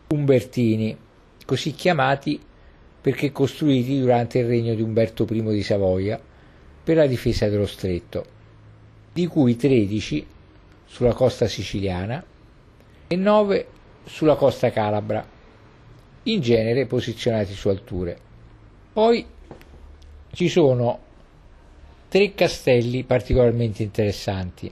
umbertini, 0.09 0.95
così 1.43 1.71
chiamati 1.71 2.39
perché 3.04 3.34
costruiti 3.34 3.99
durante 3.99 4.39
il 4.39 4.47
regno 4.47 4.74
di 4.74 4.82
Umberto 4.82 5.28
I 5.30 5.43
di 5.43 5.62
Savoia 5.62 6.18
per 6.84 6.95
la 6.95 7.06
difesa 7.06 7.49
dello 7.49 7.66
stretto, 7.66 8.26
di 9.12 9.28
cui 9.28 9.58
13 9.58 10.26
sulla 10.86 11.14
costa 11.14 11.45
siciliana 11.47 12.24
e 13.06 13.16
9 13.18 13.68
sulla 14.06 14.36
costa 14.36 14.72
calabra, 14.72 15.28
in 16.24 16.39
genere 16.39 16.86
posizionati 16.86 17.51
su 17.51 17.68
alture. 17.68 18.18
Poi 18.93 19.26
ci 20.32 20.47
sono 20.47 20.99
tre 22.08 22.34
castelli 22.34 23.04
particolarmente 23.04 23.84
interessanti. 23.84 24.72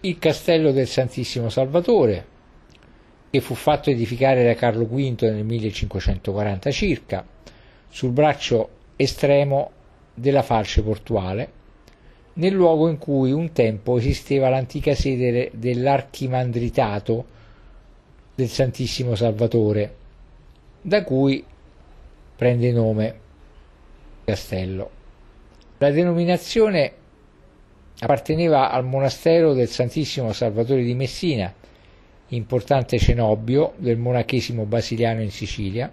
Il 0.00 0.18
castello 0.18 0.72
del 0.72 0.86
Santissimo 0.86 1.48
Salvatore, 1.48 2.26
che 3.30 3.40
fu 3.40 3.54
fatto 3.54 3.88
edificare 3.88 4.44
da 4.44 4.54
Carlo 4.54 4.84
V 4.84 5.16
nel 5.22 5.42
1540 5.42 6.70
circa, 6.70 7.26
sul 7.96 8.10
braccio 8.10 8.68
estremo 8.96 9.70
della 10.12 10.42
falce 10.42 10.82
portuale, 10.82 11.50
nel 12.34 12.52
luogo 12.52 12.90
in 12.90 12.98
cui 12.98 13.32
un 13.32 13.52
tempo 13.52 13.96
esisteva 13.96 14.50
l'antica 14.50 14.94
sede 14.94 15.50
dell'archimandritato 15.54 17.24
del 18.34 18.48
Santissimo 18.48 19.14
Salvatore, 19.14 19.94
da 20.82 21.04
cui 21.04 21.42
prende 22.36 22.70
nome 22.70 23.18
castello. 24.26 24.90
La 25.78 25.90
denominazione 25.90 26.92
apparteneva 27.98 28.72
al 28.72 28.84
monastero 28.84 29.54
del 29.54 29.68
Santissimo 29.68 30.34
Salvatore 30.34 30.82
di 30.82 30.94
Messina, 30.94 31.50
importante 32.28 32.98
cenobio 32.98 33.72
del 33.78 33.96
monachesimo 33.96 34.64
basiliano 34.66 35.22
in 35.22 35.30
Sicilia, 35.30 35.90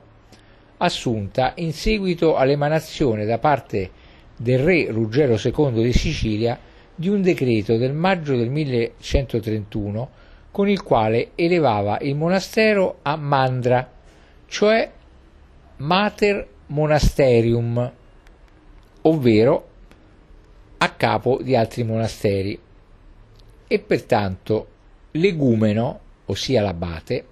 assunta 0.84 1.54
in 1.58 1.72
seguito 1.72 2.36
all'emanazione 2.36 3.26
da 3.26 3.38
parte 3.38 3.90
del 4.36 4.60
re 4.60 4.88
Ruggero 4.92 5.40
II 5.42 5.84
di 5.84 5.94
Sicilia 5.94 6.60
di 6.96 7.08
un 7.08 7.22
decreto 7.22 7.78
del 7.78 7.94
maggio 7.94 8.36
del 8.36 8.50
1131 8.50 10.10
con 10.52 10.70
il 10.70 10.84
quale 10.84 11.32
elevava 11.36 11.98
il 12.02 12.16
monastero 12.16 13.00
a 13.02 13.16
Mandra, 13.16 13.90
cioè 14.46 14.92
Mater 15.78 16.48
Monasterium, 16.68 17.92
ovvero 19.02 19.68
a 20.78 20.90
capo 20.90 21.40
di 21.42 21.56
altri 21.56 21.84
monasteri, 21.84 22.60
e 23.66 23.80
pertanto 23.80 24.68
l'egumeno, 25.12 26.00
ossia 26.26 26.62
l'abate, 26.62 27.26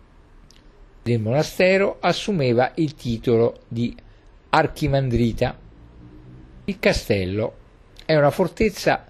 del 1.03 1.19
monastero 1.19 1.97
assumeva 1.99 2.71
il 2.75 2.95
titolo 2.95 3.61
di 3.67 3.95
archimandrita. 4.49 5.57
Il 6.65 6.79
castello 6.79 7.53
è 8.05 8.15
una 8.15 8.29
fortezza 8.29 9.05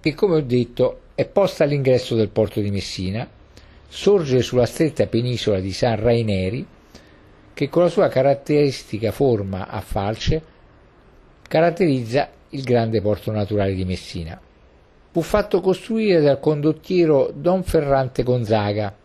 che, 0.00 0.14
come 0.14 0.36
ho 0.36 0.40
detto, 0.40 1.00
è 1.14 1.26
posta 1.26 1.64
all'ingresso 1.64 2.14
del 2.14 2.30
porto 2.30 2.60
di 2.60 2.70
Messina, 2.70 3.28
sorge 3.88 4.40
sulla 4.42 4.66
stretta 4.66 5.06
penisola 5.06 5.60
di 5.60 5.72
San 5.72 6.00
Raineri, 6.00 6.66
che 7.52 7.68
con 7.68 7.82
la 7.82 7.88
sua 7.88 8.08
caratteristica 8.08 9.12
forma 9.12 9.68
a 9.68 9.80
falce 9.80 10.42
caratterizza 11.46 12.30
il 12.50 12.62
grande 12.62 13.00
porto 13.02 13.30
naturale 13.32 13.74
di 13.74 13.84
Messina. 13.84 14.40
Fu 15.12 15.20
fatto 15.20 15.60
costruire 15.60 16.20
dal 16.20 16.38
condottiero 16.38 17.30
Don 17.34 17.62
Ferrante 17.64 18.22
Gonzaga, 18.22 18.96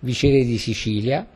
viceré 0.00 0.44
di 0.44 0.58
Sicilia, 0.58 1.26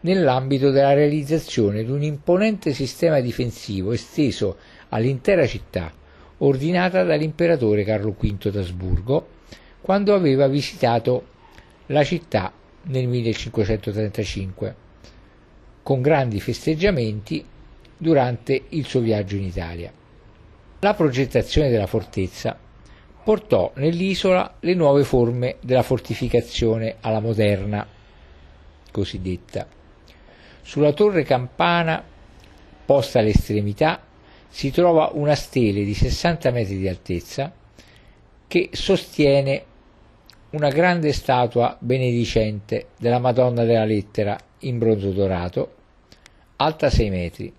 nell'ambito 0.00 0.70
della 0.70 0.92
realizzazione 0.94 1.84
di 1.84 1.90
un 1.90 2.02
imponente 2.02 2.72
sistema 2.72 3.20
difensivo 3.20 3.92
esteso 3.92 4.56
all'intera 4.90 5.46
città, 5.46 5.92
ordinata 6.38 7.02
dall'imperatore 7.02 7.84
Carlo 7.84 8.14
V 8.18 8.50
d'Asburgo, 8.50 9.28
quando 9.80 10.14
aveva 10.14 10.46
visitato 10.48 11.34
la 11.86 12.04
città 12.04 12.52
nel 12.84 13.06
1535, 13.08 14.74
con 15.82 16.02
grandi 16.02 16.40
festeggiamenti 16.40 17.44
durante 17.96 18.62
il 18.70 18.84
suo 18.84 19.00
viaggio 19.00 19.36
in 19.36 19.44
Italia. 19.44 19.92
La 20.80 20.94
progettazione 20.94 21.70
della 21.70 21.86
fortezza 21.86 22.58
portò 23.24 23.72
nell'isola 23.76 24.56
le 24.60 24.74
nuove 24.74 25.02
forme 25.02 25.56
della 25.60 25.82
fortificazione 25.82 26.96
alla 27.00 27.20
moderna, 27.20 27.86
cosiddetta. 28.96 29.66
Sulla 30.62 30.94
torre 30.94 31.22
campana, 31.22 32.02
posta 32.86 33.18
all'estremità, 33.18 34.00
si 34.48 34.70
trova 34.70 35.10
una 35.12 35.34
stele 35.34 35.84
di 35.84 35.92
60 35.92 36.50
metri 36.50 36.78
di 36.78 36.88
altezza 36.88 37.52
che 38.46 38.70
sostiene 38.72 39.64
una 40.50 40.70
grande 40.70 41.12
statua 41.12 41.76
benedicente 41.78 42.86
della 42.98 43.18
Madonna 43.18 43.64
della 43.64 43.84
Lettera 43.84 44.38
in 44.60 44.78
bronzo 44.78 45.10
dorato, 45.10 45.74
alta 46.56 46.88
6 46.88 47.10
metri, 47.10 47.52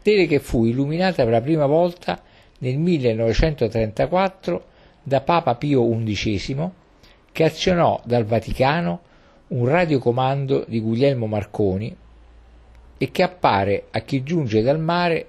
stele 0.00 0.26
che 0.26 0.40
fu 0.40 0.66
illuminata 0.66 1.22
per 1.22 1.32
la 1.32 1.40
prima 1.40 1.64
volta 1.64 2.20
nel 2.58 2.76
1934 2.76 4.64
da 5.02 5.22
Papa 5.22 5.54
Pio 5.54 5.88
XI 5.88 6.68
che 7.32 7.44
azionò 7.44 7.98
dal 8.04 8.24
Vaticano 8.24 9.08
un 9.50 9.66
radiocomando 9.66 10.64
di 10.68 10.80
Guglielmo 10.80 11.26
Marconi 11.26 11.96
e 12.96 13.10
che 13.10 13.22
appare 13.22 13.86
a 13.90 14.00
chi 14.00 14.22
giunge 14.22 14.62
dal 14.62 14.78
mare 14.78 15.28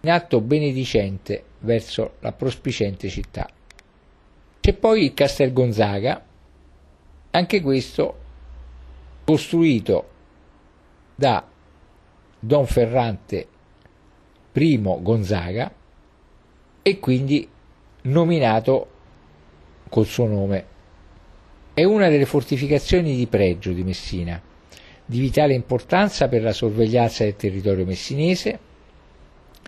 in 0.00 0.10
atto 0.10 0.40
benedicente 0.40 1.44
verso 1.60 2.14
la 2.20 2.32
prospicente 2.32 3.08
città. 3.08 3.48
C'è 4.60 4.72
poi 4.72 5.04
il 5.04 5.14
Castel 5.14 5.52
Gonzaga, 5.52 6.24
anche 7.30 7.60
questo 7.60 8.18
costruito 9.24 10.08
da 11.14 11.46
Don 12.38 12.66
Ferrante 12.66 13.48
I 14.52 14.80
Gonzaga 14.80 15.72
e 16.82 16.98
quindi 16.98 17.48
nominato 18.02 18.90
col 19.88 20.06
suo 20.06 20.26
nome 20.26 20.72
è 21.74 21.82
una 21.82 22.08
delle 22.08 22.24
fortificazioni 22.24 23.16
di 23.16 23.26
pregio 23.26 23.72
di 23.72 23.82
Messina, 23.82 24.40
di 25.04 25.18
vitale 25.18 25.54
importanza 25.54 26.28
per 26.28 26.40
la 26.40 26.52
sorveglianza 26.52 27.24
del 27.24 27.34
territorio 27.34 27.84
messinese. 27.84 28.58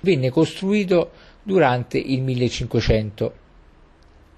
Venne 0.03 0.31
costruito 0.31 1.11
durante 1.43 1.99
il 1.99 2.23
1500 2.23 3.35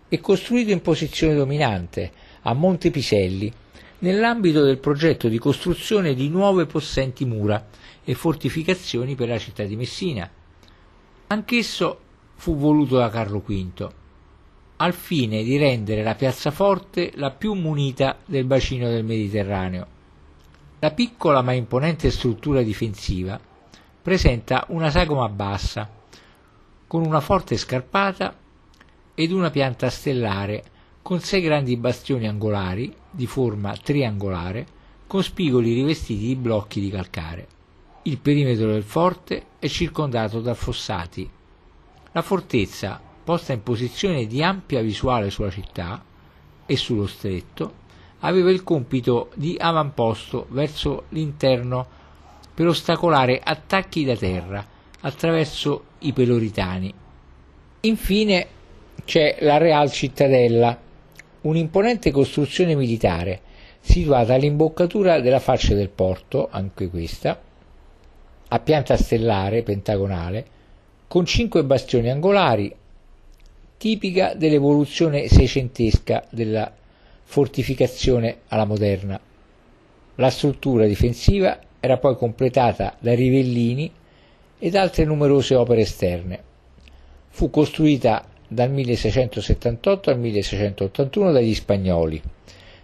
e 0.08 0.20
costruito 0.20 0.70
in 0.70 0.80
posizione 0.80 1.34
dominante 1.34 2.10
a 2.42 2.54
Monte 2.54 2.90
Piselli, 2.90 3.52
nell'ambito 3.98 4.64
del 4.64 4.78
progetto 4.78 5.28
di 5.28 5.38
costruzione 5.38 6.14
di 6.14 6.30
nuove 6.30 6.64
possenti 6.64 7.26
mura 7.26 7.66
e 8.02 8.14
fortificazioni 8.14 9.14
per 9.14 9.28
la 9.28 9.38
città 9.38 9.64
di 9.64 9.76
Messina. 9.76 10.30
Anch'esso 11.26 12.00
fu 12.34 12.56
voluto 12.56 12.96
da 12.96 13.10
Carlo 13.10 13.42
V 13.44 13.90
al 14.80 14.94
fine 14.94 15.42
di 15.42 15.56
rendere 15.56 16.02
la 16.02 16.14
piazzaforte 16.14 17.12
la 17.14 17.30
più 17.30 17.54
munita 17.54 18.16
del 18.24 18.44
bacino 18.44 18.88
del 18.88 19.04
Mediterraneo. 19.04 19.86
La 20.78 20.92
piccola 20.92 21.42
ma 21.42 21.52
imponente 21.52 22.10
struttura 22.10 22.62
difensiva 22.62 23.40
presenta 24.00 24.64
una 24.68 24.90
sagoma 24.90 25.28
bassa, 25.28 25.90
con 26.86 27.04
una 27.04 27.20
forte 27.20 27.56
scarpata 27.56 28.34
ed 29.14 29.32
una 29.32 29.50
pianta 29.50 29.90
stellare 29.90 30.62
con 31.02 31.20
sei 31.20 31.40
grandi 31.40 31.76
bastioni 31.76 32.28
angolari 32.28 32.94
di 33.10 33.26
forma 33.26 33.74
triangolare 33.76 34.66
con 35.08 35.22
spigoli 35.22 35.72
rivestiti 35.72 36.26
di 36.26 36.36
blocchi 36.36 36.80
di 36.80 36.90
calcare. 36.90 37.48
Il 38.02 38.18
perimetro 38.18 38.70
del 38.70 38.84
forte 38.84 39.46
è 39.58 39.66
circondato 39.66 40.40
da 40.40 40.54
fossati. 40.54 41.28
La 42.12 42.22
fortezza 42.22 43.00
posta 43.28 43.52
in 43.52 43.62
posizione 43.62 44.26
di 44.26 44.42
ampia 44.42 44.80
visuale 44.80 45.28
sulla 45.28 45.50
città 45.50 46.02
e 46.64 46.76
sullo 46.76 47.06
stretto, 47.06 47.74
aveva 48.20 48.50
il 48.50 48.62
compito 48.62 49.28
di 49.34 49.54
avamposto 49.60 50.46
verso 50.48 51.04
l'interno 51.10 51.86
per 52.54 52.68
ostacolare 52.68 53.38
attacchi 53.44 54.06
da 54.06 54.16
terra 54.16 54.66
attraverso 55.00 55.84
i 55.98 56.14
peloritani. 56.14 56.90
Infine 57.80 58.46
c'è 59.04 59.36
la 59.40 59.58
Real 59.58 59.90
Cittadella, 59.90 60.80
un'imponente 61.42 62.10
costruzione 62.10 62.74
militare 62.74 63.42
situata 63.80 64.32
all'imboccatura 64.32 65.20
della 65.20 65.38
faccia 65.38 65.74
del 65.74 65.90
porto, 65.90 66.48
anche 66.50 66.88
questa, 66.88 67.38
a 68.48 68.58
pianta 68.58 68.96
stellare 68.96 69.62
pentagonale, 69.62 70.46
con 71.06 71.26
cinque 71.26 71.62
bastioni 71.62 72.08
angolari 72.08 72.74
tipica 73.78 74.34
dell'evoluzione 74.34 75.28
seicentesca 75.28 76.24
della 76.30 76.70
fortificazione 77.22 78.38
alla 78.48 78.64
moderna. 78.64 79.18
La 80.16 80.30
struttura 80.30 80.84
difensiva 80.86 81.58
era 81.78 81.96
poi 81.96 82.16
completata 82.16 82.96
da 82.98 83.14
rivellini 83.14 83.90
ed 84.58 84.74
altre 84.74 85.04
numerose 85.04 85.54
opere 85.54 85.82
esterne. 85.82 86.42
Fu 87.28 87.50
costruita 87.50 88.26
dal 88.48 88.70
1678 88.70 90.10
al 90.10 90.18
1681 90.18 91.30
dagli 91.30 91.54
spagnoli 91.54 92.20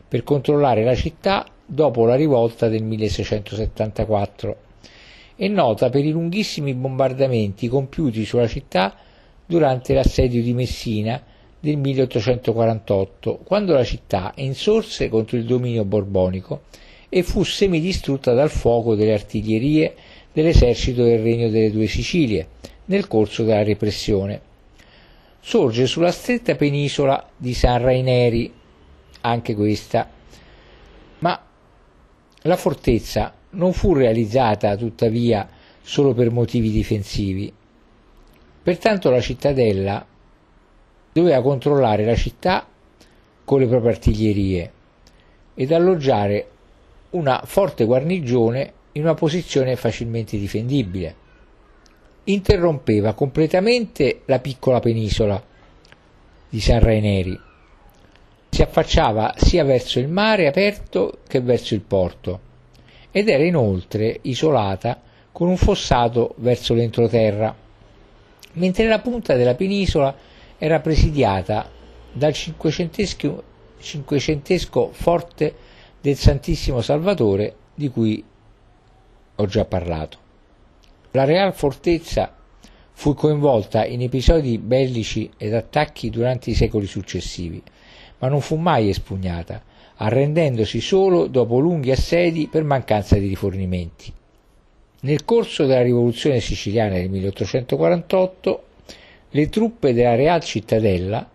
per 0.07 0.22
controllare 0.22 0.84
la 0.84 0.95
città 0.95 1.45
dopo 1.66 2.05
la 2.05 2.14
rivolta 2.14 2.68
del 2.68 2.84
1674. 2.84 4.57
È 5.34 5.49
nota 5.49 5.90
per 5.90 6.05
i 6.05 6.11
lunghissimi 6.11 6.72
bombardamenti 6.72 7.66
compiuti 7.66 8.24
sulla 8.24 8.47
città 8.47 8.95
durante 9.47 9.95
l'assedio 9.95 10.42
di 10.42 10.53
Messina 10.53 11.22
del 11.61 11.76
1848, 11.76 13.40
quando 13.45 13.72
la 13.72 13.84
città 13.84 14.32
insorse 14.36 15.09
contro 15.09 15.36
il 15.36 15.45
dominio 15.45 15.84
borbonico 15.84 16.62
e 17.09 17.22
fu 17.22 17.42
semidistrutta 17.42 18.32
dal 18.32 18.51
fuoco 18.51 18.95
delle 18.95 19.12
artiglierie 19.12 19.95
dell'esercito 20.32 21.05
del 21.05 21.20
Regno 21.20 21.49
delle 21.49 21.70
Due 21.70 21.86
Sicilie 21.86 22.49
nel 22.86 23.07
corso 23.07 23.45
della 23.45 23.62
repressione. 23.62 24.40
Sorge 25.40 25.86
sulla 25.86 26.11
stretta 26.11 26.55
penisola 26.55 27.28
di 27.36 27.55
San 27.55 27.80
Raineri, 27.80 28.53
anche 29.20 29.55
questa, 29.55 30.09
ma 31.20 31.40
La 32.47 32.57
fortezza 32.57 33.32
non 33.51 33.72
fu 33.72 33.95
realizzata 33.95 34.76
tuttavia 34.76 35.49
solo 35.80 36.12
per 36.12 36.30
motivi 36.30 36.70
difensivi, 36.70 37.51
pertanto 38.65 39.11
la 39.11 39.21
cittadella 39.21 40.05
doveva 41.12 41.43
controllare 41.43 42.05
la 42.07 42.17
città 42.17 42.67
con 43.45 43.61
le 43.61 43.67
proprie 43.67 43.91
artiglierie 43.91 44.73
ed 45.55 45.71
alloggiare 45.71 46.49
una 47.11 47.43
forte 47.45 47.85
guarnigione 47.85 48.73
in 48.93 49.03
una 49.03 49.12
posizione 49.12 49.77
facilmente 49.77 50.39
difendibile. 50.39 51.15
Interrompeva 52.25 53.12
completamente 53.12 54.23
la 54.25 54.39
piccola 54.39 54.81
penisola 54.81 55.41
di 56.49 56.61
San 56.61 56.81
Raineri. 56.81 57.39
Si 58.49 58.62
affacciava 58.62 59.35
sia 59.37 59.62
verso 59.62 59.99
il 59.99 60.09
mare 60.09 60.47
aperto 60.47 61.19
che 61.29 61.41
verso 61.43 61.75
il 61.75 61.83
porto 61.83 62.41
ed 63.11 63.29
era 63.29 63.45
inoltre 63.45 64.21
isolata 64.23 65.03
con 65.31 65.49
un 65.49 65.57
fossato 65.57 66.35
verso 66.39 66.73
l'entroterra, 66.73 67.55
mentre 68.55 68.88
la 68.88 68.98
punta 68.98 69.34
della 69.34 69.55
penisola 69.55 70.14
era 70.59 70.80
presidiata 70.80 71.70
dal 72.12 72.32
cinquecentesco, 72.32 73.42
forte 74.92 75.55
del 76.00 76.16
Santissimo 76.16 76.80
Salvatore 76.80 77.55
di 77.74 77.88
cui 77.88 78.24
ho 79.36 79.46
già 79.46 79.64
parlato. 79.64 80.18
La 81.12 81.24
Real 81.24 81.55
Fortezza 81.55 82.34
fu 82.92 83.14
coinvolta 83.14 83.84
in 83.84 84.02
episodi 84.02 84.59
bellici 84.59 85.30
ed 85.36 85.55
attacchi 85.55 86.11
durante 86.11 86.50
i 86.50 86.55
secoli 86.55 86.86
successivi, 86.86 87.62
ma 88.18 88.28
non 88.28 88.40
fu 88.40 88.57
mai 88.57 88.88
espugnata, 88.88 89.62
arrendendosi 89.96 90.80
solo 90.80 91.26
dopo 91.26 91.59
lunghi 91.59 91.90
assedi 91.90 92.48
per 92.48 92.62
mancanza 92.64 93.16
di 93.16 93.26
rifornimenti. 93.26 94.12
Nel 95.05 95.26
corso 95.26 95.66
della 95.66 95.82
rivoluzione 95.82 96.40
siciliana 96.40 96.94
del 96.94 97.11
1848 97.11 98.62
le 99.32 99.48
truppe 99.50 99.92
della 99.92 100.14
Real 100.14 100.42
Cittadella 100.42 101.28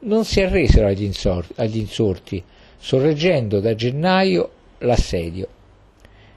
non 0.00 0.26
si 0.26 0.42
arresero 0.42 0.88
agli, 0.88 1.04
insor- 1.04 1.52
agli 1.56 1.78
insorti, 1.78 2.42
sorreggendo 2.76 3.60
da 3.60 3.74
gennaio 3.74 4.50
l'assedio. 4.80 5.48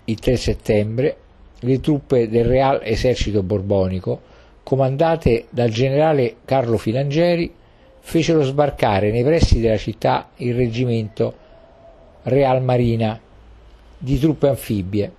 Il 0.05 0.17
3 0.17 0.38
settembre 0.38 1.17
le 1.59 1.82
truppe 1.82 2.30
del 2.30 2.45
Real 2.45 2.80
Esercito 2.82 3.43
Borbonico, 3.43 4.22
comandate 4.63 5.47
dal 5.49 5.72
generale 5.72 6.38
Carlo 6.45 6.78
Filangeri, 6.78 7.53
fecero 7.99 8.43
sbarcare 8.43 9.11
nei 9.11 9.24
pressi 9.26 9.59
della 9.59 9.78
città 9.78 10.30
il 10.38 10.55
reggimento 10.55 11.36
Real 12.24 12.63
Marina 12.63 13.19
di 13.97 14.17
truppe 14.17 14.47
anfibie, 14.47 15.11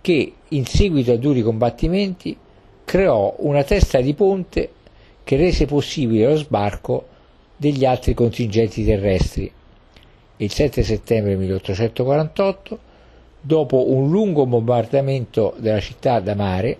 che 0.00 0.32
in 0.54 0.66
seguito 0.66 1.12
a 1.12 1.16
duri 1.16 1.42
combattimenti 1.42 2.36
creò 2.84 3.34
una 3.38 3.62
testa 3.62 4.00
di 4.00 4.14
ponte 4.14 4.70
che 5.24 5.36
rese 5.36 5.66
possibile 5.66 6.26
lo 6.26 6.36
sbarco 6.36 7.06
degli 7.56 7.84
altri 7.84 8.12
contingenti 8.14 8.84
terrestri. 8.84 9.50
Il 10.36 10.50
7 10.50 10.82
settembre 10.82 11.36
1848, 11.36 12.78
dopo 13.40 13.92
un 13.92 14.10
lungo 14.10 14.46
bombardamento 14.46 15.54
della 15.58 15.80
città 15.80 16.20
da 16.20 16.34
mare 16.34 16.78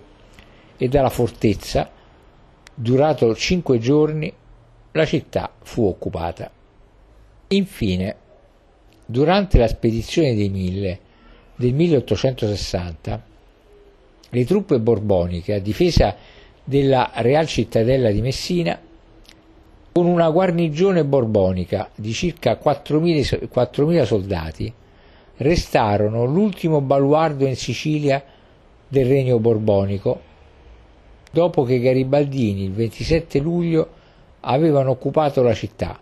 e 0.77 0.87
dalla 0.87 1.09
fortezza, 1.09 1.89
durato 2.73 3.33
cinque 3.35 3.79
giorni, 3.79 4.31
la 4.91 5.05
città 5.05 5.51
fu 5.61 5.85
occupata. 5.85 6.51
Infine, 7.47 8.15
durante 9.05 9.57
la 9.57 9.67
spedizione 9.67 10.35
dei 10.35 10.49
Mille 10.49 10.99
del 11.55 11.73
1860, 11.73 13.31
le 14.33 14.45
truppe 14.45 14.79
borboniche 14.79 15.53
a 15.53 15.59
difesa 15.59 16.15
della 16.63 17.11
Real 17.15 17.45
Cittadella 17.45 18.09
di 18.09 18.21
Messina 18.21 18.79
con 19.91 20.07
una 20.07 20.27
guarnigione 20.31 21.05
borbonica 21.05 21.91
di 21.93 22.11
circa 22.13 22.57
4.000, 22.61 23.47
4.000 23.53 24.03
soldati 24.05 24.73
restarono 25.37 26.25
l'ultimo 26.25 26.81
baluardo 26.81 27.45
in 27.45 27.55
Sicilia 27.55 28.23
del 28.87 29.05
regno 29.05 29.37
borbonico 29.37 30.21
dopo 31.31 31.63
che 31.63 31.79
garibaldini 31.79 32.63
il 32.63 32.73
27 32.73 33.37
luglio 33.39 33.87
avevano 34.41 34.91
occupato 34.91 35.43
la 35.43 35.53
città. 35.53 35.99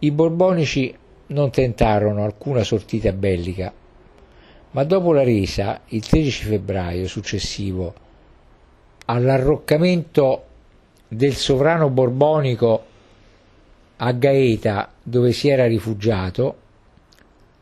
I 0.00 0.10
borbonici 0.10 0.92
non 1.28 1.50
tentarono 1.50 2.24
alcuna 2.24 2.64
sortita 2.64 3.12
bellica, 3.12 3.72
ma 4.72 4.84
dopo 4.84 5.12
la 5.12 5.24
resa, 5.24 5.80
il 5.88 6.06
13 6.06 6.44
febbraio 6.44 7.06
successivo, 7.08 7.94
all'arroccamento 9.06 10.44
del 11.08 11.34
sovrano 11.34 11.90
borbonico 11.90 12.84
a 13.96 14.12
Gaeta, 14.12 14.92
dove 15.02 15.32
si 15.32 15.48
era 15.48 15.66
rifugiato, 15.66 16.56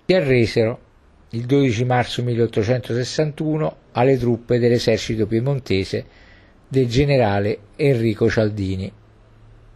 si 0.05 0.15
arresero 0.15 0.81
il 1.31 1.45
12 1.45 1.85
marzo 1.85 2.23
1861 2.23 3.77
alle 3.93 4.19
truppe 4.19 4.59
dell'esercito 4.59 5.27
piemontese 5.27 6.05
del 6.69 6.87
generale 6.87 7.59
Enrico 7.77 8.31
Cialdini. 8.31 8.93